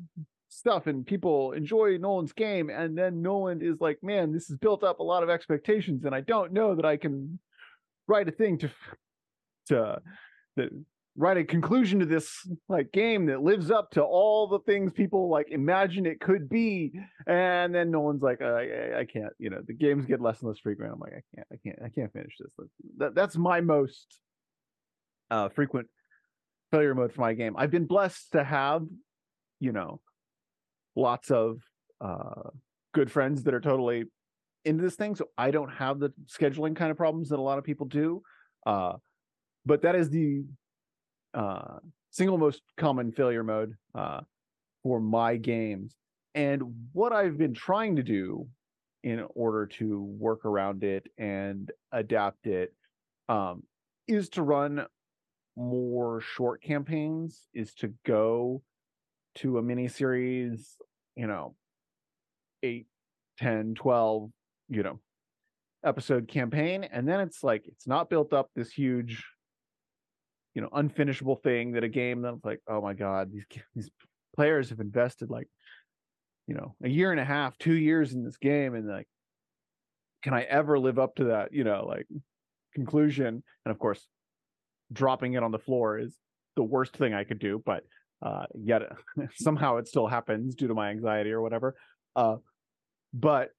stuff, 0.47 0.88
and 0.88 1.05
people 1.05 1.51
enjoy 1.51 1.97
Nolan's 1.97 2.32
game, 2.32 2.70
and 2.70 2.97
then 2.97 3.22
Nolan 3.22 3.61
is 3.61 3.82
like, 3.82 3.99
"Man, 4.01 4.32
this 4.32 4.47
has 4.47 4.57
built 4.57 4.84
up 4.84 4.99
a 4.99 5.03
lot 5.03 5.24
of 5.24 5.30
expectations, 5.30 6.05
and 6.05 6.15
I 6.15 6.22
don't 6.22 6.53
know 6.53 6.74
that 6.76 6.86
I 6.86 6.95
can 6.95 7.38
write 8.07 8.30
a 8.30 8.32
thing 8.32 8.59
to 8.59 8.72
to 9.67 10.01
that 10.55 10.70
write 11.20 11.36
a 11.36 11.43
conclusion 11.43 11.99
to 11.99 12.05
this 12.05 12.47
like 12.70 12.93
game 12.93 13.26
that 13.26 13.43
lives 13.43 13.70
up 13.70 13.91
to 13.91 14.01
all 14.01 14.47
the 14.47 14.59
things 14.59 14.93
people 14.93 15.30
like 15.30 15.51
imagine 15.51 16.05
it 16.05 16.22
could 16.22 16.47
be. 16.47 16.93
And 17.28 17.76
then 17.76 17.91
no 17.91 17.99
one's 17.99 18.22
like 18.22 18.41
uh, 18.41 18.53
I, 18.53 18.99
I 18.99 19.05
can't 19.05 19.34
you 19.38 19.49
know 19.49 19.59
the 19.67 19.74
games 19.74 20.05
get 20.05 20.22
less 20.22 20.39
and 20.39 20.47
less 20.47 20.59
frequent. 20.59 20.93
I'm 20.93 20.99
like 20.99 21.11
i 21.11 21.24
can't 21.36 21.47
i 21.51 21.55
can't 21.61 21.80
i 21.84 21.89
can't 21.89 22.13
finish 22.13 22.34
this. 22.39 22.53
That, 22.97 23.15
that's 23.15 23.36
my 23.36 23.59
most 23.59 24.07
uh 25.30 25.49
frequent 25.49 25.88
failure 26.72 26.95
mode 26.95 27.11
for 27.11 27.20
my 27.20 27.34
game. 27.34 27.53
I've 27.57 27.72
been 27.72 27.86
blessed 27.86 28.32
to 28.32 28.43
have 28.43 28.84
you 29.59 29.74
know 29.74 29.99
lots 30.95 31.32
of 31.32 31.57
uh 31.99 32.49
good 32.93 33.11
friends 33.11 33.43
that 33.43 33.53
are 33.53 33.59
totally 33.59 34.05
into 34.63 34.84
this 34.84 34.95
thing. 34.95 35.15
So 35.15 35.26
i 35.38 35.51
don't 35.51 35.72
have 35.74 35.99
the 35.99 36.13
scheduling 36.28 36.78
kind 36.78 36.91
of 36.91 36.97
problems 36.97 37.28
that 37.30 37.39
a 37.39 37.41
lot 37.41 37.57
of 37.57 37.65
people 37.65 37.88
do. 37.88 38.22
Uh 38.65 38.93
but 39.65 39.82
that 39.82 39.95
is 39.95 40.09
the 40.09 40.43
uh 41.34 41.77
single 42.11 42.38
most 42.38 42.61
common 42.77 43.11
failure 43.11 43.43
mode 43.43 43.75
uh 43.95 44.21
for 44.84 44.99
my 44.99 45.36
games. 45.36 45.95
And 46.36 46.61
what 46.93 47.11
i've 47.11 47.38
been 47.38 47.53
trying 47.53 47.95
to 47.97 48.03
do 48.03 48.47
in 49.03 49.25
order 49.36 49.65
to 49.65 50.03
work 50.19 50.45
around 50.45 50.84
it 50.84 51.07
and 51.17 51.71
adapt 51.91 52.45
it 52.47 52.73
um 53.30 53.63
is 54.07 54.30
to 54.30 54.43
run 54.43 54.86
more 55.55 56.21
short 56.21 56.61
campaigns 56.61 57.47
is 57.53 57.73
to 57.75 57.93
go 58.05 58.61
to 59.36 59.57
a 59.57 59.61
mini 59.61 59.88
series 59.88 60.75
you 61.15 61.27
know 61.27 61.55
8 62.63 62.86
10 63.38 63.75
12 63.75 64.30
you 64.69 64.84
know 64.84 64.99
episode 65.84 66.27
campaign. 66.27 66.84
And 66.84 67.07
then 67.07 67.19
it's 67.19 67.43
like 67.43 67.67
it's 67.67 67.88
not 67.88 68.09
built 68.09 68.34
up 68.34 68.49
this 68.55 68.71
huge 68.71 69.23
you 70.54 70.62
know 70.62 70.70
unfinishable 70.70 71.41
thing 71.41 71.74
that 71.74 71.84
a 71.84 71.89
game 71.89 72.22
that's 72.22 72.43
like 72.43 72.60
oh 72.68 72.82
my 72.82 72.93
god 72.93 73.32
these 73.32 73.45
these 73.76 73.89
players 74.36 74.70
have 74.70 74.80
invested 74.80 75.30
like 75.30 75.47
you 76.47 76.56
know 76.56 76.76
a 76.84 76.89
year 76.89 77.12
and 77.12 77.20
a 77.20 77.26
half 77.26 77.58
two 77.58 77.74
years 77.74 78.14
in 78.14 78.24
this 78.24 78.38
game 78.38 78.76
and 78.76 78.88
like 78.88 79.08
can 80.24 80.34
i 80.34 80.41
ever 80.43 80.80
live 80.80 81.00
up 81.00 81.16
to 81.16 81.26
that 81.26 81.54
you 81.54 81.64
know 81.64 81.86
like 81.88 82.08
conclusion? 82.74 83.43
And 83.66 83.72
of 83.72 83.80
course 83.80 84.06
dropping 84.91 85.34
it 85.34 85.43
on 85.43 85.52
the 85.52 85.60
floor 85.60 86.00
is 86.00 86.16
the 86.56 86.64
worst 86.64 86.95
thing 86.97 87.14
i 87.14 87.24
could 87.24 87.38
do 87.38 87.62
but 87.64 87.84
uh 88.24 88.45
yet 88.56 88.82
somehow 89.36 89.78
it 89.78 89.88
still 89.88 90.08
happens 90.08 90.56
due 90.56 90.68
to 90.68 90.74
my 90.74 90.89
anxiety 90.89 91.32
or 91.32 91.41
whatever 91.41 91.76
uh 92.16 92.38
but 93.14 93.50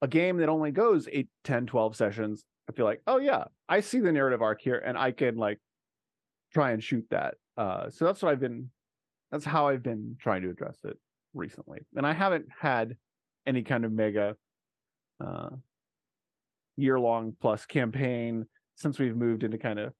a 0.00 0.08
game 0.08 0.38
that 0.38 0.48
only 0.48 0.70
goes 0.70 1.06
8 1.10 1.28
10 1.44 1.66
12 1.66 1.96
sessions 1.96 2.44
i 2.68 2.72
feel 2.72 2.86
like 2.86 3.02
oh 3.06 3.18
yeah 3.18 3.44
i 3.68 3.80
see 3.80 4.00
the 4.00 4.10
narrative 4.10 4.40
arc 4.40 4.62
here 4.62 4.78
and 4.78 4.96
i 4.96 5.12
can 5.12 5.36
like 5.36 5.60
try 6.54 6.70
and 6.70 6.82
shoot 6.82 7.04
that 7.10 7.34
uh 7.56 7.90
so 7.90 8.04
that's 8.04 8.22
what 8.22 8.30
i've 8.30 8.40
been 8.40 8.70
that's 9.30 9.44
how 9.44 9.68
i've 9.68 9.82
been 9.82 10.16
trying 10.20 10.42
to 10.42 10.50
address 10.50 10.78
it 10.84 10.96
recently, 11.34 11.80
and 11.94 12.06
I 12.06 12.12
haven't 12.12 12.46
had 12.58 12.96
any 13.46 13.62
kind 13.62 13.84
of 13.84 13.92
mega 13.92 14.36
uh, 15.24 15.50
year 16.76 16.98
long 16.98 17.36
plus 17.40 17.66
campaign 17.66 18.46
since 18.76 18.98
we've 18.98 19.16
moved 19.16 19.44
into 19.44 19.58
kind 19.58 19.78
of 19.78 19.92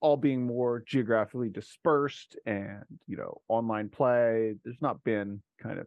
all 0.00 0.16
being 0.16 0.46
more 0.46 0.82
geographically 0.86 1.48
dispersed 1.48 2.36
and 2.44 2.84
you 3.06 3.16
know 3.16 3.40
online 3.48 3.88
play. 3.88 4.54
There's 4.64 4.80
not 4.80 5.04
been 5.04 5.42
kind 5.62 5.78
of 5.78 5.86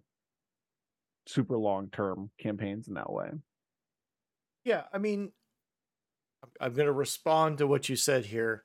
super 1.27 1.57
long 1.57 1.89
term 1.89 2.31
campaigns 2.39 2.87
in 2.87 2.95
that 2.95 3.11
way. 3.11 3.29
Yeah 4.63 4.83
i 4.93 4.97
mean 4.97 5.31
i'm 6.59 6.73
going 6.73 6.85
to 6.85 6.91
respond 6.91 7.57
to 7.57 7.67
what 7.67 7.89
you 7.89 7.95
said 7.95 8.25
here 8.25 8.63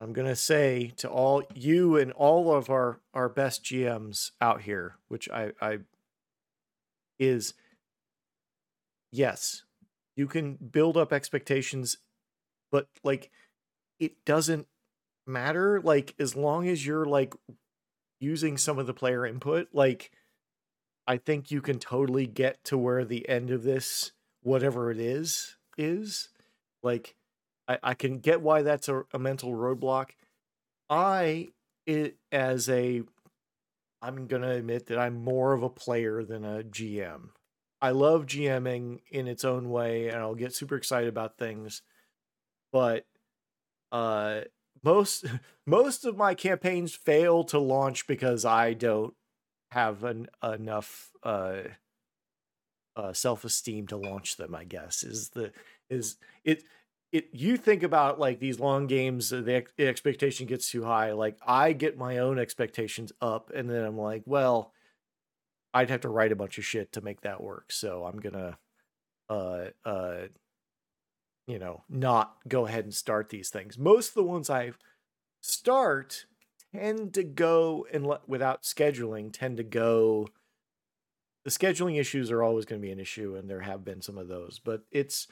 i'm 0.00 0.12
going 0.12 0.28
to 0.28 0.36
say 0.36 0.92
to 0.96 1.08
all 1.08 1.42
you 1.54 1.96
and 1.96 2.12
all 2.12 2.54
of 2.54 2.70
our 2.70 3.00
our 3.14 3.28
best 3.28 3.64
gms 3.64 4.30
out 4.40 4.62
here 4.62 4.96
which 5.08 5.28
i 5.30 5.52
i 5.60 5.78
is 7.18 7.54
yes 9.10 9.62
you 10.16 10.26
can 10.26 10.54
build 10.54 10.96
up 10.96 11.12
expectations 11.12 11.98
but 12.70 12.88
like 13.04 13.30
it 13.98 14.24
doesn't 14.24 14.66
matter 15.26 15.80
like 15.80 16.14
as 16.18 16.36
long 16.36 16.68
as 16.68 16.86
you're 16.86 17.06
like 17.06 17.34
using 18.20 18.56
some 18.56 18.78
of 18.78 18.86
the 18.86 18.94
player 18.94 19.26
input 19.26 19.68
like 19.72 20.10
i 21.06 21.16
think 21.16 21.50
you 21.50 21.60
can 21.60 21.78
totally 21.78 22.26
get 22.26 22.62
to 22.64 22.78
where 22.78 23.04
the 23.04 23.28
end 23.28 23.50
of 23.50 23.62
this 23.62 24.12
whatever 24.42 24.90
it 24.90 24.98
is 24.98 25.56
is 25.76 26.28
like 26.82 27.16
i, 27.68 27.78
I 27.82 27.94
can 27.94 28.18
get 28.18 28.40
why 28.40 28.62
that's 28.62 28.88
a, 28.88 29.04
a 29.12 29.18
mental 29.18 29.52
roadblock 29.52 30.10
i 30.90 31.48
it 31.86 32.16
as 32.32 32.68
a 32.68 33.02
i'm 34.02 34.26
gonna 34.26 34.52
admit 34.52 34.86
that 34.86 34.98
i'm 34.98 35.22
more 35.22 35.52
of 35.52 35.62
a 35.62 35.70
player 35.70 36.24
than 36.24 36.44
a 36.44 36.62
gm 36.62 37.30
i 37.80 37.90
love 37.90 38.26
gming 38.26 39.00
in 39.10 39.26
its 39.26 39.44
own 39.44 39.70
way 39.70 40.08
and 40.08 40.18
i'll 40.18 40.34
get 40.34 40.54
super 40.54 40.76
excited 40.76 41.08
about 41.08 41.38
things 41.38 41.82
but 42.72 43.04
uh 43.92 44.40
most 44.82 45.26
most 45.66 46.04
of 46.04 46.16
my 46.16 46.34
campaigns 46.34 46.94
fail 46.94 47.44
to 47.44 47.58
launch 47.58 48.06
because 48.06 48.44
I 48.44 48.72
don't 48.72 49.14
have 49.72 50.04
an, 50.04 50.28
enough 50.42 51.10
uh, 51.22 51.62
uh, 52.94 53.12
self 53.12 53.44
esteem 53.44 53.86
to 53.88 53.96
launch 53.96 54.36
them. 54.36 54.54
I 54.54 54.64
guess 54.64 55.02
is 55.02 55.30
the 55.30 55.52
is 55.90 56.16
it 56.44 56.62
it 57.16 57.28
you 57.32 57.56
think 57.56 57.82
about 57.82 58.18
like 58.18 58.38
these 58.38 58.60
long 58.60 58.86
games 58.86 59.30
the, 59.30 59.42
the 59.42 59.86
expectation 59.86 60.46
gets 60.46 60.70
too 60.70 60.84
high 60.84 61.12
like 61.12 61.36
i 61.46 61.72
get 61.72 61.98
my 61.98 62.18
own 62.18 62.38
expectations 62.38 63.12
up 63.20 63.50
and 63.54 63.68
then 63.70 63.84
i'm 63.84 63.98
like 63.98 64.22
well 64.26 64.72
i'd 65.74 65.90
have 65.90 66.00
to 66.00 66.08
write 66.08 66.32
a 66.32 66.36
bunch 66.36 66.58
of 66.58 66.64
shit 66.64 66.92
to 66.92 67.00
make 67.00 67.20
that 67.22 67.42
work 67.42 67.72
so 67.72 68.04
i'm 68.04 68.18
gonna 68.18 68.58
uh 69.28 69.66
uh 69.84 70.26
you 71.46 71.58
know, 71.58 71.82
not 71.88 72.36
go 72.48 72.66
ahead 72.66 72.84
and 72.84 72.94
start 72.94 73.28
these 73.28 73.50
things. 73.50 73.78
Most 73.78 74.08
of 74.08 74.14
the 74.14 74.24
ones 74.24 74.50
I 74.50 74.72
start 75.40 76.26
tend 76.74 77.14
to 77.14 77.22
go 77.22 77.86
and 77.92 78.12
without 78.26 78.62
scheduling 78.62 79.32
tend 79.32 79.56
to 79.56 79.62
go 79.62 80.26
the 81.44 81.50
scheduling 81.50 81.98
issues 82.00 82.32
are 82.32 82.42
always 82.42 82.64
going 82.64 82.80
to 82.80 82.86
be 82.86 82.90
an 82.90 82.98
issue 82.98 83.36
and 83.36 83.48
there 83.48 83.60
have 83.60 83.84
been 83.84 84.02
some 84.02 84.18
of 84.18 84.26
those 84.26 84.60
but 84.62 84.82
it's 84.90 85.28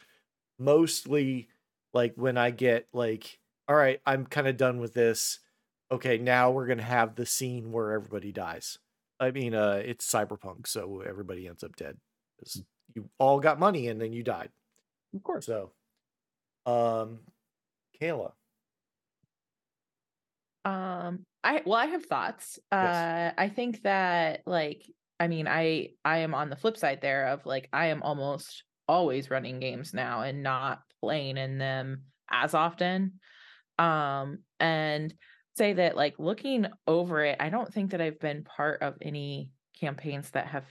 mostly 0.59 1.49
like 1.95 2.13
when 2.17 2.37
i 2.37 2.51
get 2.51 2.87
like 2.93 3.39
all 3.69 3.77
right 3.77 4.01
i'm 4.05 4.27
kind 4.27 4.47
of 4.47 4.57
done 4.57 4.79
with 4.79 4.93
this 4.93 5.39
okay 5.91 6.19
now 6.19 6.51
we're 6.51 6.67
going 6.67 6.79
to 6.79 6.85
have 6.85 7.15
the 7.15 7.27
scene 7.27 7.73
where 7.73 7.93
everybody 7.93 8.33
dies 8.33 8.79
i 9.21 9.31
mean 9.31 9.55
uh 9.55 9.81
it's 9.83 10.11
cyberpunk 10.11 10.67
so 10.67 11.03
everybody 11.07 11.47
ends 11.49 11.65
up 11.65 11.75
dead 11.77 11.97
you 12.95 13.09
all 13.19 13.41
got 13.41 13.59
money 13.59 13.89
and 13.89 14.01
then 14.01 14.13
you 14.13 14.23
died 14.23 14.51
of 15.15 15.23
course 15.23 15.47
so 15.47 15.73
um, 16.67 17.21
Kayla. 18.01 18.33
Um, 20.65 21.27
I 21.43 21.63
well, 21.65 21.79
I 21.79 21.87
have 21.87 22.07
thoughts. 22.07 22.59
Yes. 22.73 22.97
Uh, 22.97 23.33
I 23.37 23.49
think 23.49 23.83
that 23.83 24.43
like, 24.47 24.83
I 25.21 25.29
mean, 25.29 25.47
I 25.47 25.91
I 26.05 26.19
am 26.19 26.35
on 26.35 26.51
the 26.51 26.57
flip 26.57 26.77
side 26.77 27.01
there 27.01 27.29
of 27.29 27.45
like, 27.45 27.69
I 27.73 27.87
am 27.87 28.03
almost 28.03 28.65
always 28.89 29.31
running 29.31 29.61
games 29.61 29.95
now 29.95 30.23
and 30.23 30.43
not 30.43 30.81
playing 31.05 31.37
in 31.37 31.59
them 31.59 32.03
as 32.31 32.55
often. 32.55 33.21
Um, 33.79 34.39
and 34.61 35.13
say 35.57 35.75
that 35.75 35.97
like 35.97 36.15
looking 36.19 36.67
over 36.87 37.25
it, 37.25 37.37
I 37.41 37.49
don't 37.49 37.73
think 37.73 37.91
that 37.91 38.01
I've 38.01 38.21
been 38.21 38.45
part 38.45 38.83
of 38.83 38.95
any 39.01 39.51
campaigns 39.79 40.31
that 40.31 40.47
have 40.49 40.65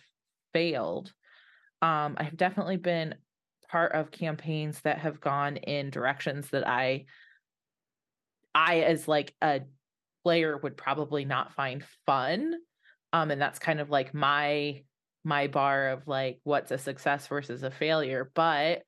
failed. 0.53 1.11
Um, 1.81 2.15
I've 2.17 2.37
definitely 2.37 2.77
been 2.77 3.15
part 3.69 3.93
of 3.93 4.11
campaigns 4.11 4.79
that 4.81 4.99
have 4.99 5.19
gone 5.19 5.57
in 5.57 5.89
directions 5.89 6.49
that 6.51 6.67
I 6.67 7.05
I 8.53 8.81
as 8.81 9.07
like 9.07 9.33
a 9.41 9.61
player 10.23 10.57
would 10.57 10.77
probably 10.77 11.25
not 11.25 11.53
find 11.53 11.83
fun. 12.05 12.53
Um 13.11 13.31
and 13.31 13.41
that's 13.41 13.57
kind 13.57 13.79
of 13.79 13.89
like 13.89 14.13
my 14.13 14.83
my 15.23 15.47
bar 15.47 15.89
of 15.89 16.07
like 16.07 16.39
what's 16.43 16.71
a 16.71 16.77
success 16.77 17.25
versus 17.27 17.63
a 17.63 17.71
failure, 17.71 18.31
but 18.35 18.83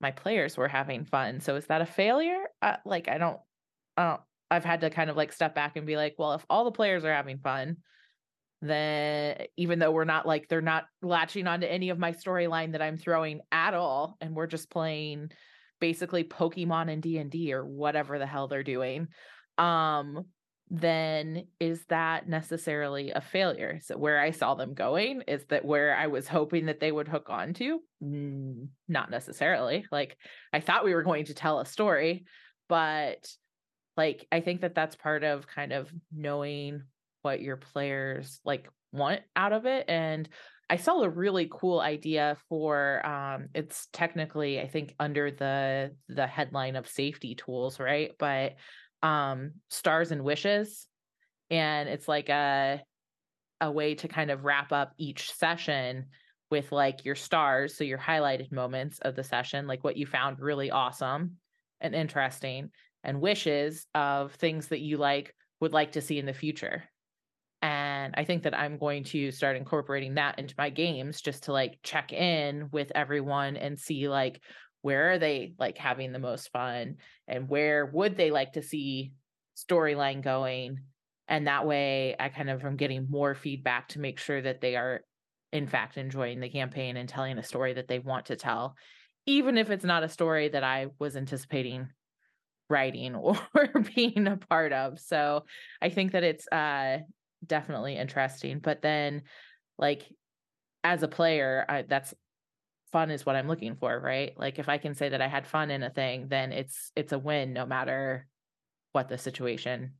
my 0.00 0.10
players 0.10 0.56
were 0.56 0.68
having 0.68 1.04
fun. 1.04 1.40
So 1.40 1.56
is 1.56 1.66
that 1.66 1.80
a 1.80 1.86
failure? 1.86 2.44
Uh, 2.60 2.76
like 2.84 3.08
I 3.08 3.18
don't 3.18 3.38
I 3.96 4.08
don't 4.08 4.20
I've 4.50 4.64
had 4.64 4.82
to 4.82 4.90
kind 4.90 5.10
of 5.10 5.16
like 5.16 5.32
step 5.32 5.54
back 5.54 5.76
and 5.76 5.86
be 5.86 5.96
like, 5.96 6.14
well, 6.18 6.34
if 6.34 6.44
all 6.48 6.64
the 6.64 6.70
players 6.70 7.04
are 7.04 7.12
having 7.12 7.38
fun, 7.38 7.78
then 8.62 9.46
even 9.56 9.78
though 9.78 9.90
we're 9.90 10.04
not 10.04 10.26
like 10.26 10.48
they're 10.48 10.60
not 10.60 10.84
latching 11.02 11.46
onto 11.46 11.66
any 11.66 11.90
of 11.90 11.98
my 11.98 12.12
storyline 12.12 12.72
that 12.72 12.82
I'm 12.82 12.96
throwing 12.96 13.40
at 13.52 13.74
all 13.74 14.16
and 14.20 14.34
we're 14.34 14.46
just 14.46 14.70
playing 14.70 15.30
basically 15.80 16.24
Pokemon 16.24 16.90
and 16.90 17.02
D&D 17.02 17.52
or 17.52 17.64
whatever 17.64 18.18
the 18.18 18.26
hell 18.26 18.48
they're 18.48 18.62
doing 18.62 19.08
um 19.58 20.24
then 20.68 21.46
is 21.60 21.84
that 21.90 22.28
necessarily 22.28 23.10
a 23.10 23.20
failure. 23.20 23.78
So 23.82 23.96
where 23.96 24.20
I 24.20 24.32
saw 24.32 24.54
them 24.54 24.74
going 24.74 25.22
is 25.28 25.44
that 25.46 25.64
where 25.64 25.96
I 25.96 26.08
was 26.08 26.26
hoping 26.26 26.66
that 26.66 26.80
they 26.80 26.90
would 26.90 27.06
hook 27.06 27.26
on 27.28 27.54
to 27.54 27.80
mm, 28.02 28.66
not 28.88 29.10
necessarily. 29.10 29.86
Like 29.92 30.16
I 30.52 30.60
thought 30.60 30.84
we 30.84 30.94
were 30.94 31.04
going 31.04 31.26
to 31.26 31.34
tell 31.34 31.60
a 31.60 31.66
story 31.66 32.24
but 32.68 33.28
like 33.96 34.26
I 34.30 34.40
think 34.40 34.60
that 34.60 34.74
that's 34.74 34.96
part 34.96 35.24
of 35.24 35.46
kind 35.46 35.72
of 35.72 35.90
knowing 36.14 36.82
what 37.22 37.40
your 37.40 37.56
players 37.56 38.40
like 38.44 38.68
want 38.92 39.20
out 39.34 39.52
of 39.52 39.66
it. 39.66 39.86
And 39.88 40.28
I 40.68 40.76
saw 40.76 41.00
a 41.02 41.08
really 41.08 41.48
cool 41.50 41.80
idea 41.80 42.36
for 42.48 43.04
um 43.06 43.48
it's 43.54 43.88
technically 43.92 44.60
I 44.60 44.68
think 44.68 44.94
under 44.98 45.30
the 45.30 45.92
the 46.08 46.26
headline 46.26 46.76
of 46.76 46.88
safety 46.88 47.34
tools, 47.34 47.78
right? 47.78 48.12
But 48.18 48.56
um 49.02 49.52
stars 49.68 50.10
and 50.12 50.24
wishes. 50.24 50.86
And 51.50 51.88
it's 51.88 52.08
like 52.08 52.28
a 52.28 52.82
a 53.60 53.70
way 53.70 53.94
to 53.94 54.08
kind 54.08 54.30
of 54.30 54.44
wrap 54.44 54.72
up 54.72 54.92
each 54.98 55.32
session 55.32 56.06
with 56.50 56.70
like 56.72 57.04
your 57.04 57.14
stars, 57.14 57.76
so 57.76 57.84
your 57.84 57.98
highlighted 57.98 58.52
moments 58.52 58.98
of 59.00 59.16
the 59.16 59.24
session, 59.24 59.66
like 59.66 59.82
what 59.82 59.96
you 59.96 60.06
found 60.06 60.38
really 60.40 60.70
awesome 60.70 61.38
and 61.80 61.94
interesting 61.94 62.70
and 63.02 63.20
wishes 63.20 63.86
of 63.94 64.32
things 64.34 64.68
that 64.68 64.80
you 64.80 64.96
like 64.96 65.34
would 65.60 65.72
like 65.72 65.92
to 65.92 66.00
see 66.00 66.18
in 66.18 66.26
the 66.26 66.32
future. 66.32 66.84
And 67.62 68.14
i 68.16 68.24
think 68.24 68.42
that 68.44 68.56
i'm 68.56 68.78
going 68.78 69.02
to 69.04 69.30
start 69.30 69.56
incorporating 69.56 70.14
that 70.14 70.38
into 70.38 70.54
my 70.58 70.70
games 70.70 71.20
just 71.20 71.44
to 71.44 71.52
like 71.52 71.78
check 71.82 72.12
in 72.12 72.68
with 72.70 72.92
everyone 72.94 73.56
and 73.56 73.78
see 73.78 74.08
like 74.08 74.40
where 74.86 75.12
are 75.12 75.18
they 75.18 75.52
like 75.58 75.76
having 75.76 76.12
the 76.12 76.18
most 76.18 76.50
fun 76.52 76.96
and 77.26 77.48
where 77.48 77.86
would 77.86 78.16
they 78.16 78.30
like 78.30 78.52
to 78.52 78.62
see 78.62 79.12
storyline 79.56 80.22
going 80.22 80.78
and 81.28 81.46
that 81.46 81.66
way 81.66 82.14
i 82.20 82.28
kind 82.28 82.50
of 82.50 82.64
am 82.64 82.76
getting 82.76 83.06
more 83.10 83.34
feedback 83.34 83.88
to 83.88 84.00
make 84.00 84.18
sure 84.18 84.40
that 84.40 84.60
they 84.60 84.76
are 84.76 85.00
in 85.52 85.66
fact 85.66 85.96
enjoying 85.96 86.40
the 86.40 86.48
campaign 86.48 86.96
and 86.96 87.08
telling 87.08 87.38
a 87.38 87.42
story 87.42 87.72
that 87.72 87.88
they 87.88 87.98
want 87.98 88.26
to 88.26 88.36
tell 88.36 88.76
even 89.26 89.58
if 89.58 89.70
it's 89.70 89.84
not 89.84 90.04
a 90.04 90.08
story 90.08 90.48
that 90.48 90.64
i 90.64 90.86
was 90.98 91.16
anticipating 91.16 91.88
writing 92.68 93.14
or 93.14 93.38
being 93.94 94.26
a 94.26 94.36
part 94.36 94.72
of 94.72 94.98
so 94.98 95.44
i 95.82 95.88
think 95.88 96.12
that 96.12 96.24
it's 96.24 96.46
uh 96.48 96.98
definitely 97.44 97.96
interesting. 97.96 98.58
But 98.58 98.82
then, 98.82 99.22
like, 99.78 100.02
as 100.84 101.02
a 101.02 101.08
player, 101.08 101.64
I, 101.68 101.82
that's 101.82 102.14
fun 102.96 103.10
is 103.10 103.26
what 103.26 103.36
I'm 103.36 103.46
looking 103.46 103.76
for, 103.76 104.00
right? 104.00 104.32
Like, 104.38 104.58
if 104.58 104.70
I 104.70 104.78
can 104.78 104.94
say 104.94 105.10
that 105.10 105.20
I 105.20 105.28
had 105.28 105.46
fun 105.46 105.70
in 105.70 105.82
a 105.82 105.90
thing, 105.90 106.28
then 106.28 106.50
it's 106.50 106.92
it's 106.96 107.12
a 107.12 107.18
win, 107.18 107.52
no 107.52 107.66
matter 107.66 108.26
what 108.92 109.10
the 109.10 109.18
situation 109.18 109.92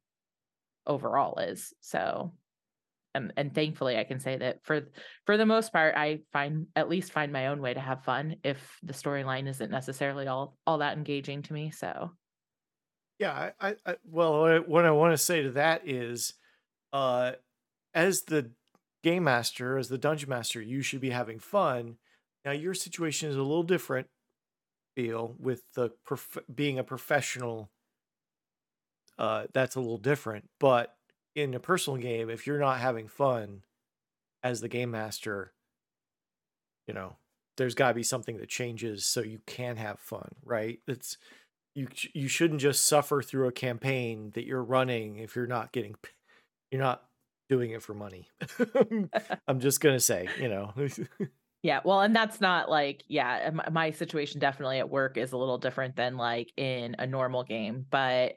overall 0.86 1.38
is. 1.38 1.74
So, 1.82 2.32
and 3.14 3.34
and 3.36 3.54
thankfully, 3.54 3.98
I 3.98 4.04
can 4.04 4.18
say 4.18 4.38
that 4.38 4.60
for 4.62 4.88
for 5.26 5.36
the 5.36 5.44
most 5.44 5.74
part, 5.74 5.94
I 5.94 6.20
find 6.32 6.68
at 6.74 6.88
least 6.88 7.12
find 7.12 7.30
my 7.30 7.48
own 7.48 7.60
way 7.60 7.74
to 7.74 7.80
have 7.80 8.02
fun 8.04 8.36
if 8.42 8.78
the 8.82 8.94
storyline 8.94 9.46
isn't 9.46 9.70
necessarily 9.70 10.26
all 10.26 10.56
all 10.66 10.78
that 10.78 10.96
engaging 10.96 11.42
to 11.42 11.52
me. 11.52 11.72
So. 11.72 12.12
Yeah, 13.18 13.50
I, 13.60 13.76
I 13.84 13.96
well, 14.10 14.62
what 14.66 14.86
I 14.86 14.90
want 14.90 15.12
to 15.12 15.18
say 15.18 15.42
to 15.42 15.50
that 15.50 15.86
is 15.86 16.32
uh, 16.94 17.32
as 17.92 18.22
the 18.22 18.52
game 19.04 19.24
master, 19.24 19.76
as 19.76 19.88
the 19.88 19.98
dungeon 19.98 20.30
master, 20.30 20.62
you 20.62 20.80
should 20.80 21.02
be 21.02 21.10
having 21.10 21.38
fun. 21.40 21.96
Now 22.46 22.52
your 22.52 22.74
situation 22.74 23.28
is 23.28 23.34
a 23.34 23.42
little 23.42 23.64
different, 23.64 24.06
feel 24.94 25.34
with 25.38 25.62
the 25.74 25.90
prof- 26.04 26.38
being 26.54 26.78
a 26.78 26.84
professional. 26.84 27.70
Uh, 29.18 29.46
that's 29.52 29.74
a 29.74 29.80
little 29.80 29.98
different, 29.98 30.48
but 30.60 30.94
in 31.34 31.54
a 31.54 31.60
personal 31.60 31.98
game, 31.98 32.30
if 32.30 32.46
you're 32.46 32.60
not 32.60 32.78
having 32.78 33.08
fun 33.08 33.62
as 34.44 34.60
the 34.60 34.68
game 34.68 34.92
master, 34.92 35.52
you 36.86 36.94
know, 36.94 37.16
there's 37.56 37.74
got 37.74 37.88
to 37.88 37.94
be 37.94 38.02
something 38.02 38.36
that 38.36 38.48
changes 38.48 39.04
so 39.06 39.22
you 39.22 39.40
can 39.46 39.76
have 39.76 39.98
fun, 39.98 40.28
right? 40.44 40.78
It's 40.86 41.16
you 41.74 41.88
you 42.14 42.28
shouldn't 42.28 42.60
just 42.60 42.86
suffer 42.86 43.22
through 43.22 43.48
a 43.48 43.52
campaign 43.52 44.30
that 44.34 44.44
you're 44.44 44.62
running 44.62 45.16
if 45.16 45.34
you're 45.34 45.46
not 45.46 45.72
getting 45.72 45.96
you're 46.70 46.82
not 46.82 47.04
doing 47.48 47.72
it 47.72 47.82
for 47.82 47.94
money. 47.94 48.28
I'm 49.48 49.60
just 49.60 49.80
going 49.80 49.96
to 49.96 50.00
say, 50.00 50.28
you 50.40 50.48
know. 50.48 50.72
yeah, 51.62 51.80
well, 51.84 52.00
and 52.00 52.14
that's 52.14 52.40
not 52.40 52.70
like 52.70 53.02
yeah, 53.08 53.50
my 53.70 53.90
situation 53.90 54.40
definitely 54.40 54.78
at 54.78 54.90
work 54.90 55.16
is 55.16 55.32
a 55.32 55.36
little 55.36 55.58
different 55.58 55.96
than 55.96 56.16
like 56.16 56.52
in 56.56 56.96
a 56.98 57.06
normal 57.06 57.44
game, 57.44 57.84
but 57.88 58.34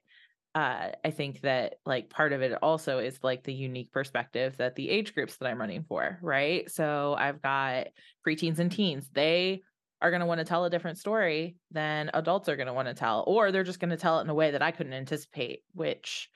uh, 0.55 0.89
I 1.05 1.11
think 1.11 1.41
that 1.41 1.76
like 1.86 2.09
part 2.09 2.34
of 2.34 2.41
it 2.41 2.57
also 2.61 2.97
is 2.97 3.20
like 3.22 3.43
the 3.43 3.53
unique 3.53 3.91
perspective 3.91 4.57
that 4.57 4.76
the 4.76 4.89
age 4.89 5.13
groups 5.13 5.38
that 5.38 5.45
I'm 5.45 5.59
running 5.59 5.84
for, 5.84 6.17
right? 6.22 6.70
So 6.72 7.15
I've 7.17 7.41
got 7.41 7.88
preteens 8.28 8.59
and 8.59 8.72
teens. 8.72 9.09
They 9.13 9.61
are 10.01 10.09
going 10.09 10.22
to 10.22 10.26
want 10.26 10.39
to 10.39 10.45
tell 10.45 10.65
a 10.65 10.70
different 10.70 10.97
story 10.97 11.57
than 11.72 12.09
adults 12.13 12.49
are 12.49 12.55
going 12.55 12.67
to 12.67 12.74
want 12.74 12.88
to 12.88 12.93
tell, 12.93 13.24
or 13.28 13.51
they're 13.51 13.63
just 13.63 13.80
going 13.80 13.91
to 13.91 13.97
tell 13.97 14.20
it 14.20 14.24
in 14.24 14.30
a 14.30 14.34
way 14.36 14.51
that 14.51 14.61
I 14.61 14.72
couldn't 14.72 14.93
anticipate, 14.93 15.59
which 15.74 16.30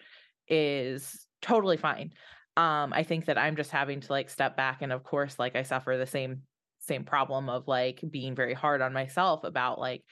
is 0.47 1.25
totally 1.41 1.77
fine. 1.77 2.11
Um, 2.55 2.93
I 2.93 3.03
think 3.03 3.25
that 3.25 3.39
I'm 3.39 3.55
just 3.55 3.71
having 3.71 4.01
to 4.01 4.11
like 4.11 4.29
step 4.29 4.55
back, 4.55 4.84
and 4.84 4.91
of 4.91 5.03
course, 5.03 5.39
like 5.39 5.55
I 5.55 5.63
suffer 5.63 5.97
the 5.97 6.05
same 6.05 6.41
same 6.86 7.03
problem 7.03 7.49
of 7.49 7.67
like 7.67 8.03
being 8.09 8.36
very 8.36 8.53
hard 8.53 8.81
on 8.81 8.93
myself 8.93 9.43
about 9.43 9.79
like 9.79 10.03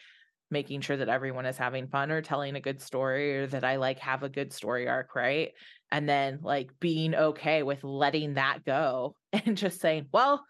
making 0.49 0.81
sure 0.81 0.97
that 0.97 1.09
everyone 1.09 1.45
is 1.45 1.57
having 1.57 1.87
fun 1.87 2.11
or 2.11 2.21
telling 2.21 2.55
a 2.55 2.61
good 2.61 2.81
story 2.81 3.37
or 3.37 3.47
that 3.47 3.63
I 3.63 3.77
like 3.77 3.99
have 3.99 4.23
a 4.23 4.29
good 4.29 4.51
story 4.51 4.87
arc, 4.87 5.15
right? 5.15 5.51
And 5.91 6.07
then 6.07 6.39
like 6.41 6.71
being 6.79 7.15
okay 7.15 7.63
with 7.63 7.83
letting 7.83 8.35
that 8.35 8.65
go 8.65 9.15
and 9.33 9.57
just 9.57 9.79
saying, 9.79 10.07
well, 10.11 10.45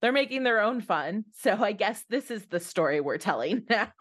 they're 0.00 0.12
making 0.12 0.44
their 0.44 0.60
own 0.60 0.80
fun. 0.80 1.24
So 1.38 1.56
I 1.62 1.72
guess 1.72 2.04
this 2.08 2.30
is 2.30 2.46
the 2.46 2.60
story 2.60 3.00
we're 3.00 3.18
telling 3.18 3.64
now. 3.70 3.92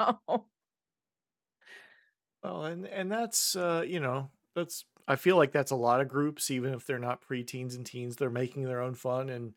well, 2.44 2.66
and 2.66 2.86
and 2.86 3.12
that's 3.12 3.56
uh, 3.56 3.84
you 3.88 4.00
know, 4.00 4.30
that's 4.54 4.86
I 5.08 5.16
feel 5.16 5.38
like 5.38 5.54
that's 5.54 5.72
a 5.72 5.76
lot 5.76 6.02
of 6.02 6.10
groups, 6.10 6.52
even 6.52 6.74
if 6.74 6.86
they're 6.86 7.00
not 7.00 7.22
preteens 7.28 7.76
and 7.76 7.86
teens, 7.86 8.18
they're 8.18 8.30
making 8.30 8.66
their 8.66 8.82
own 8.82 8.94
fun 8.94 9.30
and 9.30 9.54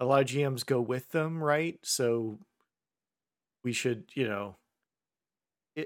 a 0.00 0.04
lot 0.04 0.22
of 0.22 0.26
GMs 0.26 0.66
go 0.66 0.80
with 0.80 1.10
them, 1.10 1.42
right? 1.42 1.78
So 1.82 2.38
we 3.62 3.72
should, 3.72 4.04
you 4.14 4.26
know, 4.26 4.56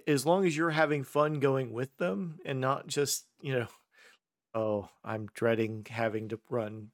as 0.07 0.25
long 0.25 0.47
as 0.47 0.57
you're 0.57 0.71
having 0.71 1.05
fun 1.05 1.41
going 1.41 1.73
with 1.73 1.97
them 1.99 2.39
and 2.45 2.61
not 2.61 2.87
just 2.87 3.27
you 3.41 3.53
know 3.53 3.67
oh 4.55 4.89
i'm 5.05 5.29
dreading 5.35 5.87
having 5.89 6.29
to 6.29 6.39
run 6.49 6.91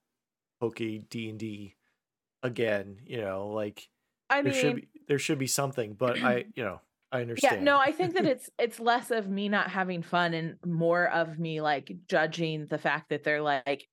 pokey 0.61 0.99
d&d 1.11 1.75
again 2.43 2.99
you 3.07 3.21
know 3.21 3.49
like 3.49 3.89
i 4.29 4.43
there 4.43 4.53
mean 4.53 4.61
should 4.61 4.77
be, 4.77 4.89
there 5.09 5.18
should 5.18 5.39
be 5.39 5.47
something 5.47 5.95
but 5.95 6.23
i 6.23 6.45
you 6.55 6.64
know 6.64 6.81
i 7.12 7.21
understand 7.21 7.57
yeah 7.57 7.62
no 7.62 7.79
i 7.79 7.93
think 7.93 8.14
that 8.14 8.27
it's 8.27 8.51
it's 8.59 8.81
less 8.81 9.11
of 9.11 9.29
me 9.29 9.49
not 9.49 9.71
having 9.71 10.03
fun 10.03 10.35
and 10.35 10.57
more 10.64 11.07
of 11.09 11.39
me 11.39 11.61
like 11.61 11.93
judging 12.09 12.66
the 12.66 12.79
fact 12.79 13.11
that 13.11 13.25
they're 13.25 13.43
like 13.43 13.89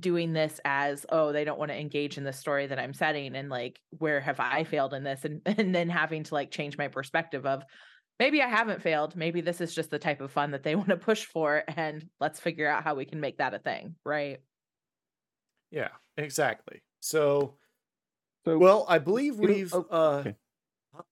doing 0.00 0.32
this 0.32 0.60
as 0.64 1.04
oh 1.10 1.32
they 1.32 1.44
don't 1.44 1.58
want 1.58 1.70
to 1.70 1.78
engage 1.78 2.16
in 2.16 2.24
the 2.24 2.32
story 2.32 2.66
that 2.66 2.78
i'm 2.78 2.94
setting 2.94 3.36
and 3.36 3.50
like 3.50 3.78
where 3.98 4.18
have 4.18 4.40
i 4.40 4.64
failed 4.64 4.94
in 4.94 5.04
this 5.04 5.24
and 5.24 5.42
and 5.46 5.74
then 5.74 5.90
having 5.90 6.22
to 6.24 6.34
like 6.34 6.50
change 6.50 6.78
my 6.78 6.88
perspective 6.88 7.44
of 7.44 7.62
maybe 8.18 8.42
I 8.42 8.48
haven't 8.48 8.82
failed. 8.82 9.16
Maybe 9.16 9.40
this 9.40 9.60
is 9.60 9.74
just 9.74 9.90
the 9.90 9.98
type 9.98 10.20
of 10.20 10.30
fun 10.30 10.52
that 10.52 10.62
they 10.62 10.74
want 10.76 10.88
to 10.88 10.96
push 10.96 11.24
for, 11.24 11.62
and 11.68 12.06
let's 12.20 12.40
figure 12.40 12.68
out 12.68 12.84
how 12.84 12.94
we 12.94 13.04
can 13.04 13.20
make 13.20 13.38
that 13.38 13.54
a 13.54 13.58
thing, 13.58 13.96
right? 14.04 14.38
Yeah, 15.70 15.88
exactly. 16.16 16.82
So, 17.00 17.56
so 18.44 18.58
well, 18.58 18.86
I 18.88 18.98
believe 18.98 19.36
we've. 19.36 19.74
Oh, 19.74 19.86
uh, 19.90 20.16
okay. 20.20 20.34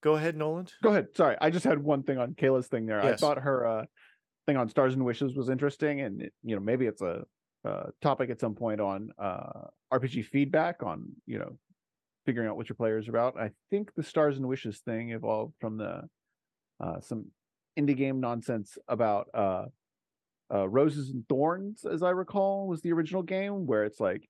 Go 0.01 0.15
ahead, 0.15 0.37
Nolan. 0.37 0.67
Go 0.81 0.91
ahead. 0.91 1.07
Sorry, 1.15 1.35
I 1.41 1.49
just 1.49 1.65
had 1.65 1.79
one 1.79 2.03
thing 2.03 2.17
on 2.17 2.35
Kayla's 2.35 2.67
thing 2.67 2.85
there. 2.85 3.03
Yes. 3.03 3.13
I 3.13 3.15
thought 3.17 3.39
her 3.39 3.67
uh, 3.67 3.85
thing 4.47 4.55
on 4.55 4.69
stars 4.69 4.93
and 4.93 5.03
wishes 5.03 5.35
was 5.35 5.49
interesting, 5.49 6.01
and 6.01 6.21
it, 6.21 6.33
you 6.41 6.55
know 6.55 6.61
maybe 6.61 6.85
it's 6.85 7.01
a, 7.01 7.23
a 7.63 7.91
topic 8.01 8.29
at 8.29 8.39
some 8.39 8.55
point 8.55 8.81
on 8.81 9.09
uh, 9.17 9.67
RPG 9.93 10.25
feedback 10.25 10.83
on 10.83 11.05
you 11.25 11.39
know 11.39 11.57
figuring 12.25 12.49
out 12.49 12.57
what 12.57 12.69
your 12.69 12.75
players 12.75 13.07
are 13.07 13.11
about. 13.11 13.39
I 13.39 13.51
think 13.69 13.93
the 13.95 14.03
stars 14.03 14.37
and 14.37 14.47
wishes 14.47 14.79
thing 14.79 15.11
evolved 15.11 15.53
from 15.59 15.77
the 15.77 16.03
uh, 16.79 16.99
some 17.01 17.25
indie 17.77 17.97
game 17.97 18.19
nonsense 18.19 18.77
about 18.87 19.27
uh, 19.33 19.65
uh, 20.53 20.67
Roses 20.67 21.09
and 21.09 21.27
Thorns, 21.27 21.85
as 21.85 22.03
I 22.03 22.11
recall, 22.11 22.67
was 22.67 22.81
the 22.81 22.93
original 22.93 23.23
game 23.23 23.65
where 23.65 23.85
it's 23.85 23.99
like 23.99 24.27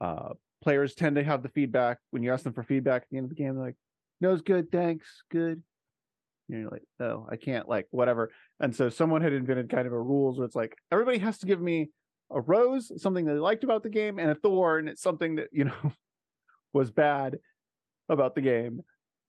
uh, 0.00 0.30
players 0.62 0.94
tend 0.94 1.16
to 1.16 1.24
have 1.24 1.42
the 1.42 1.48
feedback 1.50 1.98
when 2.10 2.22
you 2.22 2.32
ask 2.32 2.44
them 2.44 2.52
for 2.52 2.62
feedback 2.62 3.02
at 3.02 3.08
the 3.10 3.18
end 3.18 3.24
of 3.24 3.30
the 3.30 3.36
game. 3.36 3.54
They're 3.54 3.64
like, 3.64 3.76
"No, 4.20 4.32
it's 4.32 4.42
good, 4.42 4.70
thanks, 4.70 5.22
good." 5.30 5.62
You're 6.48 6.70
like, 6.70 6.84
"No, 6.98 7.26
I 7.30 7.36
can't." 7.36 7.68
Like 7.68 7.86
whatever. 7.90 8.30
And 8.60 8.74
so 8.74 8.88
someone 8.88 9.22
had 9.22 9.32
invented 9.32 9.70
kind 9.70 9.86
of 9.86 9.92
a 9.92 10.00
rules 10.00 10.38
where 10.38 10.46
it's 10.46 10.56
like 10.56 10.76
everybody 10.90 11.18
has 11.18 11.38
to 11.38 11.46
give 11.46 11.60
me 11.60 11.90
a 12.30 12.40
rose, 12.40 12.90
something 13.00 13.24
they 13.24 13.32
liked 13.32 13.64
about 13.64 13.82
the 13.82 13.88
game, 13.88 14.18
and 14.18 14.30
a 14.30 14.34
thorn, 14.34 14.88
it's 14.88 15.02
something 15.02 15.36
that 15.36 15.48
you 15.52 15.64
know 15.64 15.92
was 16.72 16.90
bad 16.90 17.38
about 18.08 18.34
the 18.34 18.40
game. 18.40 18.82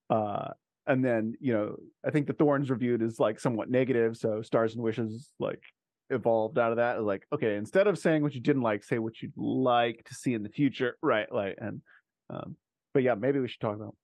Uh, 0.10 0.50
and 0.88 1.04
then 1.04 1.36
you 1.40 1.54
know 1.54 1.76
i 2.06 2.10
think 2.10 2.26
the 2.26 2.34
thorns 2.34 2.70
reviewed 2.70 3.02
is 3.02 3.20
like 3.20 3.40
somewhat 3.40 3.70
negative 3.70 4.18
so 4.18 4.42
stars 4.42 4.74
and 4.74 4.82
wishes 4.82 5.30
like 5.40 5.62
evolved 6.10 6.58
out 6.58 6.72
of 6.72 6.78
that 6.78 7.04
like 7.04 7.28
okay 7.34 7.56
instead 7.56 7.86
of 7.86 8.00
saying 8.00 8.24
what 8.24 8.34
you 8.34 8.40
didn't 8.40 8.62
like 8.62 8.84
say 8.84 8.98
what 8.98 9.22
you'd 9.22 9.34
like 9.36 10.04
to 10.06 10.14
see 10.16 10.34
in 10.34 10.42
the 10.42 10.50
future. 10.50 10.98
Right 11.02 11.32
like 11.32 11.58
and 11.60 11.82
um 12.30 12.56
but 12.94 13.04
yeah 13.04 13.16
maybe 13.16 13.40
we 13.40 13.50
should 13.50 13.60
talk 13.60 13.76
about 13.76 13.96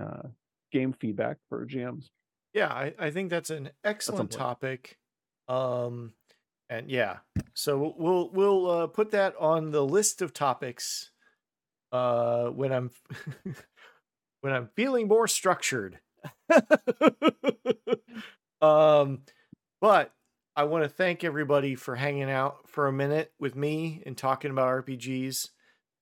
uh 0.00 0.28
game 0.72 0.94
feedback 0.94 1.36
for 1.48 1.66
gms 1.66 2.06
yeah 2.54 2.68
i, 2.68 2.94
I 2.98 3.10
think 3.10 3.30
that's 3.30 3.50
an 3.50 3.70
excellent 3.84 4.30
topic. 4.30 4.96
Um 5.46 6.14
and 6.68 6.90
yeah 6.90 7.18
so 7.54 7.94
we'll 7.96 8.30
we'll 8.30 8.70
uh, 8.70 8.86
put 8.86 9.10
that 9.10 9.34
on 9.38 9.70
the 9.70 9.84
list 9.84 10.22
of 10.22 10.32
topics 10.32 11.10
uh 11.92 12.46
when 12.46 12.72
i'm 12.72 12.90
when 14.40 14.52
i'm 14.52 14.68
feeling 14.74 15.08
more 15.08 15.28
structured 15.28 15.98
um, 18.60 19.20
but 19.80 20.12
I 20.56 20.64
want 20.64 20.84
to 20.84 20.88
thank 20.88 21.24
everybody 21.24 21.74
for 21.74 21.96
hanging 21.96 22.30
out 22.30 22.68
for 22.68 22.86
a 22.86 22.92
minute 22.92 23.32
with 23.38 23.56
me 23.56 24.02
and 24.06 24.16
talking 24.16 24.50
about 24.50 24.86
RPGs. 24.86 25.48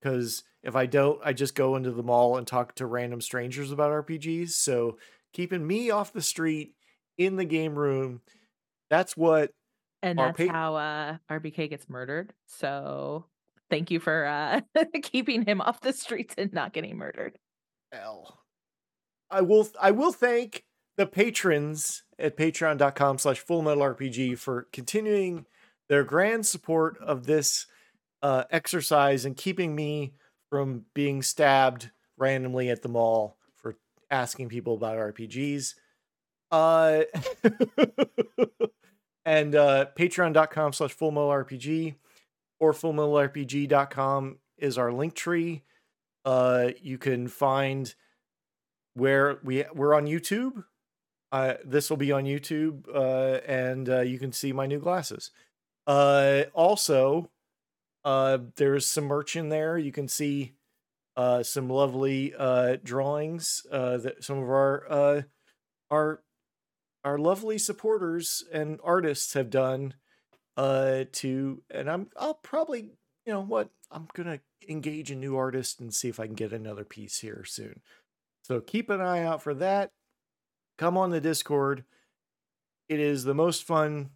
Because 0.01 0.45
if 0.63 0.77
I 0.77 0.87
don't, 0.87 1.21
I 1.25 1.33
just 1.33 1.55
go 1.55 1.77
into 1.77 1.93
the 1.93 2.03
mall 2.03 2.37
and 2.37 2.47
talk 2.47 2.75
to 2.77 2.87
random 2.87 3.21
strangers 3.21 3.73
about 3.73 4.07
RPGs. 4.07 4.51
So 4.51 4.99
keeping 5.33 5.67
me 5.67 5.91
off 5.91 6.13
the 6.13 6.23
street 6.23 6.75
in 7.17 7.37
the 7.37 7.45
game 7.45 7.75
room, 7.75 8.21
that's 8.91 9.17
what. 9.17 9.53
And 10.03 10.19
that's 10.19 10.37
pa- 10.37 10.53
how 10.53 10.77
uh, 10.77 11.17
RBK 11.31 11.71
gets 11.71 11.89
murdered. 11.89 12.33
So 12.47 13.27
thank 13.71 13.91
you 13.91 14.01
for 14.01 14.27
uh, 14.27 14.61
keeping 15.03 15.45
him 15.45 15.61
off 15.61 15.81
the 15.81 15.93
streets 15.93 16.35
and 16.37 16.53
not 16.53 16.73
getting 16.73 16.97
murdered. 16.97 17.39
L. 17.93 18.39
I 19.31 19.41
will 19.41 19.69
I 19.81 19.91
will 19.93 20.13
thank 20.13 20.65
the 20.97 21.07
patrons 21.07 22.05
at 22.19 22.37
patreon.com 22.37 23.19
slash 23.19 23.39
full 23.39 23.63
metal 23.63 23.83
RPG 23.83 24.39
for 24.39 24.69
continuing 24.73 25.47
their 25.89 26.05
grand 26.05 26.47
support 26.47 26.99
of 26.99 27.27
this 27.27 27.67
uh, 28.23 28.45
exercise 28.51 29.25
and 29.25 29.37
keeping 29.37 29.75
me 29.75 30.15
from 30.51 30.85
being 30.95 31.23
stabbed 31.23 31.91
randomly 32.17 32.69
at 32.71 32.83
the 32.83 32.89
mall 32.89 33.37
for 33.57 33.77
asking 34.11 34.49
people 34.49 34.75
about 34.75 34.97
RPGs. 34.97 35.75
Uh, 36.51 37.03
and 39.25 39.55
uh, 39.55 39.87
patreon.com 39.97 40.73
slash 40.73 40.93
full 40.93 41.11
metal 41.11 41.29
RPG 41.29 41.95
or 42.61 42.73
fullmetalrpg.com 42.73 44.39
is 44.59 44.79
our 44.79 44.93
link 44.93 45.15
tree. 45.15 45.63
Uh, 46.25 46.71
you 46.81 46.99
can 46.99 47.29
find 47.29 47.95
where 48.95 49.39
we 49.43 49.65
we're 49.75 49.95
on 49.95 50.07
YouTube. 50.07 50.65
Uh, 51.33 51.55
this 51.65 51.89
will 51.89 51.97
be 51.97 52.13
on 52.13 52.25
YouTube, 52.25 52.87
uh, 52.95 53.41
and 53.47 53.89
uh, 53.89 54.01
you 54.01 54.19
can 54.19 54.33
see 54.33 54.53
my 54.53 54.67
new 54.67 54.79
glasses. 54.79 55.31
Uh, 55.87 56.43
also, 56.53 57.31
there's 58.05 58.87
some 58.87 59.05
merch 59.05 59.35
in 59.35 59.49
there. 59.49 59.79
You 59.79 59.93
can 59.93 60.09
see 60.09 60.53
some 61.43 61.69
lovely 61.71 62.35
drawings 62.85 63.67
that 63.71 64.17
some 64.21 64.39
of 64.39 64.51
our 64.51 65.25
our 65.91 66.23
our 67.05 67.19
lovely 67.19 67.59
supporters 67.59 68.45
and 68.53 68.79
artists 68.83 69.35
have 69.35 69.51
done 69.51 69.95
uh, 70.57 71.05
to, 71.13 71.63
and 71.71 71.91
I'm 71.91 72.09
I'll 72.17 72.35
probably 72.35 72.91
you 73.27 73.33
know 73.33 73.43
what? 73.43 73.71
I'm 73.91 74.09
gonna 74.15 74.41
engage 74.69 75.11
a 75.11 75.17
new 75.17 75.37
artist 75.37 75.81
and 75.81 75.93
see 75.93 76.09
if 76.09 76.21
I 76.21 76.27
can 76.27 76.35
get 76.35 76.53
another 76.53 76.85
piece 76.85 77.19
here 77.19 77.45
soon. 77.45 77.81
So 78.43 78.61
keep 78.61 78.91
an 78.91 79.01
eye 79.01 79.23
out 79.23 79.43
for 79.43 79.55
that. 79.55 79.91
Come 80.79 80.97
on 80.97 81.11
the 81.11 81.21
Discord. 81.21 81.85
It 82.89 83.01
is 83.01 83.25
the 83.25 83.35
most 83.35 83.65
fun 83.65 84.11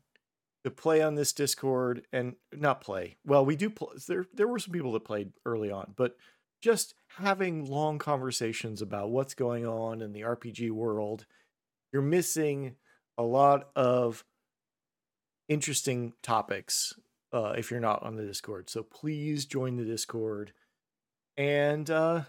to 0.65 0.71
play 0.71 1.01
on 1.01 1.15
this 1.15 1.33
Discord 1.33 2.03
and 2.13 2.35
not 2.53 2.81
play. 2.81 3.17
Well, 3.25 3.45
we 3.45 3.55
do 3.55 3.71
play. 3.71 3.89
There, 4.09 4.27
there 4.35 4.49
were 4.49 4.59
some 4.59 4.73
people 4.73 4.93
that 4.93 5.05
played 5.05 5.33
early 5.45 5.71
on, 5.71 5.95
but 5.97 6.17
just 6.61 6.95
having 7.19 7.71
long 7.71 7.99
conversations 7.99 8.83
about 8.83 9.11
what's 9.11 9.35
going 9.35 9.65
on 9.65 10.03
in 10.03 10.13
the 10.13 10.23
RPG 10.23 10.73
world, 10.73 11.27
you're 11.97 12.03
missing 12.03 12.75
a 13.17 13.23
lot 13.23 13.71
of 13.75 14.23
interesting 15.49 16.13
topics 16.23 16.93
uh, 17.33 17.55
if 17.57 17.71
you're 17.71 17.81
not 17.81 18.03
on 18.03 18.17
the 18.17 18.23
Discord. 18.27 18.69
So 18.69 18.83
please 18.83 19.47
join 19.47 19.77
the 19.77 19.85
Discord. 19.85 20.53
And 21.39 21.89
uh, 21.89 22.25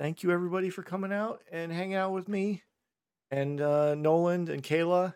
thank 0.00 0.24
you, 0.24 0.32
everybody, 0.32 0.68
for 0.68 0.82
coming 0.82 1.12
out 1.12 1.42
and 1.52 1.70
hanging 1.70 1.94
out 1.94 2.10
with 2.10 2.26
me 2.26 2.64
and 3.30 3.60
uh, 3.60 3.94
Nolan 3.94 4.50
and 4.50 4.64
Kayla. 4.64 5.14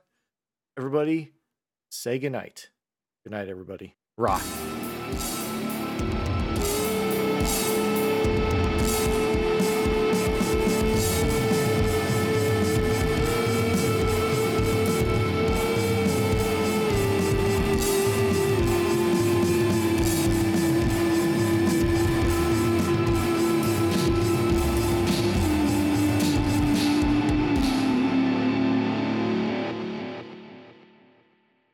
Everybody, 0.78 1.32
say 1.90 2.20
goodnight. 2.20 2.68
Good 3.24 3.32
night, 3.32 3.48
everybody. 3.48 3.96
Rock. 4.16 4.42